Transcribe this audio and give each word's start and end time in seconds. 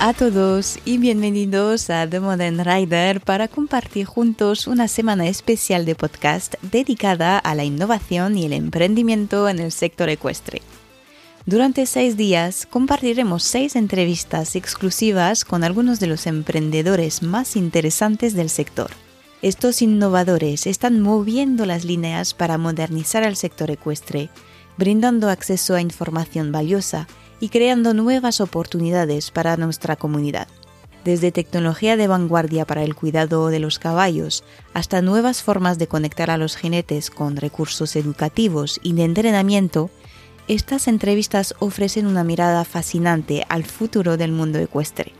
A 0.00 0.12
todos 0.12 0.78
y 0.84 0.98
bienvenidos 0.98 1.88
a 1.88 2.08
The 2.08 2.20
Modern 2.20 2.62
Rider 2.62 3.20
para 3.20 3.48
compartir 3.48 4.04
juntos 4.04 4.66
una 4.66 4.86
semana 4.88 5.28
especial 5.28 5.86
de 5.86 5.94
podcast 5.94 6.56
dedicada 6.62 7.38
a 7.38 7.54
la 7.54 7.64
innovación 7.64 8.36
y 8.36 8.44
el 8.44 8.52
emprendimiento 8.52 9.48
en 9.48 9.60
el 9.60 9.72
sector 9.72 10.10
ecuestre. 10.10 10.60
Durante 11.46 11.86
seis 11.86 12.16
días 12.16 12.66
compartiremos 12.66 13.44
seis 13.44 13.76
entrevistas 13.76 14.56
exclusivas 14.56 15.44
con 15.44 15.64
algunos 15.64 16.00
de 16.00 16.08
los 16.08 16.26
emprendedores 16.26 17.22
más 17.22 17.56
interesantes 17.56 18.34
del 18.34 18.50
sector. 18.50 18.90
Estos 19.40 19.80
innovadores 19.80 20.66
están 20.66 21.00
moviendo 21.00 21.66
las 21.66 21.84
líneas 21.84 22.34
para 22.34 22.58
modernizar 22.58 23.22
el 23.22 23.36
sector 23.36 23.70
ecuestre, 23.70 24.28
brindando 24.76 25.30
acceso 25.30 25.74
a 25.74 25.80
información 25.80 26.50
valiosa 26.50 27.06
y 27.40 27.48
creando 27.48 27.94
nuevas 27.94 28.40
oportunidades 28.40 29.30
para 29.30 29.56
nuestra 29.56 29.96
comunidad. 29.96 30.48
Desde 31.04 31.32
tecnología 31.32 31.96
de 31.98 32.06
vanguardia 32.06 32.64
para 32.64 32.82
el 32.82 32.94
cuidado 32.94 33.48
de 33.48 33.58
los 33.58 33.78
caballos 33.78 34.42
hasta 34.72 35.02
nuevas 35.02 35.42
formas 35.42 35.78
de 35.78 35.86
conectar 35.86 36.30
a 36.30 36.38
los 36.38 36.56
jinetes 36.56 37.10
con 37.10 37.36
recursos 37.36 37.94
educativos 37.94 38.80
y 38.82 38.94
de 38.94 39.04
entrenamiento, 39.04 39.90
estas 40.48 40.88
entrevistas 40.88 41.54
ofrecen 41.58 42.06
una 42.06 42.24
mirada 42.24 42.64
fascinante 42.64 43.44
al 43.48 43.64
futuro 43.64 44.16
del 44.16 44.32
mundo 44.32 44.58
ecuestre. 44.58 45.12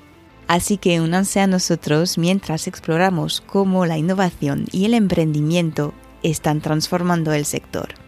Así 0.48 0.76
que 0.76 1.00
únanse 1.00 1.40
a 1.40 1.46
nosotros 1.46 2.18
mientras 2.18 2.66
exploramos 2.66 3.42
cómo 3.42 3.86
la 3.86 3.98
innovación 3.98 4.66
y 4.72 4.84
el 4.86 4.94
emprendimiento 4.94 5.94
están 6.22 6.60
transformando 6.60 7.32
el 7.32 7.44
sector. 7.44 8.03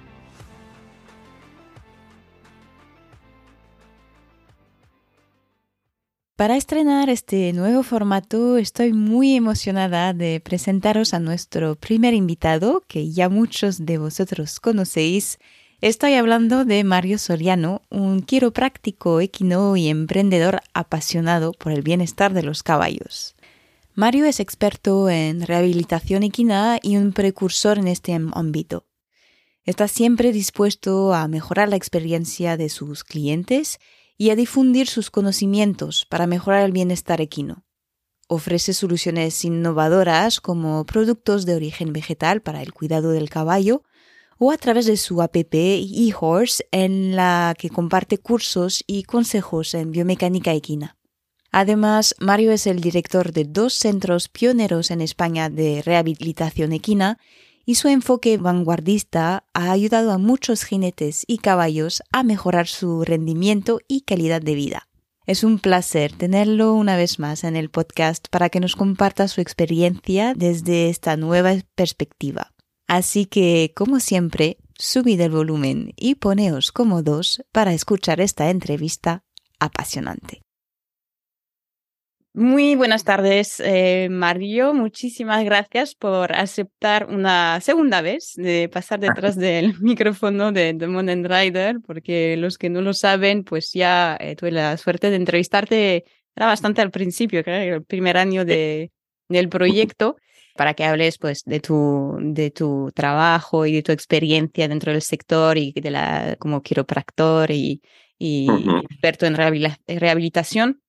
Para 6.36 6.58
estrenar 6.58 7.08
este 7.08 7.54
nuevo 7.54 7.82
formato 7.82 8.58
estoy 8.58 8.92
muy 8.92 9.36
emocionada 9.36 10.12
de 10.12 10.38
presentaros 10.38 11.14
a 11.14 11.18
nuestro 11.18 11.76
primer 11.76 12.12
invitado, 12.12 12.84
que 12.86 13.10
ya 13.10 13.30
muchos 13.30 13.86
de 13.86 13.96
vosotros 13.96 14.60
conocéis. 14.60 15.38
Estoy 15.80 16.12
hablando 16.12 16.66
de 16.66 16.84
Mario 16.84 17.16
Soriano, 17.16 17.80
un 17.88 18.20
quiropráctico 18.20 19.22
equino 19.22 19.78
y 19.78 19.88
emprendedor 19.88 20.60
apasionado 20.74 21.52
por 21.52 21.72
el 21.72 21.80
bienestar 21.80 22.34
de 22.34 22.42
los 22.42 22.62
caballos. 22.62 23.34
Mario 23.94 24.26
es 24.26 24.38
experto 24.38 25.08
en 25.08 25.40
rehabilitación 25.40 26.22
equina 26.22 26.78
y 26.82 26.98
un 26.98 27.12
precursor 27.12 27.78
en 27.78 27.88
este 27.88 28.12
ámbito. 28.12 28.84
Está 29.64 29.88
siempre 29.88 30.32
dispuesto 30.32 31.14
a 31.14 31.28
mejorar 31.28 31.70
la 31.70 31.76
experiencia 31.76 32.58
de 32.58 32.68
sus 32.68 33.04
clientes 33.04 33.80
y 34.18 34.30
a 34.30 34.36
difundir 34.36 34.88
sus 34.88 35.10
conocimientos 35.10 36.06
para 36.08 36.26
mejorar 36.26 36.64
el 36.64 36.72
bienestar 36.72 37.20
equino. 37.20 37.64
Ofrece 38.28 38.72
soluciones 38.72 39.44
innovadoras 39.44 40.40
como 40.40 40.84
productos 40.84 41.46
de 41.46 41.54
origen 41.54 41.92
vegetal 41.92 42.42
para 42.42 42.62
el 42.62 42.72
cuidado 42.72 43.10
del 43.10 43.30
caballo 43.30 43.82
o 44.38 44.50
a 44.50 44.58
través 44.58 44.86
de 44.86 44.96
su 44.96 45.22
app 45.22 45.36
eHorse 45.36 46.66
en 46.72 47.16
la 47.16 47.54
que 47.58 47.70
comparte 47.70 48.18
cursos 48.18 48.82
y 48.86 49.04
consejos 49.04 49.74
en 49.74 49.92
biomecánica 49.92 50.52
equina. 50.52 50.96
Además, 51.52 52.14
Mario 52.18 52.52
es 52.52 52.66
el 52.66 52.80
director 52.80 53.32
de 53.32 53.44
dos 53.44 53.74
centros 53.74 54.28
pioneros 54.28 54.90
en 54.90 55.00
España 55.00 55.48
de 55.48 55.80
rehabilitación 55.82 56.72
equina 56.72 57.18
y 57.66 57.74
su 57.74 57.88
enfoque 57.88 58.38
vanguardista 58.38 59.44
ha 59.52 59.70
ayudado 59.72 60.12
a 60.12 60.18
muchos 60.18 60.64
jinetes 60.64 61.24
y 61.26 61.38
caballos 61.38 62.02
a 62.12 62.22
mejorar 62.22 62.68
su 62.68 63.04
rendimiento 63.04 63.80
y 63.88 64.02
calidad 64.02 64.40
de 64.40 64.54
vida. 64.54 64.88
Es 65.26 65.42
un 65.42 65.58
placer 65.58 66.12
tenerlo 66.12 66.72
una 66.72 66.96
vez 66.96 67.18
más 67.18 67.42
en 67.42 67.56
el 67.56 67.68
podcast 67.68 68.28
para 68.30 68.48
que 68.48 68.60
nos 68.60 68.76
comparta 68.76 69.26
su 69.26 69.40
experiencia 69.40 70.34
desde 70.34 70.88
esta 70.88 71.16
nueva 71.16 71.54
perspectiva. 71.74 72.52
Así 72.86 73.26
que, 73.26 73.72
como 73.74 73.98
siempre, 73.98 74.58
subid 74.78 75.20
el 75.20 75.32
volumen 75.32 75.92
y 75.96 76.14
poneos 76.14 76.70
cómodos 76.70 77.42
para 77.50 77.74
escuchar 77.74 78.20
esta 78.20 78.50
entrevista 78.50 79.24
apasionante. 79.58 80.45
Muy 82.38 82.74
buenas 82.74 83.02
tardes, 83.02 83.60
eh, 83.60 84.08
Mario. 84.10 84.74
Muchísimas 84.74 85.42
gracias 85.42 85.94
por 85.94 86.34
aceptar 86.34 87.06
una 87.06 87.62
segunda 87.62 88.02
vez 88.02 88.34
de 88.36 88.68
pasar 88.68 89.00
detrás 89.00 89.36
del 89.36 89.72
micrófono 89.80 90.52
de 90.52 90.74
The 90.74 90.86
Modern 90.86 91.24
Rider, 91.24 91.76
porque 91.86 92.36
los 92.36 92.58
que 92.58 92.68
no 92.68 92.82
lo 92.82 92.92
saben, 92.92 93.42
pues 93.42 93.72
ya 93.72 94.18
eh, 94.20 94.36
tuve 94.36 94.50
la 94.50 94.76
suerte 94.76 95.08
de 95.08 95.16
entrevistarte, 95.16 96.04
era 96.36 96.46
bastante 96.48 96.82
al 96.82 96.90
principio, 96.90 97.42
creo, 97.42 97.76
el 97.76 97.84
primer 97.84 98.18
año 98.18 98.44
de, 98.44 98.92
del 99.30 99.48
proyecto, 99.48 100.16
para 100.56 100.74
que 100.74 100.84
hables 100.84 101.16
pues 101.16 101.42
de 101.46 101.60
tu, 101.60 102.18
de 102.20 102.50
tu 102.50 102.90
trabajo 102.94 103.64
y 103.64 103.72
de 103.72 103.82
tu 103.82 103.92
experiencia 103.92 104.68
dentro 104.68 104.92
del 104.92 105.00
sector 105.00 105.56
y 105.56 105.72
de 105.72 105.90
la, 105.90 106.36
como 106.38 106.62
quiropractor 106.62 107.50
y, 107.50 107.80
y 108.18 108.46
experto 108.90 109.24
en 109.24 109.36
rehabilitación. 109.86 110.82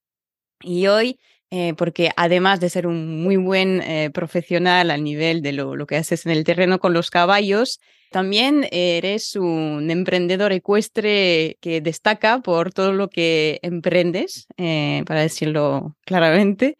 Y 0.62 0.88
hoy 0.88 1.20
eh, 1.50 1.74
porque 1.78 2.12
además 2.18 2.60
de 2.60 2.70
ser 2.70 2.88
un 2.88 3.24
muy 3.24 3.38
buen 3.38 3.82
eh, 3.82 4.10
profesional 4.14 4.92
al 4.92 5.04
nivel 5.04 5.42
de 5.42 5.54
lo, 5.54 5.88
que 5.88 5.96
haces 5.96 6.26
en 6.26 6.34
el 6.34 6.44
terreno 6.44 6.78
con 6.80 6.92
los 6.94 7.10
caballos, 7.10 7.80
también 8.12 8.68
eres 8.72 9.36
un 9.38 9.90
emprendedor 9.90 10.52
ecuestre 10.52 11.58
que 11.62 11.80
destaca 11.80 12.42
por 12.42 12.74
todo 12.74 12.92
lo 12.92 13.10
que 13.10 13.60
emprendes, 13.62 14.48
eh, 14.58 15.04
para 15.06 15.22
decirlo 15.22 15.96
claramente, 16.06 16.78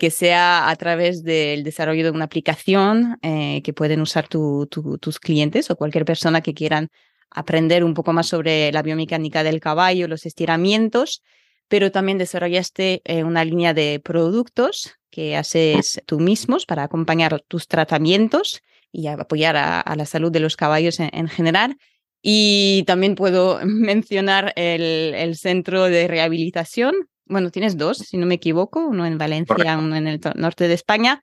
que 0.00 0.10
sea 0.10 0.70
a 0.70 0.74
través 0.74 1.22
del 1.22 1.62
desarrollo 1.62 2.02
de 2.02 2.10
una 2.10 2.24
aplicación 2.24 3.16
que 3.22 3.72
pueden 3.76 4.00
usar 4.00 4.26
tus 4.26 5.20
clientes 5.20 5.70
o 5.70 5.76
cualquier 5.76 6.04
persona 6.04 6.40
que 6.40 6.52
quieran 6.52 6.88
aprender 7.30 7.84
un 7.84 7.94
poco 7.94 8.12
más 8.12 8.26
sobre 8.26 8.72
la 8.72 8.82
biomecánica 8.82 9.44
del 9.44 9.60
caballo, 9.60 10.08
los 10.08 10.26
estiramientos 10.26 11.22
pero 11.68 11.92
también 11.92 12.18
desarrollaste 12.18 13.02
eh, 13.04 13.24
una 13.24 13.44
línea 13.44 13.74
de 13.74 14.00
productos 14.02 14.94
que 15.10 15.36
haces 15.36 16.02
tú 16.06 16.20
mismos 16.20 16.66
para 16.66 16.84
acompañar 16.84 17.40
tus 17.48 17.66
tratamientos 17.66 18.60
y 18.90 19.06
apoyar 19.06 19.56
a, 19.56 19.94
la 19.96 20.06
salud 20.06 20.32
de 20.32 20.40
los 20.40 20.56
caballos 20.56 20.98
en, 21.00 21.28
general. 21.28 21.76
Y 22.22 22.84
también 22.86 23.14
puedo 23.14 23.60
mencionar 23.64 24.52
el, 24.56 25.36
centro 25.36 25.84
de 25.84 26.08
rehabilitación. 26.08 26.94
Bueno, 27.26 27.50
tienes 27.50 27.76
dos, 27.76 27.98
si 27.98 28.16
no 28.16 28.26
me 28.26 28.36
equivoco, 28.36 28.86
uno 28.86 29.06
en 29.06 29.18
Valencia, 29.18 29.78
uno 29.78 29.96
en 29.96 30.06
el 30.06 30.20
norte 30.36 30.68
de 30.68 30.74
España. 30.74 31.22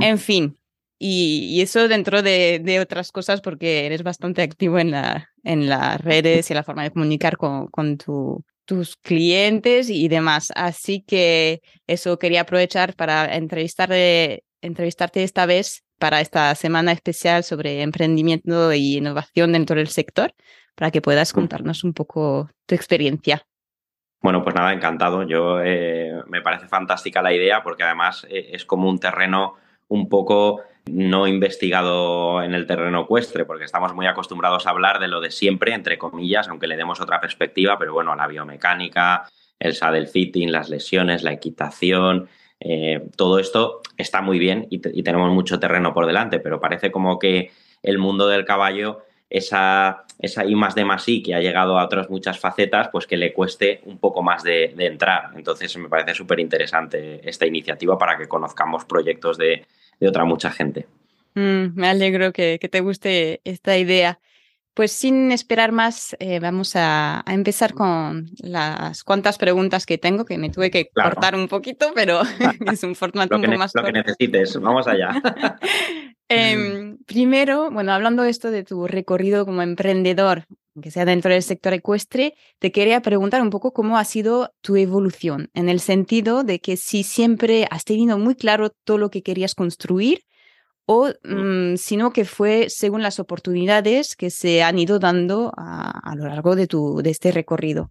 En 0.00 0.18
fin, 0.18 0.58
y, 0.98 1.60
eso 1.60 1.88
dentro 1.88 2.22
de, 2.22 2.78
otras 2.80 3.12
cosas 3.12 3.40
porque 3.40 3.86
eres 3.86 4.02
bastante 4.02 4.42
activo 4.42 4.78
en, 4.78 4.90
la, 4.90 5.30
en 5.42 5.68
las 5.68 6.00
redes 6.00 6.50
y 6.50 6.54
la 6.54 6.62
forma 6.62 6.82
de 6.82 6.90
comunicar 6.90 7.36
con, 7.36 7.68
con 7.68 7.98
tu 7.98 8.44
tus 8.66 8.96
clientes 8.96 9.88
y 9.88 10.08
demás. 10.08 10.52
Así 10.54 11.02
que 11.02 11.62
eso 11.86 12.18
quería 12.18 12.42
aprovechar 12.42 12.94
para 12.94 13.34
entrevistarte 13.34 14.42
esta 14.60 15.46
vez 15.46 15.82
para 15.98 16.20
esta 16.20 16.54
semana 16.54 16.92
especial 16.92 17.42
sobre 17.42 17.82
emprendimiento 17.82 18.72
y 18.72 18.98
innovación 18.98 19.52
dentro 19.52 19.76
del 19.76 19.88
sector, 19.88 20.34
para 20.74 20.90
que 20.90 21.00
puedas 21.00 21.32
contarnos 21.32 21.84
un 21.84 21.94
poco 21.94 22.50
tu 22.66 22.74
experiencia. 22.74 23.46
Bueno, 24.20 24.42
pues 24.42 24.54
nada, 24.54 24.72
encantado. 24.72 25.22
Yo 25.22 25.60
eh, 25.62 26.12
me 26.28 26.42
parece 26.42 26.68
fantástica 26.68 27.22
la 27.22 27.32
idea 27.32 27.62
porque 27.62 27.84
además 27.84 28.26
eh, 28.28 28.50
es 28.52 28.64
como 28.64 28.88
un 28.88 28.98
terreno 28.98 29.54
un 29.88 30.08
poco 30.08 30.62
no 30.86 31.26
investigado 31.26 32.42
en 32.42 32.54
el 32.54 32.66
terreno 32.66 33.02
ecuestre, 33.02 33.44
porque 33.44 33.64
estamos 33.64 33.94
muy 33.94 34.06
acostumbrados 34.06 34.66
a 34.66 34.70
hablar 34.70 35.00
de 35.00 35.08
lo 35.08 35.20
de 35.20 35.30
siempre, 35.30 35.74
entre 35.74 35.98
comillas, 35.98 36.48
aunque 36.48 36.68
le 36.68 36.76
demos 36.76 37.00
otra 37.00 37.20
perspectiva, 37.20 37.78
pero 37.78 37.92
bueno, 37.92 38.14
la 38.14 38.28
biomecánica, 38.28 39.28
el 39.58 39.74
saddle 39.74 40.06
fitting, 40.06 40.52
las 40.52 40.68
lesiones, 40.68 41.22
la 41.22 41.32
equitación, 41.32 42.28
eh, 42.60 43.08
todo 43.16 43.38
esto 43.38 43.82
está 43.96 44.22
muy 44.22 44.38
bien 44.38 44.66
y, 44.70 44.78
tenemos 44.78 45.30
mucho 45.32 45.58
terreno 45.58 45.92
por 45.92 46.06
delante, 46.06 46.38
pero 46.38 46.60
parece 46.60 46.90
como 46.90 47.18
que 47.18 47.50
el 47.82 47.98
mundo 47.98 48.28
del 48.28 48.44
caballo, 48.44 49.02
esa, 49.28 50.04
esa 50.18 50.44
I 50.44 50.54
más 50.54 50.74
de 50.74 50.84
más 50.84 51.08
I 51.08 51.22
que 51.22 51.34
ha 51.34 51.40
llegado 51.40 51.78
a 51.78 51.84
otras 51.84 52.08
muchas 52.10 52.38
facetas, 52.38 52.88
pues 52.90 53.06
que 53.06 53.16
le 53.16 53.32
cueste 53.32 53.80
un 53.84 53.98
poco 53.98 54.22
más 54.22 54.42
de, 54.42 54.72
de 54.76 54.86
entrar. 54.86 55.30
Entonces 55.34 55.76
me 55.76 55.88
parece 55.88 56.14
súper 56.14 56.40
interesante 56.40 57.20
esta 57.28 57.46
iniciativa 57.46 57.98
para 57.98 58.16
que 58.16 58.28
conozcamos 58.28 58.84
proyectos 58.84 59.38
de, 59.38 59.66
de 59.98 60.08
otra 60.08 60.24
mucha 60.24 60.50
gente. 60.50 60.86
Mm, 61.34 61.78
me 61.78 61.88
alegro 61.88 62.32
que, 62.32 62.58
te 62.58 62.80
guste 62.80 63.40
esta 63.44 63.76
idea. 63.76 64.18
Pues 64.76 64.92
sin 64.92 65.32
esperar 65.32 65.72
más, 65.72 66.14
eh, 66.20 66.38
vamos 66.38 66.72
a, 66.76 67.24
empezar 67.26 67.72
con 67.72 68.26
las 68.40 69.04
cuantas 69.04 69.38
preguntas 69.38 69.86
que 69.86 69.96
tengo, 69.96 70.26
que 70.26 70.36
me 70.36 70.50
tuve 70.50 70.70
que 70.70 70.90
cortar 70.94 71.34
un 71.34 71.48
poquito, 71.48 71.92
pero 71.94 72.20
es 72.70 72.82
un 72.82 72.94
formato 72.94 73.36
un 73.36 73.42
poco 73.42 73.56
más 73.56 73.74
Lo 73.74 73.82
que 73.82 73.92
necesites, 73.92 74.60
vamos 74.60 74.86
allá. 74.86 75.12
Em, 76.28 76.98
primero, 77.06 77.70
bueno, 77.70 77.92
hablando 77.92 78.24
esto 78.24 78.50
de 78.50 78.64
tu 78.64 78.88
recorrido 78.88 79.46
como 79.46 79.62
emprendedor, 79.62 80.44
que 80.82 80.90
sea 80.90 81.04
dentro 81.04 81.32
del 81.32 81.44
sector 81.44 81.72
ecuestre, 81.72 82.34
te 82.58 82.72
quería 82.72 83.00
preguntar 83.00 83.40
un 83.42 83.50
poco 83.50 83.72
cómo 83.72 83.96
ha 83.96 84.04
sido 84.04 84.52
tu 84.60 84.74
evolución, 84.74 85.50
en 85.54 85.68
el 85.68 85.78
sentido 85.78 86.42
de 86.42 86.58
que 86.58 86.76
si 86.76 87.04
siempre 87.04 87.68
has 87.70 87.84
tenido 87.84 88.18
muy 88.18 88.34
claro 88.34 88.70
todo 88.84 88.98
lo 88.98 89.08
que 89.08 89.22
querías 89.22 89.54
construir 89.54 90.24
o 90.86 91.08
mm, 91.24 91.76
sino 91.76 92.12
que 92.12 92.24
fue 92.24 92.70
según 92.70 93.02
las 93.02 93.18
oportunidades 93.18 94.16
que 94.16 94.30
se 94.30 94.62
han 94.62 94.78
ido 94.78 94.98
dando 94.98 95.52
a, 95.56 96.14
lo 96.16 96.26
largo 96.26 96.56
de, 96.56 96.66
tu, 96.68 97.02
de 97.02 97.10
este 97.10 97.32
recorrido. 97.32 97.90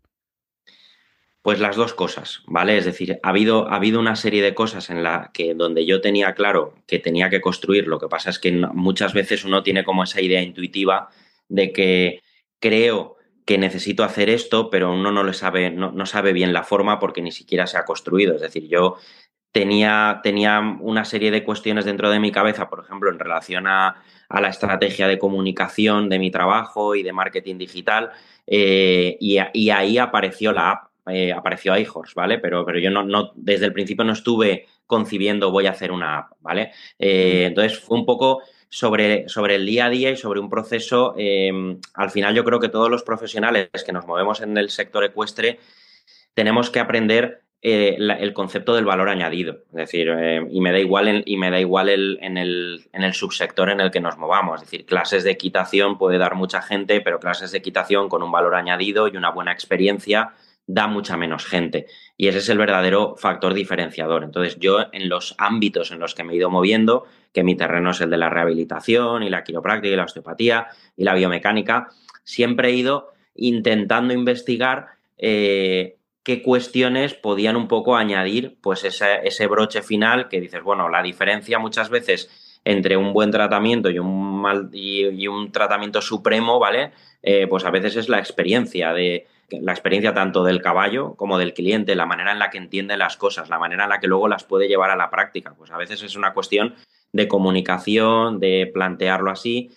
Pues 1.42 1.60
las 1.60 1.76
dos 1.76 1.94
cosas, 1.94 2.42
¿vale? 2.48 2.76
Es 2.76 2.86
decir, 2.86 3.20
ha 3.22 3.30
habido, 3.30 3.70
ha 3.70 3.76
habido 3.76 4.00
una 4.00 4.16
serie 4.16 4.42
de 4.42 4.56
cosas 4.56 4.90
en 4.90 5.04
la 5.04 5.30
que 5.32 5.54
donde 5.54 5.86
yo 5.86 6.02
tenía 6.02 6.34
claro 6.34 6.74
que 6.88 6.98
tenía 6.98 7.30
que 7.30 7.42
construir, 7.42 7.88
lo 7.88 8.00
que 8.00 8.08
pasa 8.08 8.32
es 8.32 8.40
que 8.40 8.52
muchas 8.52 9.14
veces 9.14 9.46
uno 9.46 9.62
tiene 9.62 9.84
como 9.84 10.04
esa 10.04 10.22
idea 10.22 10.42
intuitiva 10.42 11.10
de 11.48 11.72
que 11.72 12.22
creo 12.60 13.18
que 13.46 13.60
necesito 13.60 14.04
hacer 14.04 14.32
esto, 14.32 14.72
pero 14.72 14.92
uno 14.92 15.12
no, 15.12 15.24
le 15.24 15.34
sabe, 15.34 15.70
no, 15.70 15.92
no 15.92 16.08
sabe 16.08 16.34
bien 16.34 16.52
la 16.52 16.64
forma 16.64 16.98
porque 16.98 17.22
ni 17.22 17.32
siquiera 17.32 17.68
se 17.68 17.78
ha 17.78 17.86
construido. 17.86 18.34
Es 18.34 18.42
decir, 18.42 18.68
yo 18.68 18.96
tenía, 19.56 20.20
tenía 20.22 20.60
una 20.82 21.06
serie 21.06 21.32
de 21.32 21.46
cuestiones 21.46 21.86
dentro 21.86 22.10
de 22.10 22.20
mi 22.20 22.30
cabeza, 22.30 22.70
por 22.70 22.82
ejemplo, 22.84 23.10
en 23.10 23.18
relación 23.18 23.68
a, 23.68 24.04
la 24.30 24.50
estrategia 24.50 25.08
de 25.08 25.18
comunicación 25.18 26.10
de 26.10 26.20
mi 26.20 26.30
trabajo 26.30 26.94
y 26.94 27.04
de 27.04 27.14
marketing 27.14 27.58
digital, 27.58 28.12
eh, 28.46 29.16
y, 29.18 29.38
ahí 29.70 29.98
apareció 29.98 30.52
la 30.52 30.72
app, 30.72 30.90
eh, 31.08 31.32
apareció 31.32 31.78
iHorse, 31.78 32.12
¿vale? 32.18 32.40
Pero, 32.40 32.66
pero 32.66 32.80
yo 32.80 32.92
no, 32.92 33.04
no, 33.04 33.32
desde 33.36 33.68
el 33.68 33.72
principio 33.72 34.04
no 34.04 34.12
estuve 34.12 34.68
concibiendo 34.86 35.52
voy 35.52 35.68
a 35.68 35.72
hacer 35.72 35.94
una 35.94 36.18
app, 36.18 36.34
¿vale? 36.42 36.74
Eh, 37.00 37.46
entonces 37.48 37.80
fue 37.80 37.98
un 37.98 38.06
poco 38.06 38.42
sobre, 38.68 39.30
sobre, 39.30 39.56
el 39.56 39.66
día 39.66 39.86
a 39.86 39.90
día 39.90 40.12
y 40.12 40.18
sobre 40.18 40.42
un 40.42 40.50
proceso, 40.50 41.16
em, 41.18 41.80
al 41.94 42.12
final 42.12 42.36
yo 42.36 42.44
creo 42.44 42.60
que 42.60 42.68
todos 42.68 42.90
los 42.90 43.04
profesionales 43.04 43.70
que 43.86 43.94
nos 43.94 44.06
movemos 44.06 44.42
en 44.42 44.58
el 44.58 44.70
sector 44.70 45.06
ecuestre 45.06 45.60
tenemos 46.34 46.70
que 46.70 46.82
aprender 46.82 47.45
eh, 47.62 47.98
el 47.98 48.34
concepto 48.34 48.76
del 48.76 48.86
valor 48.86 49.10
añadido. 49.10 49.64
Es 49.70 49.74
decir, 49.74 50.08
eh, 50.10 50.46
y 50.52 50.62
me 50.62 50.72
da 50.72 50.80
igual, 50.80 51.24
y 51.26 51.38
me 51.38 51.50
da 51.50 51.60
igual 51.60 51.90
en, 51.90 52.38
el, 52.38 52.88
en, 52.94 53.04
el, 53.04 53.14
subsector 53.14 53.70
en 53.70 53.80
el 53.80 53.90
que 53.90 54.00
nos 54.00 54.18
movamos. 54.18 54.62
Es 54.62 54.70
decir, 54.70 54.86
clases 54.86 55.24
de 55.24 55.32
equitación 55.32 55.98
puede 55.98 56.18
dar 56.18 56.36
mucha 56.36 56.62
gente, 56.62 57.02
pero 57.02 57.20
clases 57.20 57.52
de 57.52 57.58
equitación 57.58 58.08
con 58.08 58.22
un 58.22 58.32
valor 58.32 58.56
añadido 58.56 59.08
y 59.08 59.18
una 59.18 59.32
buena 59.32 59.52
experiencia 59.52 60.34
da 60.68 60.88
mucha 60.88 61.18
menos 61.18 61.46
gente. 61.46 61.88
Y 62.18 62.28
ese 62.28 62.40
es 62.40 62.50
el 62.50 62.58
verdadero 62.58 63.16
factor 63.18 63.54
diferenciador. 63.54 64.24
Entonces, 64.24 64.58
yo 64.60 64.86
en 64.92 65.10
los 65.10 65.36
ámbitos 65.38 65.92
en 65.92 66.00
los 66.00 66.16
que 66.16 66.24
me 66.24 66.34
he 66.34 66.38
ido 66.38 66.50
moviendo, 66.50 67.06
que 67.34 67.44
mi 67.44 67.56
terreno 67.56 67.92
es 67.92 68.02
el 68.02 68.10
de 68.10 68.18
la 68.18 68.30
rehabilitación 68.30 69.24
y 69.24 69.30
la 69.30 69.44
quiropráctica 69.44 69.94
y 69.94 69.98
la 69.98 70.06
osteopatía 70.06 70.68
y 70.96 71.04
la 71.04 71.16
biomecánica, 71.16 71.90
siempre 72.24 72.70
he 72.70 72.74
ido 72.74 73.14
intentando 73.36 74.14
investigar 74.14 74.88
eh, 75.18 75.98
qué 76.26 76.42
cuestiones 76.42 77.14
podían 77.14 77.56
un 77.56 77.68
poco 77.68 77.96
añadir 77.96 78.58
pues 78.60 78.84
ese, 78.84 79.48
broche 79.48 79.84
final 79.84 80.28
que 80.28 80.42
dices, 80.42 80.64
bueno, 80.64 80.90
la 80.90 81.04
diferencia 81.04 81.60
muchas 81.60 81.90
veces 81.90 82.60
entre 82.66 82.98
un 82.98 83.14
buen 83.14 83.30
tratamiento 83.30 83.92
y 83.92 84.00
un 84.00 84.42
mal 84.42 84.70
y, 84.74 85.28
un 85.28 85.52
tratamiento 85.52 86.02
supremo, 86.02 86.58
¿vale? 86.58 86.92
Eh, 87.22 87.46
pues 87.48 87.64
a 87.64 87.70
veces 87.70 87.96
es 87.96 88.10
la 88.10 88.18
experiencia 88.18 88.92
de 88.92 89.28
la 89.52 89.74
experiencia 89.74 90.16
tanto 90.16 90.44
del 90.44 90.64
caballo 90.64 91.14
como 91.14 91.38
del 91.38 91.54
cliente, 91.54 91.94
la 91.94 92.08
manera 92.08 92.32
en 92.32 92.40
la 92.40 92.50
que 92.50 92.58
entiende 92.58 92.98
las 92.98 93.18
cosas, 93.18 93.48
la 93.48 93.60
manera 93.60 93.84
en 93.84 93.92
la 93.92 94.00
que 94.00 94.08
luego 94.08 94.28
las 94.28 94.44
puede 94.44 94.68
llevar 94.68 94.90
a 94.90 94.96
la 94.96 95.12
práctica. 95.12 95.54
Pues 95.56 95.70
a 95.70 95.78
veces 95.78 96.02
es 96.02 96.16
una 96.16 96.34
cuestión 96.34 96.74
de 97.14 97.28
comunicación, 97.28 98.40
de 98.40 98.72
plantearlo 98.74 99.30
así 99.30 99.70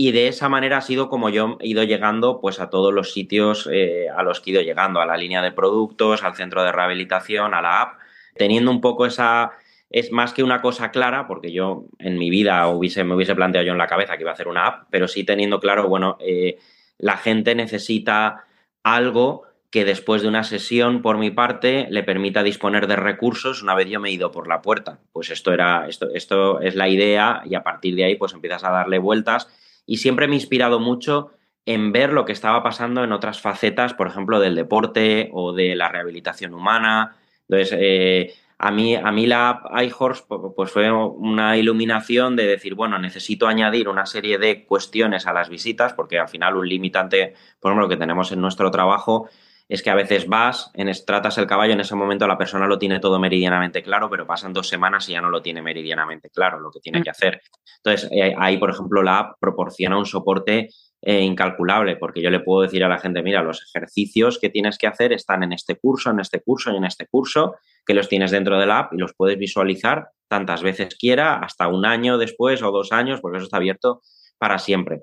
y 0.00 0.12
de 0.12 0.28
esa 0.28 0.48
manera 0.48 0.76
ha 0.76 0.80
sido 0.80 1.08
como 1.08 1.28
yo 1.28 1.56
he 1.58 1.66
ido 1.66 1.82
llegando 1.82 2.40
pues 2.40 2.60
a 2.60 2.70
todos 2.70 2.94
los 2.94 3.12
sitios 3.12 3.68
eh, 3.72 4.06
a 4.08 4.22
los 4.22 4.40
que 4.40 4.50
he 4.50 4.52
ido 4.52 4.62
llegando, 4.62 5.00
a 5.00 5.06
la 5.06 5.16
línea 5.16 5.42
de 5.42 5.50
productos, 5.50 6.22
al 6.22 6.36
centro 6.36 6.62
de 6.62 6.70
rehabilitación, 6.70 7.52
a 7.52 7.60
la 7.60 7.82
app, 7.82 7.98
teniendo 8.36 8.70
un 8.70 8.80
poco 8.80 9.06
esa, 9.06 9.50
es 9.90 10.12
más 10.12 10.32
que 10.32 10.44
una 10.44 10.62
cosa 10.62 10.92
clara, 10.92 11.26
porque 11.26 11.50
yo 11.50 11.86
en 11.98 12.16
mi 12.16 12.30
vida 12.30 12.68
hubiese, 12.68 13.02
me 13.02 13.16
hubiese 13.16 13.34
planteado 13.34 13.66
yo 13.66 13.72
en 13.72 13.78
la 13.78 13.88
cabeza 13.88 14.16
que 14.16 14.22
iba 14.22 14.30
a 14.30 14.34
hacer 14.34 14.46
una 14.46 14.68
app, 14.68 14.86
pero 14.88 15.08
sí 15.08 15.24
teniendo 15.24 15.58
claro, 15.58 15.88
bueno, 15.88 16.16
eh, 16.20 16.60
la 16.96 17.16
gente 17.16 17.56
necesita 17.56 18.44
algo 18.84 19.48
que 19.72 19.84
después 19.84 20.22
de 20.22 20.28
una 20.28 20.44
sesión, 20.44 21.02
por 21.02 21.18
mi 21.18 21.32
parte, 21.32 21.88
le 21.90 22.04
permita 22.04 22.44
disponer 22.44 22.86
de 22.86 22.94
recursos 22.94 23.64
una 23.64 23.74
vez 23.74 23.88
yo 23.88 23.98
me 23.98 24.10
he 24.10 24.12
ido 24.12 24.30
por 24.30 24.46
la 24.46 24.62
puerta. 24.62 25.00
Pues 25.12 25.30
esto 25.30 25.52
era, 25.52 25.88
esto, 25.88 26.08
esto 26.14 26.60
es 26.60 26.76
la 26.76 26.88
idea, 26.88 27.42
y 27.44 27.56
a 27.56 27.64
partir 27.64 27.96
de 27.96 28.04
ahí, 28.04 28.14
pues 28.14 28.32
empiezas 28.32 28.62
a 28.62 28.70
darle 28.70 28.98
vueltas 28.98 29.48
y 29.88 29.96
siempre 29.96 30.28
me 30.28 30.34
he 30.34 30.36
inspirado 30.36 30.78
mucho 30.78 31.32
en 31.64 31.92
ver 31.92 32.12
lo 32.12 32.26
que 32.26 32.32
estaba 32.32 32.62
pasando 32.62 33.02
en 33.02 33.10
otras 33.10 33.40
facetas, 33.40 33.94
por 33.94 34.06
ejemplo, 34.06 34.38
del 34.38 34.54
deporte 34.54 35.30
o 35.32 35.54
de 35.54 35.74
la 35.74 35.88
rehabilitación 35.88 36.52
humana. 36.52 37.16
Entonces, 37.48 37.76
eh, 37.80 38.34
a, 38.58 38.70
mí, 38.70 38.94
a 38.94 39.10
mí 39.10 39.26
la 39.26 39.62
iHorse 39.82 40.24
pues 40.54 40.70
fue 40.70 40.92
una 40.92 41.56
iluminación 41.56 42.36
de 42.36 42.46
decir, 42.46 42.74
bueno, 42.74 42.98
necesito 42.98 43.46
añadir 43.46 43.88
una 43.88 44.04
serie 44.04 44.36
de 44.36 44.66
cuestiones 44.66 45.26
a 45.26 45.32
las 45.32 45.48
visitas, 45.48 45.94
porque 45.94 46.18
al 46.18 46.28
final 46.28 46.56
un 46.56 46.68
limitante, 46.68 47.32
por 47.58 47.72
ejemplo, 47.72 47.88
que 47.88 47.96
tenemos 47.96 48.30
en 48.30 48.42
nuestro 48.42 48.70
trabajo 48.70 49.30
es 49.68 49.82
que 49.82 49.90
a 49.90 49.94
veces 49.94 50.26
vas, 50.26 50.70
en, 50.74 50.90
tratas 51.04 51.36
el 51.36 51.46
caballo, 51.46 51.74
en 51.74 51.80
ese 51.80 51.94
momento 51.94 52.26
la 52.26 52.38
persona 52.38 52.66
lo 52.66 52.78
tiene 52.78 53.00
todo 53.00 53.18
meridianamente 53.18 53.82
claro, 53.82 54.08
pero 54.08 54.26
pasan 54.26 54.54
dos 54.54 54.66
semanas 54.66 55.08
y 55.08 55.12
ya 55.12 55.20
no 55.20 55.28
lo 55.28 55.42
tiene 55.42 55.60
meridianamente 55.60 56.30
claro 56.30 56.58
lo 56.58 56.70
que 56.70 56.80
tiene 56.80 57.00
mm. 57.00 57.02
que 57.02 57.10
hacer. 57.10 57.42
Entonces, 57.84 58.08
eh, 58.10 58.34
ahí, 58.38 58.56
por 58.56 58.70
ejemplo, 58.70 59.02
la 59.02 59.18
app 59.18 59.36
proporciona 59.38 59.98
un 59.98 60.06
soporte 60.06 60.70
eh, 61.02 61.20
incalculable, 61.20 61.96
porque 61.96 62.22
yo 62.22 62.30
le 62.30 62.40
puedo 62.40 62.62
decir 62.62 62.82
a 62.82 62.88
la 62.88 62.98
gente, 62.98 63.22
mira, 63.22 63.42
los 63.42 63.62
ejercicios 63.62 64.38
que 64.38 64.48
tienes 64.48 64.78
que 64.78 64.86
hacer 64.86 65.12
están 65.12 65.42
en 65.42 65.52
este 65.52 65.76
curso, 65.76 66.10
en 66.10 66.20
este 66.20 66.40
curso 66.40 66.72
y 66.72 66.76
en 66.76 66.84
este 66.84 67.06
curso, 67.06 67.56
que 67.84 67.94
los 67.94 68.08
tienes 68.08 68.30
dentro 68.30 68.58
de 68.58 68.66
la 68.66 68.78
app 68.78 68.94
y 68.94 68.96
los 68.96 69.12
puedes 69.14 69.38
visualizar 69.38 70.08
tantas 70.28 70.62
veces 70.62 70.96
quiera, 70.96 71.38
hasta 71.38 71.68
un 71.68 71.84
año 71.84 72.16
después 72.16 72.62
o 72.62 72.70
dos 72.70 72.90
años, 72.90 73.20
porque 73.20 73.36
eso 73.36 73.44
está 73.44 73.58
abierto 73.58 74.00
para 74.38 74.58
siempre. 74.58 75.02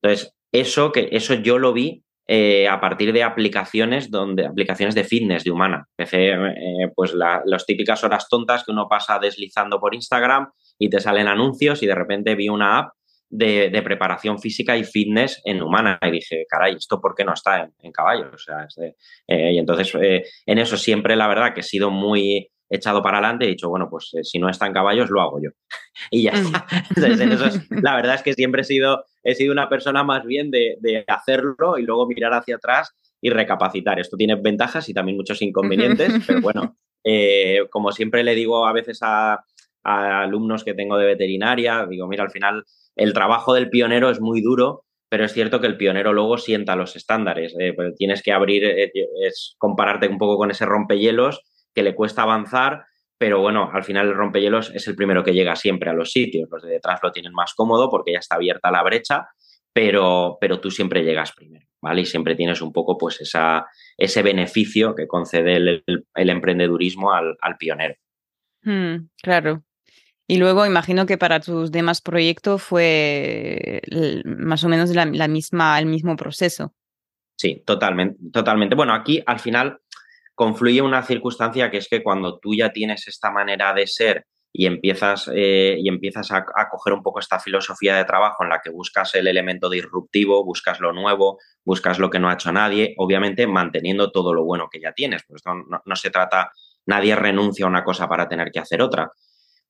Entonces, 0.00 0.34
eso 0.52 0.92
que 0.92 1.08
eso 1.10 1.34
yo 1.34 1.58
lo 1.58 1.72
vi 1.72 2.03
eh, 2.26 2.66
a 2.66 2.80
partir 2.80 3.12
de 3.12 3.22
aplicaciones 3.22 4.10
donde 4.10 4.46
aplicaciones 4.46 4.94
de 4.94 5.04
fitness 5.04 5.44
de 5.44 5.50
humana. 5.50 5.86
Empecé 5.96 6.30
eh, 6.30 6.90
pues 6.94 7.12
las 7.12 7.66
típicas 7.66 8.02
horas 8.02 8.28
tontas 8.30 8.64
que 8.64 8.72
uno 8.72 8.88
pasa 8.88 9.18
deslizando 9.18 9.78
por 9.78 9.94
Instagram 9.94 10.50
y 10.78 10.88
te 10.88 11.00
salen 11.00 11.28
anuncios 11.28 11.82
y 11.82 11.86
de 11.86 11.94
repente 11.94 12.34
vi 12.34 12.48
una 12.48 12.78
app 12.78 12.94
de, 13.28 13.82
preparación 13.82 14.38
física 14.38 14.76
y 14.76 14.84
fitness 14.84 15.42
en 15.44 15.62
humana 15.62 15.98
y 16.00 16.12
dije, 16.12 16.46
caray, 16.48 16.76
¿esto 16.76 17.00
por 17.00 17.14
qué 17.14 17.24
no 17.24 17.34
está 17.34 17.68
en, 17.82 17.92
caballos? 17.92 18.32
O 18.32 18.38
sea, 18.38 18.68
eh, 19.26 19.52
y 19.52 19.58
entonces 19.58 19.92
en 20.46 20.58
eso 20.58 20.78
siempre 20.78 21.16
la 21.16 21.28
verdad 21.28 21.52
que 21.52 21.60
he 21.60 21.64
sido 21.64 21.90
muy 21.90 22.48
echado 22.74 23.02
para 23.02 23.18
adelante 23.18 23.44
y 23.44 23.48
he 23.48 23.50
dicho, 23.52 23.68
bueno, 23.68 23.88
pues 23.90 24.12
si 24.22 24.38
no 24.38 24.48
está 24.48 24.66
en 24.66 24.72
caballos 24.72 25.10
lo 25.10 25.20
hago 25.20 25.40
yo. 25.42 25.50
y 26.10 26.22
ya 26.22 26.32
mm. 26.32 26.46
está. 26.46 26.66
Entonces, 26.88 27.20
en 27.20 27.32
eso 27.32 27.60
la 27.70 27.96
verdad 27.96 28.14
es 28.16 28.22
que 28.22 28.34
siempre 28.34 28.62
he 28.62 28.64
sido 28.64 29.04
he 29.24 29.34
sido 29.34 29.52
una 29.52 29.68
persona 29.68 30.04
más 30.04 30.24
bien 30.24 30.50
de, 30.50 31.04
hacerlo 31.08 31.78
y 31.78 31.82
luego 31.82 32.06
mirar 32.06 32.34
hacia 32.34 32.56
atrás 32.56 32.94
y 33.20 33.30
recapacitar. 33.30 33.98
Esto 33.98 34.16
tiene 34.16 34.36
ventajas 34.36 34.88
y 34.88 34.94
también 34.94 35.16
muchos 35.16 35.40
inconvenientes, 35.42 36.12
pero 36.26 36.42
bueno, 36.42 36.76
eh, 37.04 37.66
como 37.70 37.90
siempre 37.90 38.22
le 38.22 38.34
digo 38.34 38.66
a 38.66 38.72
veces 38.72 39.00
a, 39.02 39.42
alumnos 39.82 40.64
que 40.64 40.74
tengo 40.74 40.96
de 40.96 41.06
veterinaria, 41.06 41.86
digo, 41.86 42.06
mira, 42.06 42.22
al 42.22 42.30
final 42.30 42.64
el 42.96 43.12
trabajo 43.12 43.52
del 43.52 43.70
pionero 43.70 44.10
es 44.10 44.20
muy 44.20 44.40
duro, 44.40 44.84
pero 45.10 45.24
es 45.24 45.32
cierto 45.32 45.60
que 45.60 45.66
el 45.66 45.76
pionero 45.76 46.12
luego 46.12 46.38
sienta 46.38 46.76
los 46.76 46.96
estándares. 46.96 47.54
Eh, 47.58 47.72
pues 47.74 47.94
tienes 47.96 48.22
que 48.22 48.32
abrir, 48.32 48.64
eh, 48.64 48.92
es 49.26 49.56
compararte 49.58 50.08
un 50.08 50.18
poco 50.18 50.36
con 50.36 50.50
ese 50.50 50.64
rompehielos 50.64 51.42
que 51.74 51.82
le 51.82 51.94
cuesta 51.94 52.22
avanzar 52.22 52.86
pero 53.18 53.40
bueno, 53.40 53.70
al 53.72 53.84
final 53.84 54.08
el 54.08 54.14
rompehielos 54.14 54.70
es 54.74 54.88
el 54.88 54.96
primero 54.96 55.22
que 55.22 55.32
llega 55.32 55.56
siempre 55.56 55.88
a 55.88 55.94
los 55.94 56.10
sitios. 56.10 56.48
Los 56.50 56.62
de 56.62 56.70
detrás 56.70 57.00
lo 57.02 57.12
tienen 57.12 57.32
más 57.32 57.54
cómodo 57.54 57.88
porque 57.88 58.12
ya 58.12 58.18
está 58.18 58.36
abierta 58.36 58.70
la 58.70 58.82
brecha, 58.82 59.28
pero, 59.72 60.36
pero 60.40 60.60
tú 60.60 60.70
siempre 60.70 61.04
llegas 61.04 61.32
primero, 61.32 61.66
¿vale? 61.80 62.02
Y 62.02 62.06
siempre 62.06 62.34
tienes 62.34 62.60
un 62.60 62.72
poco 62.72 62.98
pues 62.98 63.20
esa, 63.20 63.66
ese 63.96 64.22
beneficio 64.22 64.94
que 64.94 65.06
concede 65.06 65.56
el, 65.56 66.04
emprendedurismo 66.14 67.12
al, 67.12 67.56
pionero. 67.58 67.94
Hmm, 68.62 69.08
claro. 69.22 69.62
Y 70.26 70.38
luego 70.38 70.66
imagino 70.66 71.06
que 71.06 71.18
para 71.18 71.40
tus 71.40 71.70
demás 71.70 72.00
proyectos 72.00 72.62
fue 72.62 73.82
más 74.24 74.64
o 74.64 74.68
menos 74.68 74.90
la, 74.94 75.04
la 75.06 75.28
misma, 75.28 75.78
el 75.78 75.86
mismo 75.86 76.16
proceso. 76.16 76.74
Sí, 77.36 77.62
totalmente, 77.66 78.18
totalmente. 78.32 78.74
Bueno, 78.74 78.94
aquí 78.94 79.22
al 79.26 79.38
final 79.38 79.80
confluye 80.34 80.82
una 80.82 81.02
circunstancia 81.02 81.70
que 81.70 81.78
es 81.78 81.88
que 81.88 82.02
cuando 82.02 82.38
tú 82.38 82.54
ya 82.54 82.72
tienes 82.72 83.06
esta 83.08 83.30
manera 83.30 83.72
de 83.72 83.86
ser 83.86 84.26
y 84.56 84.66
empiezas, 84.66 85.28
eh, 85.34 85.76
y 85.80 85.88
empiezas 85.88 86.30
a, 86.30 86.44
coger 86.70 86.92
un 86.92 87.02
poco 87.02 87.18
esta 87.18 87.40
filosofía 87.40 87.96
de 87.96 88.04
trabajo 88.04 88.44
en 88.44 88.50
la 88.50 88.60
que 88.62 88.70
buscas 88.70 89.14
el 89.16 89.26
elemento 89.26 89.68
disruptivo, 89.68 90.44
buscas 90.44 90.78
lo 90.78 90.92
nuevo, 90.92 91.38
buscas 91.64 91.98
lo 91.98 92.08
que 92.08 92.20
no 92.20 92.28
ha 92.28 92.34
hecho 92.34 92.52
nadie, 92.52 92.94
obviamente 92.98 93.48
manteniendo 93.48 94.12
todo 94.12 94.32
lo 94.32 94.44
bueno 94.44 94.68
que 94.70 94.80
ya 94.80 94.92
tienes, 94.92 95.24
pues 95.26 95.42
no, 95.44 95.82
no 95.84 95.96
se 95.96 96.10
trata, 96.10 96.52
nadie 96.86 97.16
renuncia 97.16 97.66
a 97.66 97.68
una 97.68 97.82
cosa 97.82 98.08
para 98.08 98.28
tener 98.28 98.52
que 98.52 98.60
hacer 98.60 98.80
otra. 98.80 99.10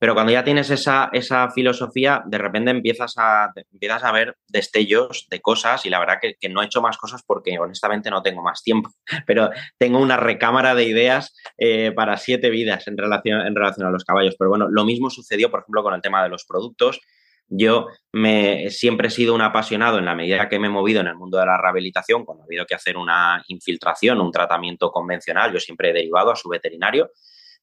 Pero 0.05 0.13
cuando 0.13 0.33
ya 0.33 0.45
tienes 0.45 0.69
esa, 0.69 1.09
esa 1.15 1.51
filosofía, 1.51 2.23
de 2.27 2.37
repente 2.37 2.71
empiezas 2.71 3.15
a, 3.17 3.51
empiezas 3.73 4.05
a 4.05 4.13
ver 4.13 4.37
destellos 4.47 5.27
de 5.31 5.41
cosas 5.41 5.87
y 5.87 5.89
la 5.89 5.99
verdad 5.99 6.19
que, 6.21 6.49
no 6.51 6.61
he 6.61 6.67
hecho 6.67 6.83
más 6.83 6.99
cosas 6.99 7.23
porque 7.27 7.59
honestamente 7.59 8.11
no 8.11 8.23
tengo 8.23 8.43
más 8.43 8.63
tiempo, 8.63 8.91
pero 9.27 9.49
tengo 9.79 9.99
una 9.99 10.19
recámara 10.19 10.75
de 10.75 10.85
ideas 10.85 11.35
eh, 11.57 11.91
para 11.93 12.19
siete 12.19 12.51
vidas 12.51 12.87
en 12.87 12.99
relación, 12.99 13.47
en 13.47 13.55
relación 13.55 13.87
a 13.87 13.91
los 13.91 14.05
caballos. 14.05 14.35
Pero 14.39 14.51
bueno, 14.51 14.69
lo 14.69 14.85
mismo 14.85 15.09
sucedió, 15.09 15.51
por 15.51 15.61
ejemplo, 15.61 15.83
con 15.83 15.95
el 15.95 16.03
tema 16.03 16.23
de 16.23 16.29
los 16.29 16.45
productos. 16.45 17.01
Yo 17.49 17.87
me, 18.13 18.69
siempre 18.69 19.09
he 19.09 19.11
sido 19.11 19.35
un 19.35 19.41
apasionado 19.41 19.99
en 19.99 20.05
la 20.05 20.15
medida 20.15 20.51
que 20.51 20.59
me 20.59 20.67
he 20.67 20.71
movido 20.71 21.01
en 21.01 21.07
el 21.07 21.17
mundo 21.17 21.39
de 21.39 21.47
la 21.47 21.57
rehabilitación, 21.57 22.27
cuando 22.27 22.43
ha 22.43 22.47
habido 22.47 22.67
que 22.67 22.75
hacer 22.75 22.99
una 22.99 23.43
infiltración, 23.49 24.21
un 24.21 24.31
tratamiento 24.31 24.91
convencional, 24.91 25.51
yo 25.51 25.61
siempre 25.61 25.89
he 25.89 25.93
derivado 25.95 26.31
a 26.31 26.37
su 26.37 26.51
veterinario, 26.51 27.09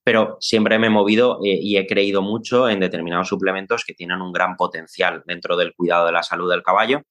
pero 0.04 0.38
siempre 0.40 0.80
me 0.80 0.88
he 0.88 0.90
movido 0.90 1.40
eh, 1.44 1.60
y 1.62 1.78
he 1.78 1.86
creído 1.86 2.22
mucho 2.22 2.70
en 2.70 2.80
determinados 2.80 3.28
suplementos 3.28 3.84
que 3.86 3.94
tienen 3.94 4.22
un 4.22 4.32
gran 4.32 4.56
potencial 4.56 5.24
dentro 5.26 5.56
del 5.56 5.74
cuidado 5.74 6.06
de 6.06 6.12
la 6.12 6.24
salud 6.24 6.50
del 6.50 6.64
caballo. 6.64 7.04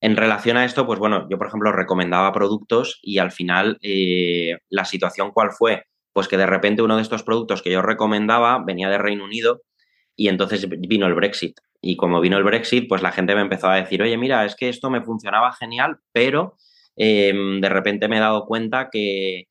En 0.00 0.16
relación 0.16 0.56
a 0.56 0.64
esto, 0.64 0.84
pues 0.84 0.98
bueno, 0.98 1.28
yo 1.30 1.38
por 1.38 1.46
ejemplo 1.46 1.70
recomendaba 1.70 2.32
productos 2.32 2.98
y 3.02 3.18
al 3.18 3.30
final 3.30 3.78
eh, 3.82 4.58
la 4.68 4.84
situación 4.84 5.30
cuál 5.30 5.52
fue, 5.52 5.84
pues 6.12 6.26
que 6.26 6.36
de 6.36 6.46
repente 6.46 6.82
uno 6.82 6.96
de 6.96 7.02
estos 7.02 7.22
productos 7.22 7.62
que 7.62 7.70
yo 7.70 7.82
recomendaba 7.82 8.62
venía 8.64 8.88
de 8.88 8.98
Reino 8.98 9.24
Unido 9.24 9.62
y 10.16 10.28
entonces 10.28 10.68
vino 10.68 11.06
el 11.06 11.14
Brexit. 11.14 11.58
Y 11.80 11.96
como 11.96 12.20
vino 12.20 12.36
el 12.36 12.44
Brexit, 12.44 12.88
pues 12.88 13.02
la 13.02 13.12
gente 13.12 13.34
me 13.34 13.40
empezó 13.42 13.68
a 13.68 13.76
decir, 13.76 14.02
oye, 14.02 14.16
mira, 14.16 14.44
es 14.44 14.56
que 14.56 14.68
esto 14.68 14.90
me 14.90 15.02
funcionaba 15.02 15.52
genial, 15.52 15.98
pero 16.12 16.56
em, 16.96 17.60
de 17.60 17.68
repente 17.68 18.08
me 18.08 18.18
he 18.18 18.20
dado 18.20 18.44
cuenta 18.46 18.88
que, 18.90 19.48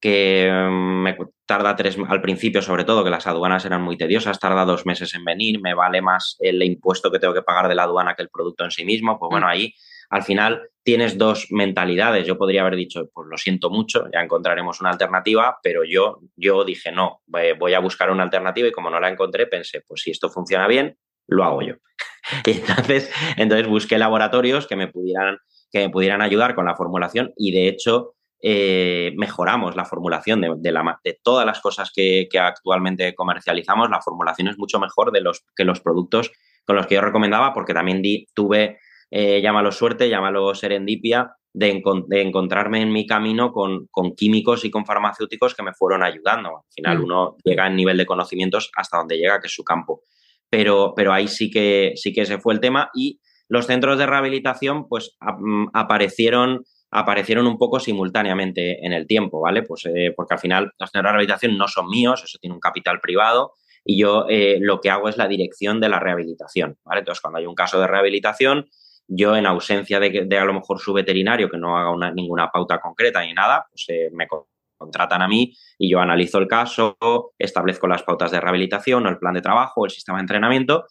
que 0.00 0.46
em, 0.46 1.02
me 1.02 1.16
tarda 1.46 1.76
tres, 1.76 1.96
al 2.08 2.22
principio 2.22 2.62
sobre 2.62 2.84
todo, 2.84 3.04
que 3.04 3.10
las 3.10 3.26
aduanas 3.26 3.64
eran 3.64 3.82
muy 3.82 3.96
tediosas, 3.96 4.38
tarda 4.38 4.64
dos 4.64 4.86
meses 4.86 5.14
en 5.14 5.24
venir, 5.24 5.60
me 5.60 5.74
vale 5.74 6.00
más 6.00 6.36
el 6.40 6.62
impuesto 6.62 7.10
que 7.10 7.18
tengo 7.18 7.34
que 7.34 7.42
pagar 7.42 7.68
de 7.68 7.74
la 7.74 7.84
aduana 7.84 8.14
que 8.14 8.22
el 8.22 8.30
producto 8.30 8.64
en 8.64 8.70
sí 8.70 8.84
mismo, 8.84 9.18
pues 9.18 9.30
bueno, 9.30 9.46
mm. 9.46 9.50
ahí 9.50 9.74
al 10.10 10.24
final 10.24 10.68
tienes 10.82 11.16
dos 11.16 11.46
mentalidades. 11.50 12.26
Yo 12.26 12.36
podría 12.36 12.62
haber 12.62 12.74
dicho, 12.74 13.08
pues 13.14 13.28
lo 13.30 13.36
siento 13.38 13.70
mucho, 13.70 14.08
ya 14.12 14.20
encontraremos 14.20 14.80
una 14.80 14.90
alternativa, 14.90 15.58
pero 15.62 15.84
yo, 15.84 16.20
yo 16.34 16.64
dije, 16.64 16.90
no, 16.90 17.22
voy 17.26 17.74
a 17.74 17.78
buscar 17.78 18.10
una 18.10 18.24
alternativa 18.24 18.68
y 18.68 18.72
como 18.72 18.90
no 18.90 18.98
la 18.98 19.08
encontré, 19.08 19.46
pensé, 19.46 19.82
pues 19.86 20.02
si 20.02 20.10
esto 20.10 20.28
funciona 20.28 20.66
bien, 20.66 20.98
lo 21.28 21.44
hago 21.44 21.62
yo. 21.62 21.74
y 22.46 22.50
entonces, 22.50 23.12
entonces 23.36 23.68
busqué 23.68 23.98
laboratorios 23.98 24.66
que 24.66 24.76
me 24.76 24.88
pudieran, 24.88 25.38
que 25.70 25.78
me 25.78 25.90
pudieran 25.90 26.22
ayudar 26.22 26.56
con 26.56 26.66
la 26.66 26.74
formulación 26.74 27.32
y 27.36 27.52
de 27.52 27.68
hecho 27.68 28.16
eh, 28.42 29.12
mejoramos 29.16 29.76
la 29.76 29.84
formulación 29.84 30.40
de, 30.40 30.72
la, 30.72 31.00
de, 31.04 31.20
todas 31.22 31.44
las 31.44 31.60
cosas 31.60 31.92
que, 31.94 32.28
actualmente 32.40 33.14
comercializamos. 33.14 33.90
La 33.90 34.00
formulación 34.00 34.48
es 34.48 34.58
mucho 34.58 34.78
mejor 34.80 35.12
de 35.12 35.20
los, 35.20 35.44
que 35.54 35.64
los 35.64 35.80
productos 35.80 36.32
con 36.64 36.76
los 36.76 36.86
que 36.86 36.94
yo 36.94 37.00
recomendaba 37.00 37.52
porque 37.52 37.74
también 37.74 38.00
di, 38.02 38.26
tuve, 38.34 38.78
eh, 39.10 39.40
llámalo 39.42 39.72
suerte, 39.72 40.08
llámalo 40.08 40.54
serendipia, 40.54 41.36
de, 41.52 41.82
encontrarme 42.10 42.80
en 42.80 42.92
mi 42.92 43.06
camino 43.06 43.52
con, 43.52 43.88
con, 43.90 44.14
químicos 44.14 44.64
y 44.64 44.70
con 44.70 44.86
farmacéuticos 44.86 45.54
que 45.54 45.62
me 45.62 45.74
fueron 45.74 46.02
ayudando. 46.02 46.48
Al 46.58 46.72
final 46.74 46.98
mm. 46.98 47.04
uno 47.04 47.36
llega 47.44 47.66
en 47.66 47.76
nivel 47.76 47.96
de 47.96 48.06
conocimientos 48.06 48.70
hasta 48.76 48.98
donde 48.98 49.18
llega, 49.18 49.40
que 49.40 49.48
es 49.48 49.54
su 49.54 49.64
campo. 49.64 50.02
Pero, 50.48 50.94
pero 50.96 51.12
ahí 51.12 51.28
sí 51.28 51.50
que, 51.50 51.92
sí 51.96 52.12
que 52.12 52.22
ese 52.22 52.38
fue 52.38 52.54
el 52.54 52.60
tema 52.60 52.90
y 52.94 53.20
los 53.48 53.66
centros 53.66 53.98
de 53.98 54.06
rehabilitación 54.06 54.88
pues 54.88 55.16
mm, 55.20 55.66
aparecieron 55.74 56.64
aparecieron 56.90 57.46
un 57.46 57.58
poco 57.58 57.78
simultáneamente 57.78 58.84
en 58.84 58.92
el 58.92 59.06
tiempo, 59.06 59.40
¿vale? 59.40 59.62
Pues 59.62 59.86
eh, 59.86 60.12
porque 60.16 60.34
al 60.34 60.40
final 60.40 60.72
los 60.78 60.90
centros 60.90 61.10
de 61.10 61.12
rehabilitación 61.12 61.56
no 61.56 61.68
son 61.68 61.88
míos, 61.88 62.22
eso 62.24 62.38
tiene 62.40 62.54
un 62.54 62.60
capital 62.60 63.00
privado 63.00 63.52
y 63.84 63.98
yo 63.98 64.26
eh, 64.28 64.58
lo 64.60 64.80
que 64.80 64.90
hago 64.90 65.08
es 65.08 65.16
la 65.16 65.28
dirección 65.28 65.80
de 65.80 65.88
la 65.88 66.00
rehabilitación, 66.00 66.78
¿vale? 66.84 67.00
Entonces, 67.00 67.20
cuando 67.20 67.38
hay 67.38 67.46
un 67.46 67.54
caso 67.54 67.80
de 67.80 67.86
rehabilitación, 67.86 68.68
yo 69.06 69.36
en 69.36 69.46
ausencia 69.46 70.00
de, 70.00 70.24
de 70.26 70.38
a 70.38 70.44
lo 70.44 70.52
mejor 70.52 70.80
su 70.80 70.92
veterinario 70.92 71.48
que 71.48 71.58
no 71.58 71.76
haga 71.76 72.12
ninguna 72.12 72.50
pauta 72.50 72.80
concreta 72.80 73.22
ni 73.22 73.32
nada, 73.32 73.66
pues 73.70 73.86
eh, 73.88 74.10
me 74.12 74.26
contratan 74.76 75.22
a 75.22 75.28
mí 75.28 75.54
y 75.78 75.90
yo 75.90 76.00
analizo 76.00 76.38
el 76.38 76.48
caso, 76.48 76.96
establezco 77.38 77.86
las 77.86 78.02
pautas 78.02 78.30
de 78.30 78.40
rehabilitación, 78.40 79.06
el 79.06 79.18
plan 79.18 79.34
de 79.34 79.42
trabajo, 79.42 79.84
el 79.84 79.90
sistema 79.90 80.18
de 80.18 80.22
entrenamiento 80.22 80.86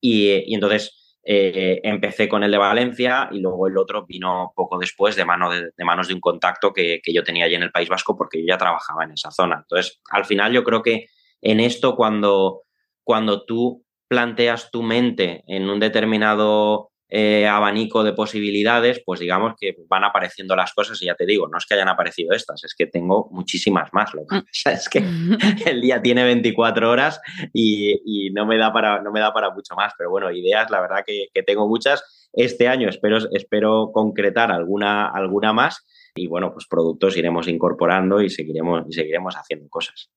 y, 0.00 0.50
y 0.50 0.54
entonces 0.54 1.03
eh, 1.26 1.80
empecé 1.82 2.28
con 2.28 2.44
el 2.44 2.50
de 2.50 2.58
Valencia 2.58 3.28
y 3.32 3.40
luego 3.40 3.66
el 3.66 3.78
otro 3.78 4.04
vino 4.04 4.52
poco 4.54 4.78
después 4.78 5.16
de, 5.16 5.24
mano 5.24 5.50
de, 5.50 5.72
manos 5.84 6.08
de 6.08 6.14
un 6.14 6.20
contacto 6.20 6.72
que, 6.72 7.00
yo 7.06 7.22
tenía 7.24 7.46
allí 7.46 7.54
en 7.54 7.62
el 7.62 7.70
País 7.70 7.88
Vasco 7.88 8.16
porque 8.16 8.40
yo 8.40 8.46
ya 8.48 8.58
trabajaba 8.58 9.04
en 9.04 9.12
esa 9.12 9.30
zona. 9.30 9.56
Entonces, 9.62 10.00
al 10.10 10.24
final 10.24 10.52
yo 10.52 10.64
creo 10.64 10.82
que 10.82 11.06
en 11.40 11.60
esto 11.60 11.96
cuando, 11.96 12.62
cuando 13.02 13.44
tú 13.44 13.84
planteas 14.08 14.70
tu 14.70 14.82
mente 14.82 15.44
en 15.46 15.70
un 15.70 15.80
determinado 15.80 16.90
eh, 17.08 17.46
abanico 17.46 18.02
de 18.02 18.12
posibilidades, 18.12 19.02
pues 19.04 19.20
digamos 19.20 19.54
que 19.60 19.76
van 19.88 20.04
apareciendo 20.04 20.56
las 20.56 20.72
cosas 20.72 21.00
y 21.02 21.06
ya 21.06 21.14
te 21.14 21.26
digo, 21.26 21.48
no 21.48 21.58
es 21.58 21.66
que 21.66 21.74
hayan 21.74 21.88
aparecido 21.88 22.34
estas, 22.34 22.64
es 22.64 22.74
que 22.74 22.86
tengo 22.86 23.28
muchísimas 23.30 23.92
más. 23.92 24.12
Lo 24.14 24.26
que 24.26 24.36
mm. 24.36 24.44
pasa 24.44 24.72
es 24.72 24.88
que 24.88 24.98
el 25.70 25.80
día 25.80 26.02
tiene 26.02 26.24
24 26.24 26.90
horas 26.90 27.20
y, 27.52 28.30
no, 28.32 28.46
me 28.46 28.58
da 28.58 28.72
para, 28.72 29.02
no 29.02 29.12
me 29.12 29.20
da 29.20 29.32
para 29.32 29.50
mucho 29.50 29.74
más, 29.74 29.92
pero 29.96 30.10
bueno, 30.10 30.30
ideas 30.32 30.70
la 30.70 30.80
verdad 30.80 31.04
que, 31.06 31.28
tengo 31.42 31.68
muchas. 31.68 32.30
Este 32.32 32.66
año 32.68 32.88
espero, 32.88 33.18
espero 33.32 33.90
concretar 33.92 34.50
alguna, 34.50 35.08
alguna 35.08 35.52
más 35.52 35.86
y 36.16 36.26
bueno, 36.26 36.52
pues 36.52 36.66
productos 36.66 37.16
iremos 37.16 37.48
incorporando 37.48 38.20
y 38.20 38.30
seguiremos, 38.30 38.84
y 38.88 38.92
seguiremos 38.92 39.34
haciendo 39.36 39.68
cosas. 39.68 40.10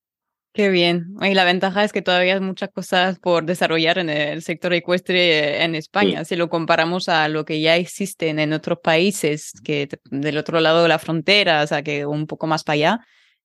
Qué 0.57 0.69
bien. 0.69 1.13
Y 1.21 1.35
la 1.35 1.43
ventaja 1.43 1.83
es 1.83 1.93
que 1.93 2.01
todavía 2.01 2.33
hay 2.33 2.39
muchas 2.39 2.71
cosas 2.71 3.19
por 3.19 3.45
desarrollar 3.45 3.99
en 3.99 4.09
el 4.09 4.41
sector 4.41 4.73
ecuestre 4.73 5.63
en 5.63 5.75
España. 5.75 6.25
Si 6.25 6.35
lo 6.35 6.49
comparamos 6.49 7.09
a 7.09 7.27
lo 7.27 7.45
que 7.45 7.61
ya 7.61 7.75
existen 7.75 8.39
en 8.39 8.53
otros 8.53 8.79
países, 8.81 9.51
que 9.63 9.87
del 10.09 10.35
otro 10.35 10.59
lado 10.59 10.81
de 10.81 10.89
la 10.89 10.97
frontera, 10.97 11.61
o 11.61 11.67
sea, 11.67 11.83
que 11.83 12.07
un 12.07 12.25
poco 12.25 12.47
más 12.47 12.63
para 12.63 12.73
allá, 12.73 12.99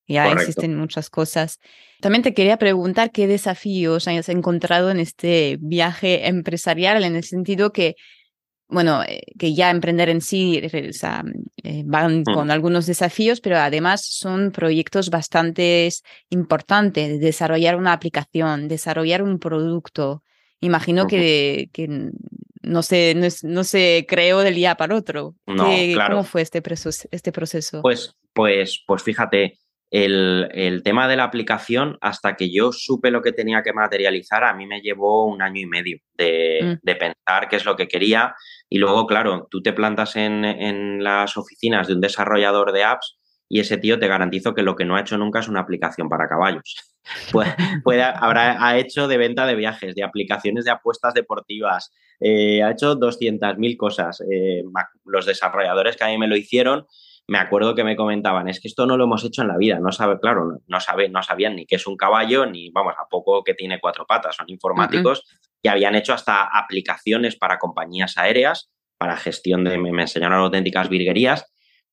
ya 0.08 0.32
existen 0.32 0.74
muchas 0.74 1.10
cosas. 1.10 1.58
También 2.00 2.22
te 2.22 2.32
quería 2.32 2.56
preguntar 2.56 3.10
qué 3.12 3.26
desafíos 3.26 4.08
hayas 4.08 4.30
encontrado 4.30 4.90
en 4.90 4.98
este 4.98 5.58
viaje 5.60 6.28
empresarial, 6.28 7.04
en 7.04 7.14
el 7.14 7.24
sentido 7.24 7.72
que 7.72 7.94
bueno, 8.72 9.02
eh, 9.02 9.20
que 9.38 9.54
ya 9.54 9.70
emprender 9.70 10.08
en 10.08 10.22
sí 10.22 10.58
eh, 10.62 11.82
van 11.84 12.20
mm. 12.20 12.24
con 12.24 12.50
algunos 12.50 12.86
desafíos, 12.86 13.40
pero 13.40 13.58
además 13.58 14.04
son 14.04 14.50
proyectos 14.50 15.10
bastante 15.10 15.88
importantes, 16.30 17.20
desarrollar 17.20 17.76
una 17.76 17.92
aplicación, 17.92 18.68
desarrollar 18.68 19.22
un 19.22 19.38
producto. 19.38 20.22
Imagino 20.60 21.06
que, 21.06 21.68
que 21.72 22.10
no, 22.62 22.82
se, 22.82 23.14
no, 23.42 23.64
se 23.64 24.06
creó 24.08 24.40
del 24.40 24.54
día 24.54 24.74
para 24.76 24.96
otro. 24.96 25.34
¿Cómo 25.44 26.24
fue 26.24 26.40
este 26.40 26.62
proceso, 26.62 27.08
este 27.10 27.30
proceso? 27.30 27.82
Pues, 27.82 28.16
pues, 28.32 28.82
pues 28.86 29.02
fíjate, 29.02 29.58
el, 29.92 30.80
tema 30.82 31.06
de 31.06 31.16
la 31.16 31.24
aplicación, 31.24 31.98
hasta 32.00 32.34
que 32.34 32.50
yo 32.50 32.72
supe 32.72 33.10
lo 33.10 33.20
que 33.20 33.32
tenía 33.32 33.62
que 33.62 33.74
materializar, 33.74 34.42
a 34.42 34.54
mí 34.54 34.66
me 34.66 34.80
llevó 34.80 35.26
un 35.26 35.42
año 35.42 35.60
y 35.60 35.66
medio 35.66 35.98
de, 36.14 36.78
mm. 36.82 36.98
pensar 36.98 37.48
qué 37.50 37.56
es 37.56 37.66
lo 37.66 37.76
que 37.76 37.88
quería. 37.88 38.34
Y 38.70 38.78
luego, 38.78 39.06
claro, 39.06 39.48
tú 39.50 39.60
te 39.60 39.74
plantas 39.74 40.16
en, 40.16 41.04
las 41.04 41.36
oficinas 41.36 41.88
de 41.88 41.94
un 41.94 42.00
desarrollador 42.00 42.72
de 42.72 42.84
apps 42.84 43.18
y 43.50 43.60
ese 43.60 43.76
tío 43.76 43.98
te 43.98 44.08
garantizo 44.08 44.54
que 44.54 44.62
lo 44.62 44.76
que 44.76 44.86
no 44.86 44.96
ha 44.96 45.02
hecho 45.02 45.18
nunca 45.18 45.40
es 45.40 45.48
una 45.48 45.60
aplicación 45.60 46.08
para 46.08 46.28
caballos. 46.28 46.74
Pues, 47.32 48.00
habrá, 48.14 48.64
ha 48.64 48.78
hecho 48.78 49.08
de 49.08 49.16
venta 49.16 49.44
de 49.44 49.56
viajes, 49.56 49.96
de 49.96 50.04
aplicaciones 50.04 50.64
de 50.64 50.70
apuestas 50.70 51.12
deportivas, 51.14 51.92
eh, 52.20 52.62
ha 52.62 52.70
hecho 52.70 52.94
200.000 52.94 53.76
cosas. 53.76 54.22
Eh, 54.30 54.62
los 55.04 55.26
desarrolladores 55.26 55.96
que 55.96 56.04
a 56.04 56.08
mí 56.08 56.16
me 56.16 56.28
lo 56.28 56.36
hicieron 56.36 56.86
me 57.28 57.38
acuerdo 57.38 57.74
que 57.74 57.84
me 57.84 57.96
comentaban, 57.96 58.48
es 58.48 58.60
que 58.60 58.68
esto 58.68 58.86
no 58.86 58.96
lo 58.96 59.04
hemos 59.04 59.24
hecho 59.24 59.42
en 59.42 59.48
la 59.48 59.56
vida, 59.56 59.78
no 59.78 59.92
sabe, 59.92 60.18
claro, 60.20 60.58
no, 60.66 60.80
sabe, 60.80 61.08
no 61.08 61.22
sabían 61.22 61.56
ni 61.56 61.66
qué 61.66 61.76
es 61.76 61.86
un 61.86 61.96
caballo, 61.96 62.46
ni 62.46 62.70
vamos, 62.70 62.94
a 62.98 63.08
poco 63.08 63.44
que 63.44 63.54
tiene 63.54 63.80
cuatro 63.80 64.06
patas, 64.06 64.36
son 64.36 64.46
informáticos 64.48 65.24
y 65.62 65.68
habían 65.68 65.94
hecho 65.94 66.12
hasta 66.12 66.42
aplicaciones 66.42 67.36
para 67.36 67.58
compañías 67.58 68.18
aéreas, 68.18 68.70
para 68.98 69.16
gestión 69.16 69.64
de, 69.64 69.78
me, 69.78 69.90
enseñaron 70.02 70.40
auténticas 70.40 70.88
virguerías, 70.88 71.46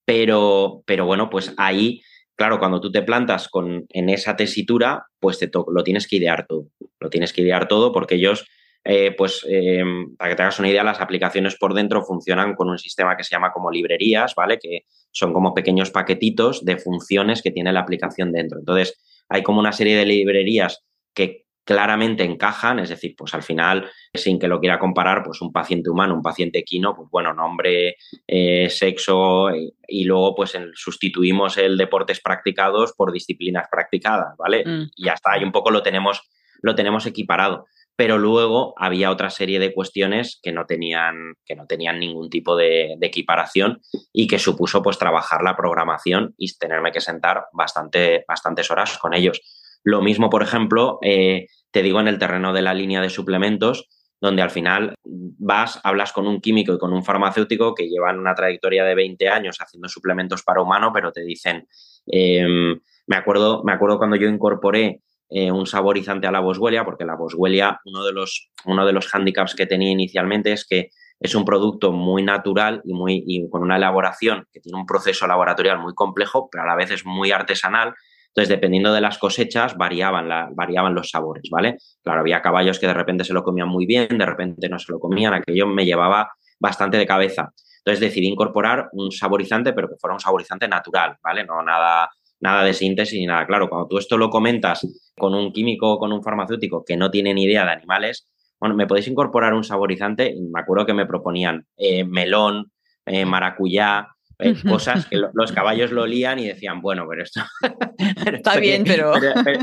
pero, 0.05 0.83
pero 0.85 1.05
bueno, 1.05 1.29
pues 1.29 1.53
ahí, 1.57 2.01
claro, 2.35 2.59
cuando 2.59 2.81
tú 2.81 2.91
te 2.91 3.03
plantas 3.03 3.47
con, 3.47 3.85
en 3.89 4.09
esa 4.09 4.35
tesitura, 4.35 5.05
pues 5.19 5.37
te 5.37 5.49
lo 5.53 5.83
tienes 5.83 6.07
que 6.07 6.15
idear 6.15 6.47
todo, 6.47 6.67
lo 6.99 7.09
tienes 7.09 7.33
que 7.33 7.41
idear 7.41 7.67
todo 7.67 7.91
porque 7.91 8.15
ellos 8.15 8.47
eh, 8.83 9.13
pues 9.17 9.45
eh, 9.49 9.83
para 10.17 10.29
que 10.29 10.35
te 10.35 10.41
hagas 10.41 10.59
una 10.59 10.69
idea, 10.69 10.83
las 10.83 11.01
aplicaciones 11.01 11.55
por 11.55 11.73
dentro 11.73 12.03
funcionan 12.03 12.55
con 12.55 12.69
un 12.69 12.77
sistema 12.77 13.17
que 13.17 13.23
se 13.23 13.35
llama 13.35 13.51
como 13.51 13.71
librerías, 13.71 14.35
¿vale? 14.35 14.57
Que 14.57 14.85
son 15.11 15.33
como 15.33 15.53
pequeños 15.53 15.91
paquetitos 15.91 16.63
de 16.63 16.77
funciones 16.77 17.41
que 17.41 17.51
tiene 17.51 17.73
la 17.73 17.81
aplicación 17.81 18.31
dentro. 18.31 18.59
Entonces, 18.59 19.25
hay 19.27 19.43
como 19.43 19.59
una 19.59 19.71
serie 19.73 19.97
de 19.97 20.05
librerías 20.05 20.85
que 21.13 21.45
claramente 21.69 22.23
encajan, 22.23 22.79
es 22.79 22.89
decir, 22.89 23.13
pues 23.15 23.35
al 23.35 23.43
final, 23.43 23.91
sin 24.11 24.39
que 24.39 24.47
lo 24.47 24.59
quiera 24.59 24.79
comparar, 24.79 25.21
pues 25.23 25.39
un 25.39 25.51
paciente 25.51 25.91
humano, 25.91 26.15
un 26.15 26.23
paciente 26.23 26.57
equino, 26.57 26.95
pues 26.95 27.07
bueno, 27.11 27.31
nombre, 27.31 27.97
eh, 28.25 28.67
sexo 28.71 29.51
y, 29.87 30.03
luego 30.03 30.33
pues 30.33 30.57
sustituimos 30.73 31.59
el 31.59 31.77
deportes 31.77 32.21
practicados 32.21 32.93
por 32.93 33.11
disciplinas 33.11 33.67
practicadas, 33.69 34.35
¿vale? 34.35 34.63
Mm. 34.65 34.89
Y 34.95 35.05
ya 35.05 35.13
está, 35.13 35.37
y 35.37 35.43
un 35.43 35.51
poco 35.51 35.69
lo 35.69 35.83
tenemos, 35.83 36.23
lo 36.63 36.73
tenemos 36.73 37.05
equiparado. 37.05 37.67
Pero 37.99 38.17
luego 38.17 38.73
había 38.77 39.11
otra 39.11 39.29
serie 39.29 39.59
de 39.59 39.73
cuestiones 39.73 40.39
que 40.41 40.53
no 40.53 40.65
tenían, 40.65 41.33
que 41.43 41.57
no 41.57 41.67
tenían 41.67 41.99
ningún 41.99 42.29
tipo 42.29 42.55
de, 42.55 42.95
equiparación 43.01 43.81
y 44.13 44.25
que 44.27 44.39
supuso 44.39 44.81
pues 44.81 44.97
trabajar 44.97 45.43
la 45.43 45.57
programación 45.57 46.33
y 46.37 46.49
tenerme 46.57 46.93
que 46.93 47.01
sentar 47.01 47.47
bastante, 47.51 48.23
bastantes 48.25 48.71
horas 48.71 48.97
con 48.99 49.13
ellos. 49.13 49.41
Lo 49.83 50.01
mismo, 50.01 50.29
por 50.29 50.43
ejemplo, 50.43 50.99
eh, 51.01 51.47
te 51.71 51.83
digo 51.83 51.99
en 51.99 52.07
el 52.07 52.19
terreno 52.19 52.53
de 52.53 52.61
la 52.61 52.73
línea 52.73 53.01
de 53.01 53.09
suplementos, 53.09 53.89
donde 54.21 54.43
al 54.43 54.51
final 54.51 54.95
vas, 55.03 55.81
hablas 55.83 56.13
con 56.13 56.25
un 56.25 56.39
químico 56.39 56.73
y 56.73 56.79
con 56.79 56.93
un 56.93 57.03
farmacéutico 57.03 57.75
que 57.75 57.89
llevan 57.89 58.17
una 58.17 58.33
trayectoria 58.33 58.85
de 58.85 58.95
20 58.95 59.27
años 59.27 59.57
haciendo 59.59 59.89
suplementos 59.89 60.41
para 60.43 60.61
humano, 60.61 60.91
pero 60.93 61.11
te 61.11 61.25
dicen, 61.25 61.67
em, 62.07 62.79
me, 63.07 63.17
acuerdo, 63.17 63.61
me 63.65 63.73
acuerdo 63.73 63.97
cuando 63.97 64.15
yo 64.15 64.29
incorporé 64.29 65.01
eh, 65.29 65.51
un 65.51 65.67
saborizante 65.67 66.27
a 66.27 66.31
la 66.31 66.39
boswellia, 66.39 66.83
porque 66.83 67.05
la 67.05 67.15
boswellia, 67.15 67.79
uno 67.85 68.03
de 68.03 68.11
los, 68.11 68.49
uno 68.65 68.85
de 68.85 68.93
los 68.93 69.13
handicaps 69.13 69.55
que 69.55 69.67
tenía 69.67 69.91
inicialmente 69.91 70.51
es 70.51 70.65
que 70.65 70.89
es 71.19 71.35
un 71.35 71.45
producto 71.45 71.91
muy 71.91 72.23
natural 72.23 72.81
y, 72.83 72.93
muy, 72.93 73.23
y 73.27 73.49
con 73.49 73.61
una 73.61 73.75
elaboración 73.75 74.47
que 74.51 74.59
tiene 74.59 74.79
un 74.79 74.85
proceso 74.85 75.27
laboratorial 75.27 75.79
muy 75.79 75.93
complejo, 75.93 76.49
pero 76.49 76.63
a 76.63 76.67
la 76.67 76.75
vez 76.75 76.91
es 76.91 77.05
muy 77.05 77.31
artesanal. 77.31 77.93
Entonces, 78.29 78.49
dependiendo 78.49 78.93
de 78.93 79.01
las 79.01 79.17
cosechas, 79.17 79.75
variaban, 79.75 80.29
la, 80.29 80.49
variaban 80.53 80.95
los 80.95 81.09
sabores, 81.09 81.43
¿vale? 81.51 81.77
Claro, 82.03 82.21
había 82.21 82.41
caballos 82.41 82.79
que 82.79 82.87
de 82.87 82.93
repente 82.93 83.23
se 83.23 83.33
lo 83.33 83.43
comían 83.43 83.67
muy 83.67 83.85
bien, 83.85 84.07
de 84.07 84.25
repente 84.25 84.69
no 84.69 84.79
se 84.79 84.91
lo 84.91 84.99
comían, 84.99 85.33
aquello 85.33 85.67
me 85.67 85.85
llevaba 85.85 86.31
bastante 86.59 86.97
de 86.97 87.05
cabeza. 87.05 87.51
Entonces 87.79 87.99
decidí 87.99 88.27
incorporar 88.27 88.89
un 88.93 89.11
saborizante, 89.11 89.73
pero 89.73 89.89
que 89.89 89.95
fuera 89.99 90.13
un 90.13 90.19
saborizante 90.19 90.67
natural, 90.67 91.17
¿vale? 91.23 91.43
No 91.43 91.61
nada 91.63 92.09
nada 92.39 92.63
de 92.63 92.73
síntesis 92.73 93.19
ni 93.19 93.25
nada. 93.25 93.45
Claro, 93.45 93.69
cuando 93.69 93.87
tú 93.87 93.97
esto 93.97 94.17
lo 94.17 94.29
comentas 94.29 94.87
con 95.17 95.33
un 95.33 95.51
químico 95.51 95.93
o 95.93 95.99
con 95.99 96.11
un 96.13 96.23
farmacéutico 96.23 96.83
que 96.85 96.97
no 96.97 97.11
tiene 97.11 97.33
ni 97.33 97.43
idea 97.43 97.65
de 97.65 97.71
animales, 97.71 98.27
bueno, 98.59 98.75
me 98.75 98.87
podéis 98.87 99.07
incorporar 99.07 99.53
un 99.53 99.63
saborizante. 99.63 100.35
Me 100.51 100.59
acuerdo 100.59 100.85
que 100.85 100.93
me 100.93 101.05
proponían 101.05 101.65
eh, 101.77 102.03
melón, 102.03 102.71
eh, 103.05 103.25
maracuyá, 103.25 104.09
eh, 104.37 104.55
cosas 104.67 105.05
que 105.05 105.17
los 105.33 105.51
caballos 105.51 105.91
lo 105.91 106.03
olían 106.03 106.39
y 106.39 106.47
decían, 106.47 106.81
bueno, 106.81 107.05
pero 107.09 107.23
esto. 107.23 107.41
Está 108.33 108.57
bien, 108.57 108.83
pero... 108.85 109.13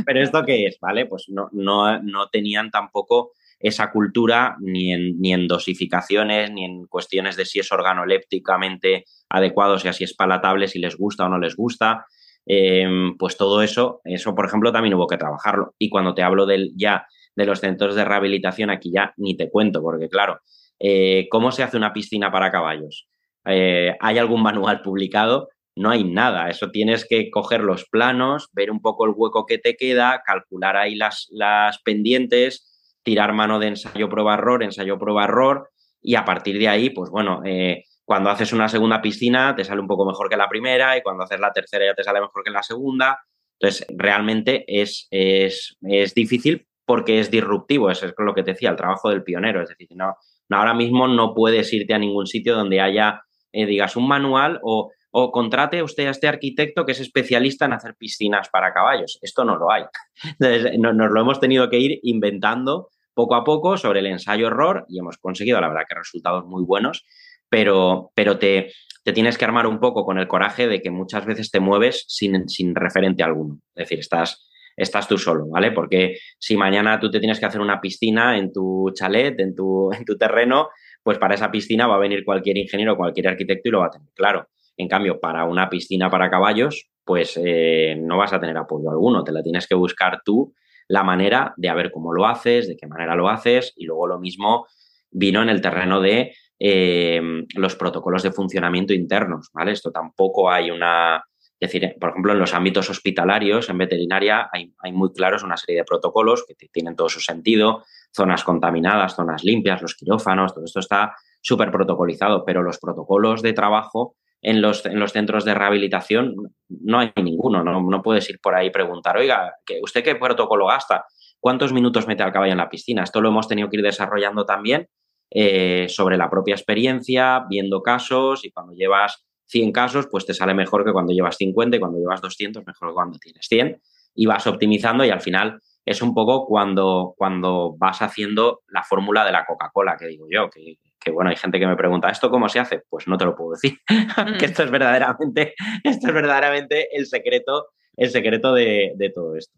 pero... 0.04 0.21
esto 0.21 0.45
qué 0.45 0.66
es, 0.66 0.78
¿vale? 0.80 1.06
Pues 1.06 1.26
no, 1.28 1.49
no, 1.52 2.02
no 2.02 2.28
tenían 2.28 2.71
tampoco 2.71 3.33
esa 3.59 3.90
cultura 3.90 4.56
ni 4.61 4.92
en, 4.92 5.18
ni 5.18 5.33
en 5.33 5.49
dosificaciones, 5.49 6.50
ni 6.50 6.66
en 6.66 6.87
cuestiones 6.87 7.37
de 7.37 7.47
si 7.47 7.61
es 7.61 7.73
organolépticamente 7.73 9.04
adecuado, 9.30 9.75
o 9.75 9.78
sea, 9.78 9.95
si 9.95 10.04
es 10.04 10.14
palatable, 10.14 10.68
si 10.68 10.78
les 10.78 10.97
gusta 10.97 11.25
o 11.25 11.28
no 11.30 11.38
les 11.38 11.56
gusta. 11.56 12.04
Em, 12.46 13.16
pues 13.18 13.36
todo 13.36 13.60
eso, 13.60 14.00
eso 14.04 14.34
por 14.34 14.46
ejemplo 14.46 14.72
también 14.72 14.94
hubo 14.94 15.08
que 15.08 15.16
trabajarlo. 15.16 15.74
Y 15.78 15.90
cuando 15.90 16.14
te 16.14 16.22
hablo 16.22 16.46
del, 16.46 16.72
ya 16.76 17.06
de 17.34 17.44
los 17.44 17.60
centros 17.60 17.94
de 17.96 18.04
rehabilitación, 18.04 18.70
aquí 18.70 18.92
ya 18.92 19.12
ni 19.16 19.36
te 19.36 19.50
cuento, 19.50 19.82
porque 19.82 20.08
claro, 20.08 20.40
eh, 20.78 21.26
¿cómo 21.30 21.50
se 21.52 21.62
hace 21.62 21.76
una 21.76 21.92
piscina 21.92 22.30
para 22.30 22.50
caballos? 22.52 23.08
Eh, 23.46 23.96
¿Hay 24.00 24.18
algún 24.18 24.42
manual 24.42 24.80
publicado? 24.82 25.48
No 25.74 25.90
hay 25.90 26.04
nada, 26.04 26.48
eso 26.48 26.70
tienes 26.70 27.06
que 27.06 27.30
coger 27.30 27.60
los 27.60 27.86
planos, 27.88 28.48
ver 28.52 28.70
un 28.70 28.80
poco 28.80 29.04
el 29.04 29.12
hueco 29.14 29.44
que 29.44 29.58
te 29.58 29.76
queda, 29.76 30.22
calcular 30.24 30.76
ahí 30.76 30.94
las, 30.94 31.26
las 31.30 31.82
pendientes, 31.82 32.98
tirar 33.02 33.34
mano 33.34 33.58
de 33.58 33.68
ensayo, 33.68 34.08
prueba, 34.08 34.34
error, 34.34 34.62
ensayo, 34.62 34.98
prueba, 34.98 35.24
error, 35.24 35.68
y 36.00 36.14
a 36.14 36.24
partir 36.24 36.58
de 36.58 36.68
ahí, 36.68 36.90
pues 36.90 37.10
bueno, 37.10 37.42
eh, 37.44 37.84
cuando 38.06 38.30
haces 38.30 38.52
una 38.52 38.68
segunda 38.68 39.02
piscina 39.02 39.54
te 39.56 39.64
sale 39.64 39.80
un 39.80 39.88
poco 39.88 40.06
mejor 40.06 40.30
que 40.30 40.36
la 40.36 40.48
primera 40.48 40.96
y 40.96 41.02
cuando 41.02 41.25
haces 41.25 41.40
la 41.40 41.52
tercera 41.52 41.86
ya 41.86 41.94
te 41.94 42.04
sale 42.04 42.20
mejor 42.20 42.44
que 42.44 42.52
la 42.52 42.62
segunda. 42.62 43.18
Entonces, 43.58 43.84
realmente 43.96 44.64
es, 44.68 45.08
es, 45.10 45.76
difícil 46.14 46.68
porque 46.84 47.18
es 47.18 47.32
disruptivo, 47.32 47.90
eso 47.90 48.06
es 48.06 48.14
lo 48.16 48.32
que 48.32 48.44
te 48.44 48.52
decía, 48.52 48.70
el 48.70 48.76
trabajo 48.76 49.10
del 49.10 49.25
pionero. 49.25 49.60
Es 49.60 49.70
decir, 49.70 49.88
no, 49.96 50.14
ahora 50.50 50.72
mismo 50.72 51.08
no 51.08 51.34
puedes 51.34 51.72
irte 51.72 51.94
a 51.94 51.98
ningún 51.98 52.28
sitio 52.28 52.54
donde 52.54 52.81
haya, 52.81 53.22
eh, 53.50 53.66
digas, 53.66 53.96
un 53.96 54.07
manual 54.07 54.61
o, 54.62 54.92
o 55.11 55.33
contrate 55.33 55.83
usted 55.83 56.07
a 56.07 56.11
este 56.11 56.28
arquitecto 56.28 56.87
que 56.87 56.92
es 56.92 57.00
especialista 57.00 57.64
en 57.64 57.72
hacer 57.72 57.96
piscinas 57.96 58.48
para 58.50 58.72
caballos. 58.72 59.18
Esto 59.20 59.44
no 59.44 59.57
lo 59.57 59.72
hay. 59.72 59.83
Nos 60.78 61.11
lo 61.11 61.20
hemos 61.20 61.40
tenido 61.40 61.68
que 61.68 61.81
ir 61.81 61.98
inventando 62.04 62.90
poco 63.14 63.35
a 63.35 63.42
poco 63.42 63.76
sobre 63.76 63.98
el 63.98 64.07
ensayo-error 64.07 64.85
y 64.88 65.00
hemos 65.00 65.18
conseguido, 65.18 65.61
la 65.61 65.68
verdad, 65.68 65.87
que 65.88 65.96
resultados 65.96 66.44
muy 66.44 66.62
buenos 66.62 67.04
pero, 67.48 68.11
pero 68.14 68.38
te, 68.38 68.72
te, 69.04 69.12
tienes 69.12 69.38
que 69.38 69.44
armar 69.44 69.66
un 69.66 69.80
poco 69.80 70.04
con 70.04 70.18
el 70.18 70.28
coraje 70.28 70.66
de 70.66 70.80
que 70.80 70.90
muchas 70.90 71.26
veces 71.26 71.50
te 71.50 71.61
mueves 71.61 72.04
sin, 72.09 72.48
sin 72.48 72.74
referente 72.74 73.22
alguno. 73.22 73.61
Es 73.74 73.85
decir, 73.85 73.98
estás, 73.98 74.48
estás 74.76 75.09
tú 75.09 75.18
solo, 75.18 75.46
¿vale? 75.48 75.72
Porque 75.72 76.18
si 76.38 76.56
mañana 76.56 77.00
tú 77.00 77.11
te 77.11 77.18
tienes 77.18 77.40
que 77.40 77.46
hacer 77.46 77.61
una 77.61 77.80
piscina 77.80 78.38
en 78.38 78.52
tu 78.52 78.90
chalet, 78.94 79.38
en 79.40 79.54
tu, 79.54 79.90
en 79.96 80.04
tu 80.04 80.16
terreno, 80.16 80.68
pues 81.02 81.18
para 81.18 81.35
esa 81.35 81.50
piscina 81.50 81.87
va 81.87 81.96
a 81.96 82.00
venir 82.00 82.24
cualquier 82.24 82.59
ingeniero, 82.59 82.96
cualquier 82.96 83.28
arquitecto 83.28 83.68
y 83.68 83.72
lo 83.72 83.80
va 83.80 83.87
a 83.87 83.90
tener 83.90 84.09
claro. 84.14 84.48
En 84.76 84.88
cambio, 84.88 85.18
para 85.20 85.44
una 85.44 85.70
piscina 85.70 86.11
para 86.11 86.28
caballos, 86.28 86.90
pues 87.04 87.40
eh, 87.42 87.96
no 87.98 88.18
vas 88.18 88.32
a 88.32 88.40
tener 88.40 88.56
apoyo 88.56 88.90
alguno, 88.90 89.24
te 89.24 89.32
la 89.32 89.42
tienes 89.42 89.66
que 89.66 89.74
buscar 89.74 90.20
tú 90.24 90.52
la 90.88 91.02
manera 91.02 91.54
de 91.56 91.68
a 91.68 91.74
ver 91.74 91.90
cómo 91.90 92.12
lo 92.12 92.26
haces, 92.26 92.68
de 92.68 92.76
qué 92.76 92.87
manera 92.87 93.14
lo 93.14 93.28
haces 93.28 93.72
y 93.76 93.87
luego 93.87 94.06
lo 94.06 94.18
mismo 94.18 94.66
vino 95.11 95.42
en 95.42 95.48
el 95.48 95.61
terreno 95.61 96.00
de 96.00 96.35
eh, 96.59 97.21
los 97.55 97.77
protocolos 97.77 98.23
de 98.23 98.33
funcionamiento 98.33 98.95
internos, 98.95 99.51
¿vale? 99.53 99.73
Esto 99.73 99.90
tampoco 99.90 100.51
hay 100.51 100.71
una... 100.71 101.23
Es 101.59 101.73
decir, 101.73 101.97
por 101.99 102.11
ejemplo, 102.11 102.33
en 102.33 102.38
los 102.38 102.53
ámbitos 102.53 102.90
hospitalarios, 102.90 103.71
en 103.71 103.79
veterinaria, 103.79 104.51
hay, 104.53 104.92
muy 104.92 105.11
claros 105.12 105.42
una 105.42 105.57
serie 105.57 105.77
de 105.77 105.85
protocolos 105.85 106.45
que 106.47 106.55
tienen 106.69 106.97
todo 106.97 107.09
su 107.09 107.21
sentido, 107.21 107.83
zonas 108.14 108.45
contaminadas, 108.45 109.16
zonas 109.16 109.42
limpias, 109.42 109.81
los 109.81 109.95
quirófanos, 109.95 110.53
todo 110.53 110.64
esto 110.64 110.81
está 110.81 111.14
súper 111.40 111.71
protocolizado, 111.71 112.45
pero 112.45 112.62
los 112.62 112.79
protocolos 112.79 113.40
de 113.40 113.55
trabajo 113.55 114.16
en 114.42 114.61
los, 114.61 114.85
en 114.85 115.01
los, 115.01 115.12
centros 115.12 115.47
de 115.47 115.55
rehabilitación 115.55 116.35
no 116.69 116.99
hay 116.99 117.11
ninguno, 117.23 117.64
no, 117.64 117.81
no 117.81 118.03
puedes 118.03 118.29
ir 118.29 118.38
por 118.38 118.55
ahí 118.55 118.66
y 118.66 118.71
preguntar, 118.71 119.16
oiga, 119.16 119.55
¿usted 119.83 120.05
qué 120.05 120.14
protocolo 120.14 120.66
gasta? 120.66 121.07
¿Cuántos 121.40 121.73
minutos 121.73 122.07
mete 122.07 122.23
al 122.23 122.33
caballo 122.33 122.53
en 122.53 122.59
la 122.59 122.69
piscina? 122.69 123.03
Esto 123.03 123.23
lo 123.23 123.31
hemos 123.31 123.49
tenido 123.49 123.71
que 123.71 123.77
ir 123.77 123.83
desarrollando 123.83 124.45
también 124.45 124.88
eh, 125.30 125.86
sobre 125.88 126.16
la 126.16 126.30
propia 126.30 126.54
experiencia, 126.54 127.44
viendo 127.48 127.82
casos 127.82 128.44
y 128.44 128.50
cuando 128.50 128.72
llevas 128.72 129.26
100 129.46 129.72
casos, 129.72 130.08
pues 130.10 130.26
te 130.26 130.34
sale 130.34 130.54
mejor 130.54 130.84
que 130.84 130.92
cuando 130.92 131.12
llevas 131.12 131.36
50 131.36 131.76
y 131.76 131.80
cuando 131.80 131.98
llevas 131.98 132.20
200, 132.20 132.64
mejor 132.66 132.88
que 132.88 132.94
cuando 132.94 133.18
tienes 133.18 133.46
100 133.48 133.80
y 134.14 134.26
vas 134.26 134.46
optimizando 134.46 135.04
y 135.04 135.10
al 135.10 135.20
final 135.20 135.60
es 135.84 136.02
un 136.02 136.14
poco 136.14 136.46
cuando, 136.46 137.14
cuando 137.16 137.76
vas 137.78 138.02
haciendo 138.02 138.62
la 138.68 138.82
fórmula 138.82 139.24
de 139.24 139.30
la 139.30 139.46
Coca-Cola, 139.46 139.96
que 139.96 140.06
digo 140.06 140.26
yo, 140.28 140.50
que, 140.50 140.78
bueno, 141.12 141.30
hay 141.30 141.36
gente 141.36 141.60
que 141.60 141.66
me 141.66 141.76
pregunta, 141.76 142.08
¿esto 142.08 142.28
cómo 142.28 142.48
se 142.48 142.58
hace? 142.58 142.82
Pues 142.88 143.06
no 143.06 143.16
te 143.16 143.24
lo 143.24 143.36
puedo 143.36 143.52
decir, 143.52 143.78
que 143.86 144.46
mm. 144.46 144.50
esto 144.50 144.64
es 144.64 144.70
verdaderamente, 144.70 145.54
esto 145.84 146.08
es 146.08 146.14
verdaderamente 146.14 146.88
el 146.96 147.06
secreto, 147.06 147.68
el 147.96 148.10
secreto 148.10 148.52
de, 148.52 149.12
todo 149.14 149.36
esto. 149.36 149.56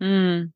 Mm. 0.00 0.52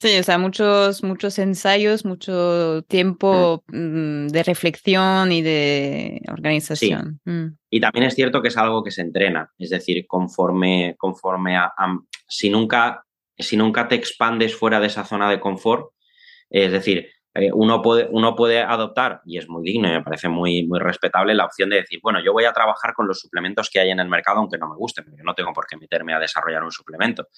Sí, 0.00 0.16
o 0.18 0.22
sea, 0.22 0.38
muchos, 0.38 1.02
muchos 1.02 1.38
ensayos, 1.38 2.06
mucho 2.06 2.82
tiempo 2.88 3.62
mm, 3.68 4.28
de 4.28 4.42
reflexión 4.42 5.30
y 5.30 5.42
de 5.42 6.22
organización. 6.28 7.20
Mm. 7.26 7.48
Y 7.68 7.80
también 7.80 8.06
es 8.06 8.14
cierto 8.14 8.40
que 8.40 8.48
es 8.48 8.56
algo 8.56 8.82
que 8.82 8.92
se 8.92 9.02
entrena, 9.02 9.52
es 9.58 9.68
decir, 9.68 10.06
conforme, 10.06 10.94
conforme 10.96 11.58
a, 11.58 11.70
si, 12.26 12.48
nunca, 12.48 13.04
si 13.36 13.58
nunca 13.58 13.88
te 13.88 13.94
expandes 13.94 14.54
fuera 14.54 14.80
de 14.80 14.86
esa 14.86 15.04
zona 15.04 15.30
de 15.30 15.38
confort, 15.38 15.92
es 16.48 16.72
decir, 16.72 17.10
eh, 17.34 17.50
uno, 17.52 17.80
puede, 17.80 18.08
uno 18.10 18.34
puede 18.34 18.60
adoptar, 18.60 19.20
y 19.24 19.38
es 19.38 19.48
muy 19.48 19.62
digno 19.62 19.88
y 19.88 19.92
me 19.92 20.02
parece 20.02 20.28
muy, 20.28 20.66
muy 20.66 20.80
respetable, 20.80 21.32
la 21.34 21.44
opción 21.44 21.70
de 21.70 21.76
decir, 21.76 22.00
bueno, 22.02 22.20
yo 22.24 22.32
voy 22.32 22.44
a 22.44 22.52
trabajar 22.52 22.92
con 22.92 23.06
los 23.06 23.20
suplementos 23.20 23.70
que 23.70 23.78
hay 23.78 23.90
en 23.90 24.00
el 24.00 24.08
mercado, 24.08 24.38
aunque 24.38 24.58
no 24.58 24.68
me 24.68 24.74
gusten, 24.74 25.04
porque 25.04 25.22
no 25.22 25.34
tengo 25.34 25.52
por 25.52 25.66
qué 25.66 25.76
meterme 25.76 26.12
a 26.12 26.18
desarrollar 26.18 26.64
un 26.64 26.72
suplemento. 26.72 27.28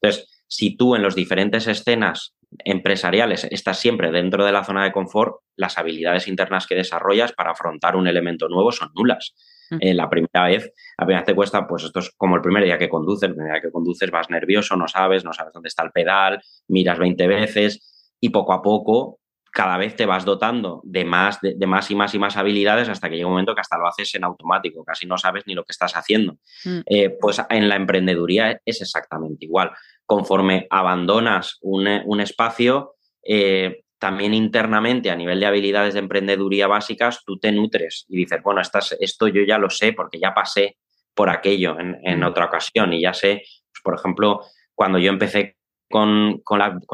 Entonces, 0.00 0.42
si 0.48 0.76
tú 0.76 0.96
en 0.96 1.02
las 1.02 1.14
diferentes 1.14 1.66
escenas 1.66 2.34
empresariales 2.64 3.44
estás 3.50 3.78
siempre 3.78 4.10
dentro 4.10 4.44
de 4.44 4.52
la 4.52 4.64
zona 4.64 4.84
de 4.84 4.92
confort, 4.92 5.36
las 5.56 5.76
habilidades 5.76 6.28
internas 6.28 6.66
que 6.66 6.74
desarrollas 6.74 7.32
para 7.32 7.52
afrontar 7.52 7.96
un 7.96 8.06
elemento 8.06 8.48
nuevo 8.48 8.72
son 8.72 8.90
nulas. 8.94 9.34
Mm. 9.70 9.76
Eh, 9.80 9.94
la 9.94 10.08
primera 10.08 10.46
vez, 10.46 10.72
apenas 10.96 11.24
te 11.24 11.34
cuesta, 11.34 11.66
pues 11.66 11.84
esto 11.84 11.98
es 11.98 12.10
como 12.16 12.36
el 12.36 12.42
primer 12.42 12.64
día 12.64 12.78
que 12.78 12.88
conduces, 12.88 13.28
el 13.28 13.34
primer 13.34 13.52
día 13.52 13.62
que 13.62 13.70
conduces 13.70 14.10
vas 14.10 14.30
nervioso, 14.30 14.76
no 14.76 14.88
sabes, 14.88 15.24
no 15.24 15.32
sabes 15.32 15.52
dónde 15.52 15.68
está 15.68 15.82
el 15.82 15.92
pedal, 15.92 16.40
miras 16.68 16.98
20 16.98 17.26
veces 17.26 18.16
y 18.18 18.30
poco 18.30 18.52
a 18.52 18.62
poco 18.62 19.18
cada 19.52 19.76
vez 19.76 19.94
te 19.94 20.06
vas 20.06 20.24
dotando 20.24 20.80
de 20.82 21.04
más, 21.04 21.38
de, 21.42 21.66
más 21.66 21.90
y 21.90 21.94
más 21.94 22.14
y 22.14 22.18
más 22.18 22.38
habilidades 22.38 22.88
hasta 22.88 23.10
que 23.10 23.16
llega 23.16 23.26
un 23.26 23.34
momento 23.34 23.54
que 23.54 23.60
hasta 23.60 23.76
lo 23.76 23.86
haces 23.86 24.14
en 24.14 24.24
automático, 24.24 24.82
casi 24.82 25.06
no 25.06 25.18
sabes 25.18 25.44
ni 25.46 25.54
lo 25.54 25.62
que 25.64 25.72
estás 25.72 25.92
haciendo. 25.94 26.38
Mm. 26.64 26.80
Eh, 26.86 27.10
pues 27.20 27.40
en 27.50 27.68
la 27.68 27.76
emprendeduría 27.76 28.60
es 28.64 28.80
exactamente 28.80 29.44
igual. 29.44 29.70
Conforme 30.06 30.66
abandonas 30.70 31.58
un, 31.60 31.86
espacio, 32.20 32.94
eh, 33.22 33.82
también 33.98 34.32
internamente 34.32 35.10
a 35.10 35.16
nivel 35.16 35.38
de 35.38 35.46
habilidades 35.46 35.94
de 35.94 36.00
emprendeduría 36.00 36.66
básicas, 36.66 37.22
tú 37.24 37.38
te 37.38 37.52
nutres 37.52 38.06
y 38.08 38.16
dices, 38.16 38.40
bueno, 38.42 38.62
esto 38.62 39.28
yo 39.28 39.42
ya 39.46 39.58
lo 39.58 39.68
sé 39.68 39.92
porque 39.92 40.18
ya 40.18 40.32
pasé 40.32 40.78
por 41.14 41.28
aquello 41.28 41.78
en, 41.78 41.98
en 42.04 42.20
mm. 42.20 42.24
otra 42.24 42.46
ocasión 42.46 42.94
y 42.94 43.02
ya 43.02 43.12
sé, 43.12 43.42
pues, 43.70 43.82
por 43.84 43.94
ejemplo, 43.96 44.40
cuando 44.74 44.98
yo 44.98 45.10
empecé 45.10 45.56
con, 45.92 46.42